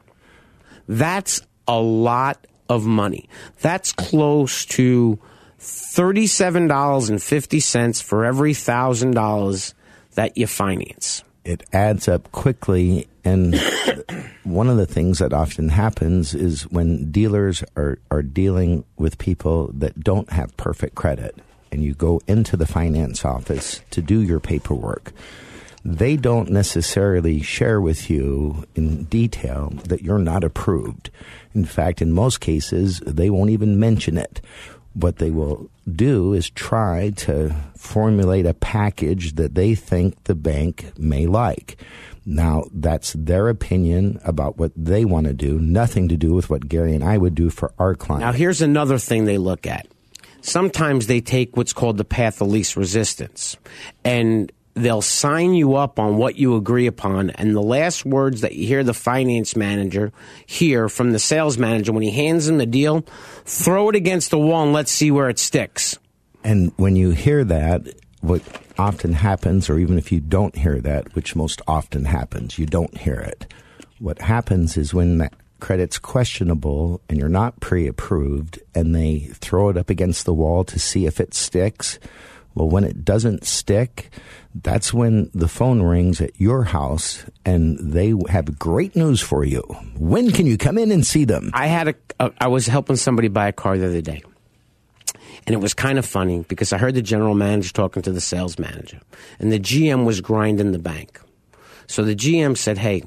That's 0.89 1.43
a 1.69 1.79
lot 1.81 2.47
of 2.69 2.85
money. 2.85 3.29
That's 3.61 3.93
close 3.93 4.65
to 4.67 5.19
$37.50 5.61 8.03
for 8.03 8.25
every 8.25 8.53
$1,000 8.53 9.75
that 10.15 10.37
you 10.37 10.47
finance. 10.47 11.25
It 11.45 11.65
adds 11.73 12.09
up 12.09 12.31
quickly. 12.33 13.07
And 13.25 13.55
one 14.45 14.69
of 14.69 14.77
the 14.77 14.87
things 14.87 15.21
that 15.21 15.33
often 15.33 15.69
happens 15.69 16.35
is 16.35 16.65
when 16.71 17.13
dealers 17.13 17.63
are, 17.77 18.01
are 18.11 18.23
dealing 18.23 18.85
with 18.97 19.19
people 19.19 19.71
that 19.75 20.01
don't 20.01 20.31
have 20.31 20.57
perfect 20.57 20.97
credit, 20.97 21.37
and 21.71 21.85
you 21.85 21.95
go 21.95 22.21
into 22.27 22.57
the 22.57 22.67
finance 22.67 23.25
office 23.25 23.81
to 23.91 24.03
do 24.03 24.21
your 24.23 24.41
paperwork, 24.41 25.13
they 25.87 26.17
don't 26.17 26.51
necessarily 26.51 27.41
share 27.41 27.81
with 27.81 28.11
you 28.11 28.65
in 28.75 29.05
detail 29.05 29.73
that 29.85 30.03
you're 30.03 30.19
not 30.19 30.43
approved. 30.43 31.11
In 31.55 31.65
fact, 31.65 32.03
in 32.03 32.13
most 32.13 32.41
cases, 32.41 33.01
they 33.07 33.31
won't 33.31 33.51
even 33.51 33.79
mention 33.79 34.19
it. 34.19 34.41
What 34.95 35.17
they 35.17 35.31
will 35.31 35.71
do 35.91 36.33
is 36.33 36.51
try 36.51 37.11
to 37.19 37.55
formulate 37.77 38.47
a 38.47 38.55
package 38.55 39.35
that 39.35 39.55
they 39.55 39.77
think 39.77 40.25
the 40.25 40.35
bank 40.35 40.91
may 40.99 41.27
like. 41.27 41.77
Now, 42.25 42.65
that's 42.73 43.13
their 43.13 43.49
opinion 43.49 44.19
about 44.25 44.59
what 44.59 44.73
they 44.75 45.05
want 45.05 45.29
to 45.29 45.35
do, 45.35 45.61
nothing 45.61 46.09
to 46.09 46.17
do 46.17 46.33
with 46.35 46.51
what 46.51 46.69
Gary 46.69 46.97
and 46.97 47.05
I 47.05 47.17
would 47.17 47.37
do 47.37 47.49
for 47.49 47.73
our 47.79 47.95
client. 47.95 48.23
Now, 48.23 48.33
here's 48.33 48.61
another 48.61 48.99
thing 48.99 49.25
they 49.25 49.39
look 49.39 49.69
at. 49.69 49.87
Sometimes 50.41 51.07
they 51.07 51.21
take 51.21 51.57
what's 51.57 51.73
called 51.73 51.97
the 51.97 52.05
path 52.05 52.41
of 52.41 52.49
least 52.49 52.75
resistance, 52.77 53.57
and 54.05 54.51
they'll 54.77 55.03
sign 55.03 55.55
you 55.55 55.75
up 55.75 55.99
on 55.99 56.19
what 56.19 56.37
you 56.37 56.55
agree 56.55 56.87
upon. 56.87 57.31
And 57.31 57.57
the 57.57 57.63
last 57.63 58.05
words 58.05 58.43
that 58.43 58.55
you 58.55 58.67
hear 58.67 58.85
the 58.85 58.95
finance 58.95 59.57
manager 59.57 60.13
hear 60.45 60.89
from 60.89 61.13
the 61.13 61.19
sales 61.19 61.59
manager 61.59 61.93
when 61.93 62.03
he 62.03 62.11
hands 62.11 62.47
them 62.47 62.59
the 62.59 62.67
deal, 62.67 63.05
throw 63.45 63.89
it 63.89 63.97
against 63.97 64.31
the 64.31 64.39
wall 64.39 64.65
and 64.65 64.73
let's 64.73 64.93
see 64.93 65.11
where 65.11 65.29
it 65.29 65.39
sticks. 65.39 65.99
And 66.45 66.73
when 66.77 66.95
you 66.95 67.11
hear 67.11 67.43
that, 67.45 67.89
what 68.21 68.43
often 68.79 69.15
happens, 69.15 69.69
or 69.71 69.79
even 69.79 69.99
if 69.99 70.13
you 70.13 70.21
don't 70.21 70.55
hear 70.55 70.81
that, 70.81 71.15
which 71.15 71.35
most 71.35 71.63
often 71.67 72.05
happens, 72.05 72.59
you 72.59 72.67
don't 72.67 72.97
hear 72.99 73.19
it. 73.19 73.53
What 73.99 74.21
happens 74.21 74.77
is 74.77 74.93
when 74.93 75.19
that 75.19 75.33
credit's 75.59 75.99
questionable 75.99 77.01
and 77.09 77.19
you're 77.19 77.31
not 77.31 77.61
pre 77.61 77.87
approved 77.87 78.61
and 78.75 78.95
they 78.95 79.21
throw 79.35 79.71
it 79.71 79.79
up 79.79 79.89
against 79.89 80.27
the 80.27 80.35
wall 80.35 80.65
to 80.65 80.79
see 80.79 81.07
if 81.07 81.19
it 81.19 81.33
sticks. 81.33 81.99
Well, 82.55 82.69
when 82.69 82.85
it 82.85 83.05
doesn't 83.05 83.45
stick, 83.45 84.11
that's 84.63 84.93
when 84.93 85.31
the 85.35 85.49
phone 85.49 85.83
rings 85.83 86.21
at 86.21 86.41
your 86.41 86.65
house 86.65 87.25
and 87.45 87.79
they 87.79 88.15
have 88.29 88.59
great 88.59 88.97
news 88.97 89.21
for 89.21 89.45
you. 89.45 89.61
When 89.99 90.31
can 90.31 90.47
you 90.47 90.57
come 90.57 90.79
in 90.79 90.91
and 90.91 91.07
see 91.07 91.25
them? 91.25 91.51
I 91.53 91.67
had 91.67 91.89
a, 91.89 91.95
a 92.21 92.33
I 92.41 92.49
was 92.49 92.67
helping 92.67 92.97
somebody 92.97 93.29
buy 93.29 93.49
a 93.49 93.53
car 93.53 93.77
the 93.77 93.87
other 93.87 94.01
day. 94.01 94.23
And 95.47 95.55
it 95.55 95.59
was 95.59 95.75
kind 95.75 95.99
of 95.99 96.05
funny 96.05 96.45
because 96.49 96.73
I 96.73 96.79
heard 96.79 96.95
the 96.95 97.03
general 97.03 97.35
manager 97.35 97.73
talking 97.73 98.03
to 98.03 98.13
the 98.13 98.21
sales 98.21 98.59
manager, 98.59 99.01
and 99.39 99.53
the 99.53 99.61
GM 99.61 100.05
was 100.05 100.21
grinding 100.21 100.73
the 100.73 100.79
bank. 100.79 101.21
So 101.87 102.03
the 102.03 102.17
GM 102.17 102.57
said, 102.57 102.79
Hey, 102.79 103.05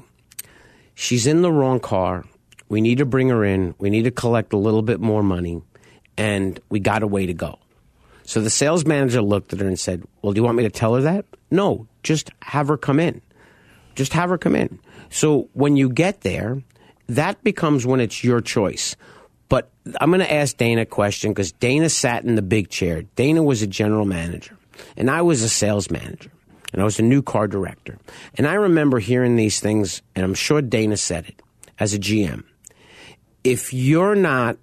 she's 0.94 1.26
in 1.26 1.42
the 1.42 1.52
wrong 1.52 1.80
car. 1.80 2.24
We 2.70 2.80
need 2.80 2.98
to 2.98 3.04
bring 3.04 3.28
her 3.28 3.44
in. 3.44 3.74
We 3.78 3.90
need 3.90 4.04
to 4.04 4.10
collect 4.10 4.54
a 4.54 4.56
little 4.56 4.80
bit 4.80 5.00
more 5.00 5.22
money, 5.22 5.60
and 6.16 6.58
we 6.70 6.80
got 6.80 7.02
a 7.02 7.06
way 7.06 7.26
to 7.26 7.34
go. 7.34 7.58
So 8.22 8.40
the 8.40 8.48
sales 8.48 8.86
manager 8.86 9.20
looked 9.20 9.52
at 9.52 9.60
her 9.60 9.66
and 9.66 9.78
said, 9.78 10.04
Well, 10.22 10.32
do 10.32 10.38
you 10.38 10.44
want 10.44 10.56
me 10.56 10.62
to 10.62 10.70
tell 10.70 10.94
her 10.94 11.02
that? 11.02 11.26
No, 11.50 11.86
just 12.02 12.30
have 12.42 12.68
her 12.68 12.76
come 12.76 13.00
in. 13.00 13.20
Just 13.94 14.12
have 14.12 14.30
her 14.30 14.38
come 14.38 14.54
in. 14.54 14.78
So 15.10 15.48
when 15.52 15.76
you 15.76 15.88
get 15.90 16.20
there, 16.20 16.62
that 17.08 17.42
becomes 17.42 17.86
when 17.86 18.00
it's 18.00 18.22
your 18.22 18.40
choice. 18.40 18.96
But 19.48 19.70
I'm 20.00 20.10
going 20.10 20.20
to 20.20 20.32
ask 20.32 20.56
Dana 20.56 20.82
a 20.82 20.86
question 20.86 21.32
because 21.32 21.50
Dana 21.52 21.88
sat 21.88 22.24
in 22.24 22.36
the 22.36 22.42
big 22.42 22.70
chair. 22.70 23.02
Dana 23.16 23.42
was 23.42 23.62
a 23.62 23.66
general 23.66 24.04
manager, 24.04 24.56
and 24.96 25.10
I 25.10 25.22
was 25.22 25.42
a 25.42 25.48
sales 25.48 25.90
manager. 25.90 26.30
and 26.72 26.80
I 26.80 26.84
was 26.84 26.98
a 26.98 27.02
new 27.02 27.22
car 27.22 27.48
director. 27.48 27.98
And 28.36 28.46
I 28.46 28.54
remember 28.54 28.98
hearing 28.98 29.36
these 29.36 29.60
things, 29.60 30.02
and 30.14 30.24
I'm 30.24 30.34
sure 30.34 30.62
Dana 30.62 30.96
said 30.96 31.26
it 31.26 31.42
as 31.78 31.94
a 31.94 31.98
GM. 31.98 32.44
If 33.42 33.72
you're 33.72 34.14
not 34.14 34.56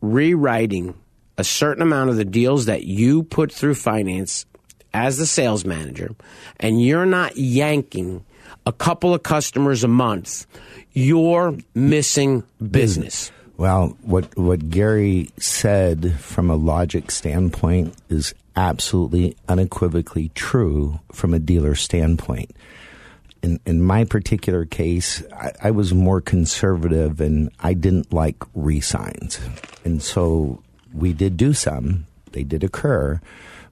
rewriting 0.00 0.94
a 1.36 1.44
certain 1.44 1.82
amount 1.82 2.10
of 2.10 2.16
the 2.16 2.24
deals 2.24 2.66
that 2.66 2.84
you 2.84 3.22
put 3.22 3.52
through 3.52 3.74
finance 3.74 4.46
as 4.94 5.18
the 5.18 5.26
sales 5.26 5.64
manager, 5.64 6.14
and 6.58 6.82
you're 6.82 7.06
not 7.06 7.36
yanking 7.36 8.24
a 8.66 8.72
couple 8.72 9.14
of 9.14 9.22
customers 9.22 9.84
a 9.84 9.88
month, 9.88 10.46
you're 10.92 11.56
missing 11.74 12.42
business. 12.70 13.30
Well, 13.56 13.96
what 14.02 14.36
what 14.36 14.70
Gary 14.70 15.30
said 15.38 16.14
from 16.20 16.48
a 16.48 16.54
logic 16.54 17.10
standpoint 17.10 17.94
is 18.08 18.34
absolutely 18.54 19.36
unequivocally 19.48 20.30
true 20.34 21.00
from 21.12 21.34
a 21.34 21.38
dealer 21.38 21.74
standpoint. 21.74 22.52
In 23.42 23.58
in 23.66 23.82
my 23.82 24.04
particular 24.04 24.64
case, 24.64 25.24
I, 25.32 25.52
I 25.64 25.70
was 25.72 25.92
more 25.92 26.20
conservative 26.20 27.20
and 27.20 27.50
I 27.58 27.74
didn't 27.74 28.12
like 28.12 28.36
resigns, 28.54 29.40
and 29.84 30.02
so 30.02 30.62
we 30.92 31.12
did 31.12 31.36
do 31.36 31.52
some. 31.52 32.06
They 32.32 32.44
did 32.44 32.62
occur, 32.62 33.20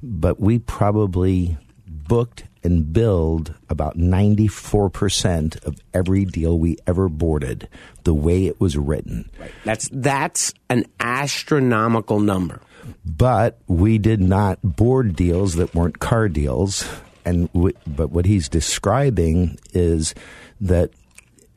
but 0.03 0.41
we 0.41 0.59
probably 0.59 1.57
booked 1.87 2.45
and 2.63 2.93
billed 2.93 3.55
about 3.69 3.97
94% 3.97 5.65
of 5.65 5.79
every 5.95 6.25
deal 6.25 6.59
we 6.59 6.77
ever 6.87 7.09
boarded 7.09 7.69
the 8.05 8.15
way 8.15 8.47
it 8.47 8.61
was 8.61 8.77
written. 8.77 9.31
That's 9.65 9.89
that's 9.93 10.53
an 10.69 10.85
astronomical 11.01 12.21
number. 12.21 12.61
But 13.05 13.61
we 13.67 13.99
did 13.99 14.21
not 14.21 14.61
board 14.63 15.17
deals 15.17 15.55
that 15.55 15.75
weren't 15.75 15.99
car 15.99 16.29
deals. 16.29 16.89
And 17.25 17.53
w- 17.53 17.77
but 17.87 18.11
what 18.11 18.27
he's 18.27 18.49
describing 18.49 19.59
is 19.73 20.15
that 20.61 20.91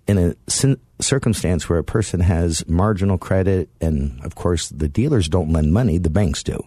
in 0.08 0.18
a 0.18 0.36
circumstance 1.02 1.70
where 1.70 1.80
a 1.80 1.84
person 1.84 2.20
has 2.20 2.68
marginal 2.68 3.18
credit, 3.18 3.70
and 3.80 4.20
of 4.24 4.36
course 4.36 4.70
the 4.70 4.88
dealers 4.88 5.30
don't 5.30 5.52
lend 5.52 5.74
money, 5.74 5.98
the 5.98 6.10
banks 6.10 6.44
do. 6.44 6.60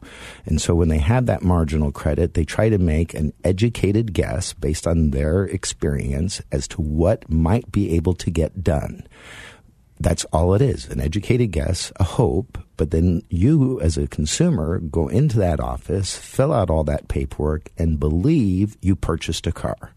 And 0.46 0.60
so 0.60 0.74
when 0.74 0.88
they 0.88 0.98
have 0.98 1.26
that 1.26 1.42
marginal 1.42 1.92
credit, 1.92 2.34
they 2.34 2.44
try 2.44 2.68
to 2.68 2.78
make 2.78 3.14
an 3.14 3.32
educated 3.44 4.12
guess 4.12 4.52
based 4.52 4.86
on 4.86 5.10
their 5.10 5.44
experience 5.44 6.40
as 6.50 6.66
to 6.68 6.80
what 6.80 7.30
might 7.30 7.70
be 7.70 7.94
able 7.94 8.14
to 8.14 8.30
get 8.30 8.62
done. 8.64 9.06
That's 10.00 10.24
all 10.26 10.54
it 10.54 10.62
is 10.62 10.88
an 10.88 11.00
educated 11.00 11.52
guess, 11.52 11.92
a 11.96 12.04
hope. 12.04 12.58
But 12.76 12.90
then 12.90 13.22
you, 13.28 13.80
as 13.80 13.96
a 13.96 14.08
consumer, 14.08 14.80
go 14.80 15.06
into 15.06 15.38
that 15.38 15.60
office, 15.60 16.16
fill 16.16 16.52
out 16.52 16.70
all 16.70 16.82
that 16.84 17.06
paperwork, 17.06 17.70
and 17.78 18.00
believe 18.00 18.76
you 18.80 18.96
purchased 18.96 19.46
a 19.46 19.52
car. 19.52 19.92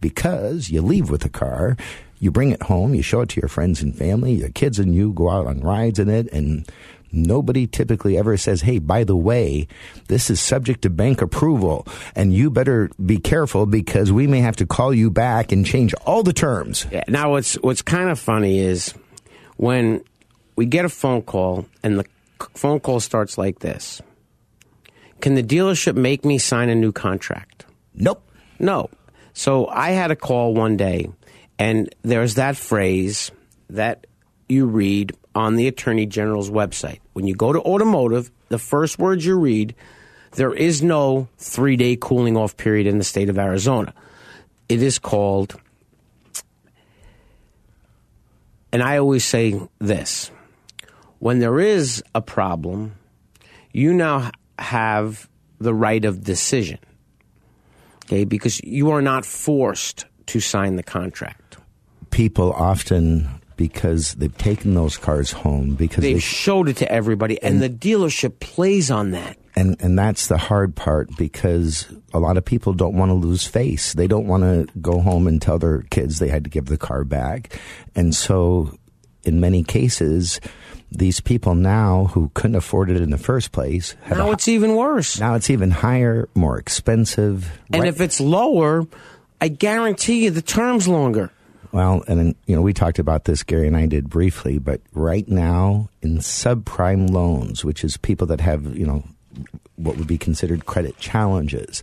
Because 0.00 0.70
you 0.70 0.82
leave 0.82 1.10
with 1.10 1.24
a 1.24 1.28
car, 1.28 1.76
you 2.20 2.30
bring 2.30 2.52
it 2.52 2.62
home, 2.62 2.94
you 2.94 3.02
show 3.02 3.22
it 3.22 3.30
to 3.30 3.40
your 3.40 3.48
friends 3.48 3.82
and 3.82 3.96
family, 3.96 4.32
your 4.32 4.50
kids 4.50 4.78
and 4.78 4.94
you 4.94 5.12
go 5.12 5.28
out 5.28 5.46
on 5.46 5.60
rides 5.60 5.98
in 5.98 6.08
it, 6.08 6.30
and 6.32 6.70
nobody 7.10 7.66
typically 7.66 8.16
ever 8.16 8.36
says, 8.36 8.60
hey, 8.60 8.78
by 8.78 9.02
the 9.02 9.16
way, 9.16 9.66
this 10.06 10.30
is 10.30 10.40
subject 10.40 10.82
to 10.82 10.90
bank 10.90 11.20
approval, 11.20 11.86
and 12.14 12.32
you 12.32 12.50
better 12.50 12.90
be 13.04 13.18
careful 13.18 13.66
because 13.66 14.12
we 14.12 14.26
may 14.26 14.40
have 14.40 14.56
to 14.56 14.66
call 14.66 14.94
you 14.94 15.10
back 15.10 15.50
and 15.50 15.66
change 15.66 15.92
all 16.06 16.22
the 16.22 16.32
terms. 16.32 16.86
Yeah. 16.92 17.04
Now, 17.08 17.32
what's 17.32 17.54
what's 17.54 17.82
kind 17.82 18.08
of 18.08 18.18
funny 18.18 18.60
is 18.60 18.94
when 19.56 20.04
we 20.56 20.66
get 20.66 20.84
a 20.84 20.90
phone 20.90 21.22
call 21.22 21.66
and 21.82 21.98
the 21.98 22.04
phone 22.54 22.80
call 22.80 23.00
starts 23.00 23.38
like 23.38 23.60
this. 23.60 24.00
Can 25.20 25.34
the 25.34 25.42
dealership 25.42 25.96
make 25.96 26.24
me 26.24 26.38
sign 26.38 26.68
a 26.68 26.74
new 26.74 26.92
contract? 26.92 27.66
Nope. 27.94 28.22
No. 28.58 28.90
So 29.32 29.66
I 29.68 29.90
had 29.90 30.10
a 30.10 30.16
call 30.16 30.54
one 30.54 30.76
day, 30.76 31.10
and 31.60 31.94
there's 32.00 32.36
that 32.36 32.56
phrase 32.56 33.30
that 33.68 34.06
you 34.48 34.64
read 34.64 35.12
on 35.34 35.56
the 35.56 35.68
Attorney 35.68 36.06
General's 36.06 36.50
website. 36.50 37.00
When 37.12 37.26
you 37.26 37.34
go 37.34 37.52
to 37.52 37.60
automotive, 37.60 38.30
the 38.48 38.58
first 38.58 38.98
words 38.98 39.26
you 39.26 39.38
read, 39.38 39.74
there 40.32 40.54
is 40.54 40.82
no 40.82 41.28
three 41.36 41.76
day 41.76 41.98
cooling 42.00 42.34
off 42.34 42.56
period 42.56 42.86
in 42.86 42.96
the 42.96 43.04
state 43.04 43.28
of 43.28 43.38
Arizona. 43.38 43.92
It 44.70 44.82
is 44.82 44.98
called, 44.98 45.60
and 48.72 48.82
I 48.82 48.96
always 48.96 49.26
say 49.26 49.60
this 49.80 50.30
when 51.18 51.40
there 51.40 51.60
is 51.60 52.02
a 52.14 52.22
problem, 52.22 52.94
you 53.70 53.92
now 53.92 54.30
have 54.58 55.28
the 55.58 55.74
right 55.74 56.06
of 56.06 56.24
decision. 56.24 56.78
Okay, 58.06 58.24
because 58.24 58.64
you 58.64 58.92
are 58.92 59.02
not 59.02 59.26
forced 59.26 60.06
to 60.26 60.40
sign 60.40 60.76
the 60.76 60.82
contract. 60.82 61.39
People 62.10 62.52
often, 62.52 63.28
because 63.56 64.14
they've 64.14 64.36
taken 64.36 64.74
those 64.74 64.96
cars 64.96 65.32
home, 65.32 65.74
because 65.74 66.02
They've 66.02 66.16
they 66.16 66.20
showed 66.20 66.68
it 66.68 66.76
to 66.78 66.90
everybody, 66.90 67.40
and, 67.42 67.62
the 67.62 67.70
dealership 67.70 68.40
plays 68.40 68.90
on 68.90 69.12
that. 69.12 69.36
and 69.56 69.76
and 69.80 69.98
that's 69.98 70.26
the 70.28 70.38
hard 70.38 70.74
part 70.74 71.08
because 71.16 71.86
a 72.12 72.18
lot 72.18 72.36
of 72.36 72.44
people 72.44 72.72
don't 72.72 72.94
want 72.94 73.10
to 73.10 73.14
lose 73.14 73.46
face. 73.46 73.92
They 73.94 74.06
don't 74.06 74.26
want 74.26 74.42
to 74.44 74.66
go 74.80 75.00
home 75.00 75.26
and 75.26 75.40
tell 75.40 75.58
their 75.58 75.82
kids 75.90 76.18
they 76.18 76.28
had 76.28 76.44
to 76.44 76.50
give 76.50 76.66
the 76.66 76.78
car 76.78 77.04
back, 77.04 77.58
and 77.94 78.14
so 78.14 78.72
in 79.24 79.38
many 79.38 79.62
cases, 79.62 80.40
these 80.90 81.20
people 81.20 81.54
now 81.54 82.06
who 82.14 82.30
couldn't 82.34 82.56
afford 82.56 82.90
it 82.90 82.96
in 83.00 83.10
the 83.10 83.18
first 83.18 83.52
place 83.52 83.94
have 84.02 84.18
Now 84.18 84.30
a- 84.30 84.32
it's 84.32 84.48
even 84.48 84.74
worse. 84.74 85.20
now 85.20 85.34
it's 85.34 85.50
even 85.50 85.70
higher, 85.70 86.28
more 86.34 86.58
expensive. 86.58 87.50
And 87.72 87.82
Right- 87.82 87.88
if 87.88 88.00
it's 88.00 88.20
lower, 88.20 88.86
I 89.40 89.48
guarantee 89.48 90.24
you 90.24 90.30
the 90.30 90.42
term's 90.42 90.88
longer. 90.88 91.30
Well, 91.72 92.02
and 92.08 92.18
then, 92.18 92.34
you 92.46 92.56
know, 92.56 92.62
we 92.62 92.72
talked 92.72 92.98
about 92.98 93.24
this, 93.24 93.42
Gary 93.42 93.66
and 93.66 93.76
I 93.76 93.86
did 93.86 94.08
briefly, 94.10 94.58
but 94.58 94.80
right 94.92 95.28
now 95.28 95.88
in 96.02 96.18
subprime 96.18 97.10
loans, 97.10 97.64
which 97.64 97.84
is 97.84 97.96
people 97.96 98.26
that 98.28 98.40
have, 98.40 98.76
you 98.76 98.86
know, 98.86 99.04
what 99.76 99.96
would 99.96 100.08
be 100.08 100.18
considered 100.18 100.66
credit 100.66 100.98
challenges, 100.98 101.82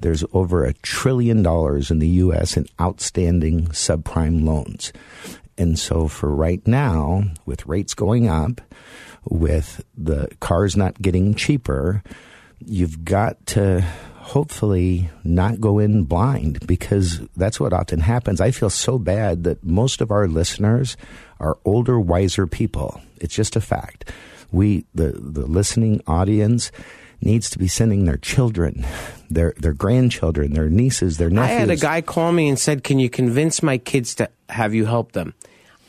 there's 0.00 0.24
over 0.32 0.64
a 0.64 0.74
trillion 0.74 1.42
dollars 1.42 1.90
in 1.90 1.98
the 1.98 2.08
U.S. 2.08 2.56
in 2.56 2.66
outstanding 2.80 3.66
subprime 3.68 4.44
loans. 4.44 4.92
And 5.56 5.78
so 5.78 6.08
for 6.08 6.32
right 6.32 6.64
now, 6.66 7.24
with 7.46 7.66
rates 7.66 7.94
going 7.94 8.28
up, 8.28 8.60
with 9.24 9.84
the 9.96 10.28
cars 10.40 10.76
not 10.76 11.00
getting 11.00 11.34
cheaper, 11.34 12.02
you've 12.64 13.04
got 13.04 13.44
to 13.46 13.84
hopefully 14.28 15.08
not 15.24 15.58
go 15.58 15.78
in 15.78 16.04
blind 16.04 16.66
because 16.66 17.20
that's 17.36 17.58
what 17.58 17.72
often 17.72 18.00
happens. 18.00 18.40
I 18.40 18.50
feel 18.50 18.68
so 18.68 18.98
bad 18.98 19.44
that 19.44 19.64
most 19.64 20.02
of 20.02 20.10
our 20.10 20.28
listeners 20.28 20.96
are 21.40 21.56
older, 21.64 21.98
wiser 21.98 22.46
people. 22.46 23.00
It's 23.16 23.34
just 23.34 23.56
a 23.56 23.60
fact. 23.60 24.12
We, 24.52 24.84
the, 24.94 25.12
the 25.12 25.46
listening 25.46 26.02
audience, 26.06 26.70
needs 27.20 27.50
to 27.50 27.58
be 27.58 27.68
sending 27.68 28.04
their 28.04 28.16
children, 28.16 28.86
their 29.28 29.52
their 29.56 29.72
grandchildren, 29.72 30.52
their 30.52 30.68
nieces, 30.68 31.16
their 31.16 31.30
I 31.36 31.46
had 31.46 31.70
a 31.70 31.76
guy 31.76 32.00
call 32.00 32.30
me 32.30 32.48
and 32.48 32.58
said, 32.58 32.84
Can 32.84 32.98
you 32.98 33.10
convince 33.10 33.62
my 33.62 33.78
kids 33.78 34.14
to 34.16 34.30
have 34.48 34.74
you 34.74 34.86
help 34.86 35.12
them? 35.12 35.34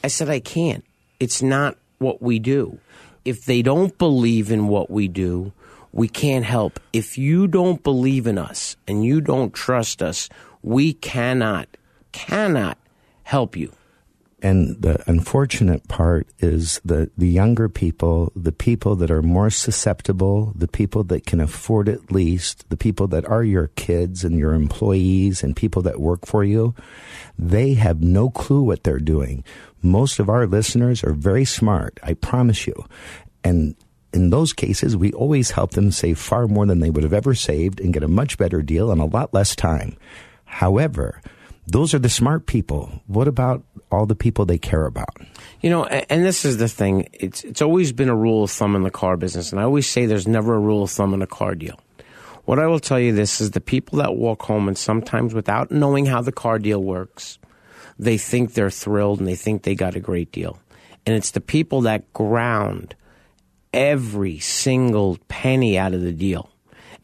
I 0.04 0.08
said, 0.08 0.30
I 0.30 0.40
can't. 0.40 0.84
It's 1.20 1.42
not 1.42 1.78
what 2.00 2.22
we 2.22 2.40
do. 2.40 2.80
If 3.26 3.46
they 3.46 3.62
don't 3.62 3.96
believe 3.98 4.52
in 4.52 4.68
what 4.70 4.90
we 4.90 5.08
do, 5.08 5.52
we 5.92 6.08
can't 6.08 6.46
help. 6.46 6.80
If 6.94 7.18
you 7.18 7.48
don't 7.48 7.84
believe 7.84 8.28
in 8.28 8.38
us 8.38 8.76
and 8.88 9.04
you 9.04 9.22
don't 9.22 9.54
trust 9.54 10.02
us, 10.02 10.30
we 10.62 10.94
cannot, 10.94 11.68
cannot 12.12 12.78
help 13.24 13.56
you. 13.56 13.74
And 14.42 14.82
the 14.82 15.04
unfortunate 15.10 15.88
part 15.90 16.28
is 16.40 16.80
the, 16.86 17.12
the 17.18 17.28
younger 17.28 17.68
people, 17.68 18.32
the 18.36 18.54
people 18.54 18.96
that 18.96 19.12
are 19.12 19.22
more 19.22 19.50
susceptible, 19.50 20.54
the 20.56 20.68
people 20.68 21.04
that 21.06 21.26
can 21.26 21.42
afford 21.42 21.90
it 21.90 22.12
least, 22.12 22.70
the 22.70 22.78
people 22.78 23.08
that 23.08 23.26
are 23.26 23.44
your 23.44 23.68
kids 23.76 24.24
and 24.24 24.40
your 24.40 24.54
employees 24.54 25.44
and 25.44 25.56
people 25.56 25.82
that 25.82 26.00
work 26.00 26.26
for 26.26 26.46
you, 26.46 26.74
they 27.38 27.74
have 27.74 28.02
no 28.02 28.30
clue 28.30 28.62
what 28.62 28.84
they're 28.84 29.00
doing. 29.00 29.44
Most 29.82 30.20
of 30.20 30.30
our 30.30 30.48
listeners 30.48 31.04
are 31.04 31.14
very 31.14 31.46
smart, 31.46 32.00
I 32.02 32.14
promise 32.14 32.66
you. 32.66 32.86
And 33.44 33.76
in 34.14 34.30
those 34.30 34.54
cases, 34.54 34.98
we 34.98 35.12
always 35.14 35.52
help 35.52 35.72
them 35.72 35.92
save 35.92 36.18
far 36.18 36.48
more 36.48 36.66
than 36.66 36.80
they 36.80 36.90
would 36.90 37.04
have 37.04 37.14
ever 37.14 37.36
saved 37.36 37.80
and 37.80 37.94
get 37.94 38.04
a 38.04 38.08
much 38.08 38.38
better 38.38 38.62
deal 38.62 38.92
in 38.92 39.00
a 39.00 39.06
lot 39.06 39.34
less 39.34 39.56
time. 39.56 39.96
However, 40.46 41.22
those 41.68 41.94
are 41.94 42.00
the 42.00 42.10
smart 42.10 42.48
people. 42.48 43.02
What 43.08 43.28
about 43.28 43.64
all 43.92 44.06
the 44.06 44.16
people 44.16 44.46
they 44.46 44.58
care 44.58 44.86
about? 44.86 45.16
You 45.62 45.70
know, 45.70 45.86
and 45.86 46.26
this 46.26 46.46
is 46.46 46.58
the 46.58 46.68
thing. 46.68 47.08
It's 47.14 47.44
it's 47.44 47.62
always 47.62 47.92
been 47.92 48.10
a 48.10 48.16
rule 48.16 48.44
of 48.44 48.52
thumb 48.52 48.76
in 48.76 48.84
the 48.84 48.92
car 48.92 49.18
business, 49.18 49.52
and 49.52 49.60
I 49.60 49.64
always 49.64 49.88
say 49.88 50.06
there's 50.06 50.28
never 50.28 50.56
a 50.56 50.60
rule 50.60 50.84
of 50.84 50.92
thumb 50.92 51.14
in 51.14 51.22
a 51.22 51.28
car 51.28 51.54
deal. 51.54 51.80
What 52.46 52.58
I 52.58 52.66
will 52.66 52.80
tell 52.80 53.00
you 53.00 53.14
this 53.14 53.40
is 53.40 53.52
the 53.52 53.62
people 53.62 54.00
that 54.00 54.16
walk 54.16 54.42
home 54.42 54.68
and 54.68 54.78
sometimes 54.78 55.36
without 55.36 55.70
knowing 55.70 56.08
how 56.08 56.22
the 56.22 56.32
car 56.32 56.58
deal 56.58 56.82
works, 56.82 57.38
they 58.00 58.18
think 58.18 58.54
they're 58.54 58.72
thrilled 58.72 59.20
and 59.20 59.28
they 59.28 59.36
think 59.36 59.62
they 59.62 59.76
got 59.76 59.96
a 59.96 60.00
great 60.00 60.32
deal. 60.32 60.58
And 61.06 61.16
it's 61.16 61.32
the 61.32 61.42
people 61.42 61.82
that 61.82 62.12
ground 62.14 62.96
every 63.74 64.40
single 64.40 65.18
penny 65.28 65.78
out 65.78 65.94
of 65.94 66.02
the 66.02 66.14
deal. 66.14 66.50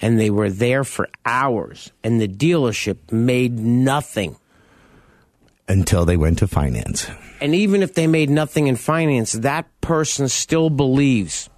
and 0.02 0.20
they 0.20 0.30
were 0.30 0.50
there 0.50 0.84
for 0.84 1.08
hours, 1.26 1.90
and 2.04 2.20
the 2.20 2.28
dealership 2.28 3.14
made 3.14 3.58
nothing. 3.58 4.36
Until 5.70 6.04
they 6.04 6.18
went 6.18 6.40
to 6.40 6.48
finance. 6.48 7.08
And 7.40 7.56
even 7.56 7.82
if 7.82 7.94
they 7.94 8.06
made 8.06 8.30
nothing 8.30 8.68
in 8.68 8.76
finance, 8.76 9.32
that 9.32 9.66
person 9.80 10.28
still 10.28 10.70
believes 10.70 11.50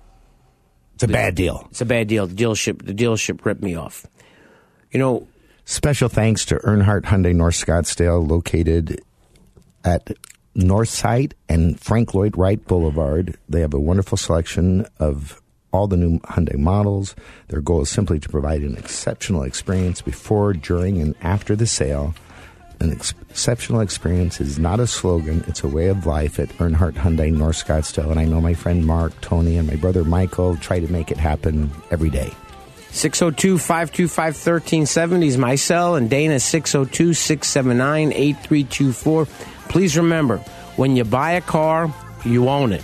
it's 0.93 1.03
a 1.03 1.07
bad 1.07 1.35
deal. 1.35 1.67
It's 1.71 1.81
a 1.81 1.85
bad 1.85 2.07
deal. 2.07 2.27
The 2.27 2.35
dealership, 2.35 2.85
the 2.85 2.93
dealership 2.93 3.43
ripped 3.43 3.61
me 3.63 3.75
off. 3.75 4.05
You 4.91 4.99
know, 4.99 5.27
Special 5.65 6.07
thanks 6.07 6.45
to 6.45 6.55
Earnhardt 6.55 7.01
Hyundai 7.01 7.35
North 7.35 7.55
Scottsdale, 7.55 8.25
located 8.25 9.01
at 9.83 10.11
Northsight 10.57 11.33
and 11.47 11.79
Frank 11.79 12.13
Lloyd 12.13 12.35
Wright 12.35 12.63
Boulevard. 12.65 13.37
They 13.47 13.61
have 13.61 13.73
a 13.73 13.79
wonderful 13.79 14.17
selection 14.17 14.87
of 14.99 15.41
all 15.71 15.87
the 15.87 15.97
new 15.97 16.19
Hyundai 16.21 16.57
models. 16.57 17.15
Their 17.49 17.61
goal 17.61 17.81
is 17.81 17.89
simply 17.89 18.19
to 18.19 18.29
provide 18.29 18.63
an 18.63 18.75
exceptional 18.75 19.43
experience 19.43 20.01
before, 20.01 20.53
during, 20.53 20.99
and 20.99 21.15
after 21.21 21.55
the 21.55 21.67
sale. 21.67 22.15
An 22.79 22.91
ex- 22.91 23.13
exceptional 23.29 23.81
experience 23.81 24.39
is 24.41 24.57
not 24.57 24.79
a 24.79 24.87
slogan, 24.87 25.43
it's 25.47 25.63
a 25.63 25.67
way 25.67 25.87
of 25.87 26.05
life 26.05 26.39
at 26.39 26.49
Earnhardt 26.57 26.93
Hyundai 26.93 27.31
North 27.31 27.63
Scottsdale. 27.63 28.09
And 28.09 28.19
I 28.19 28.25
know 28.25 28.41
my 28.41 28.53
friend 28.53 28.85
Mark, 28.85 29.19
Tony, 29.21 29.57
and 29.57 29.67
my 29.67 29.75
brother 29.75 30.03
Michael 30.03 30.57
try 30.57 30.79
to 30.79 30.91
make 30.91 31.11
it 31.11 31.17
happen 31.17 31.71
every 31.91 32.09
day. 32.09 32.31
602 32.97 33.59
525 33.59 34.33
1370 34.33 35.27
is 35.27 35.37
my 35.37 35.55
cell, 35.55 35.95
and 35.95 36.09
Dana 36.09 36.39
602 36.39 37.13
679 37.13 38.11
8324. 38.11 39.25
Please 39.69 39.95
remember 39.97 40.37
when 40.77 40.95
you 40.95 41.03
buy 41.03 41.33
a 41.33 41.41
car, 41.41 41.93
you 42.25 42.49
own 42.49 42.73
it. 42.73 42.83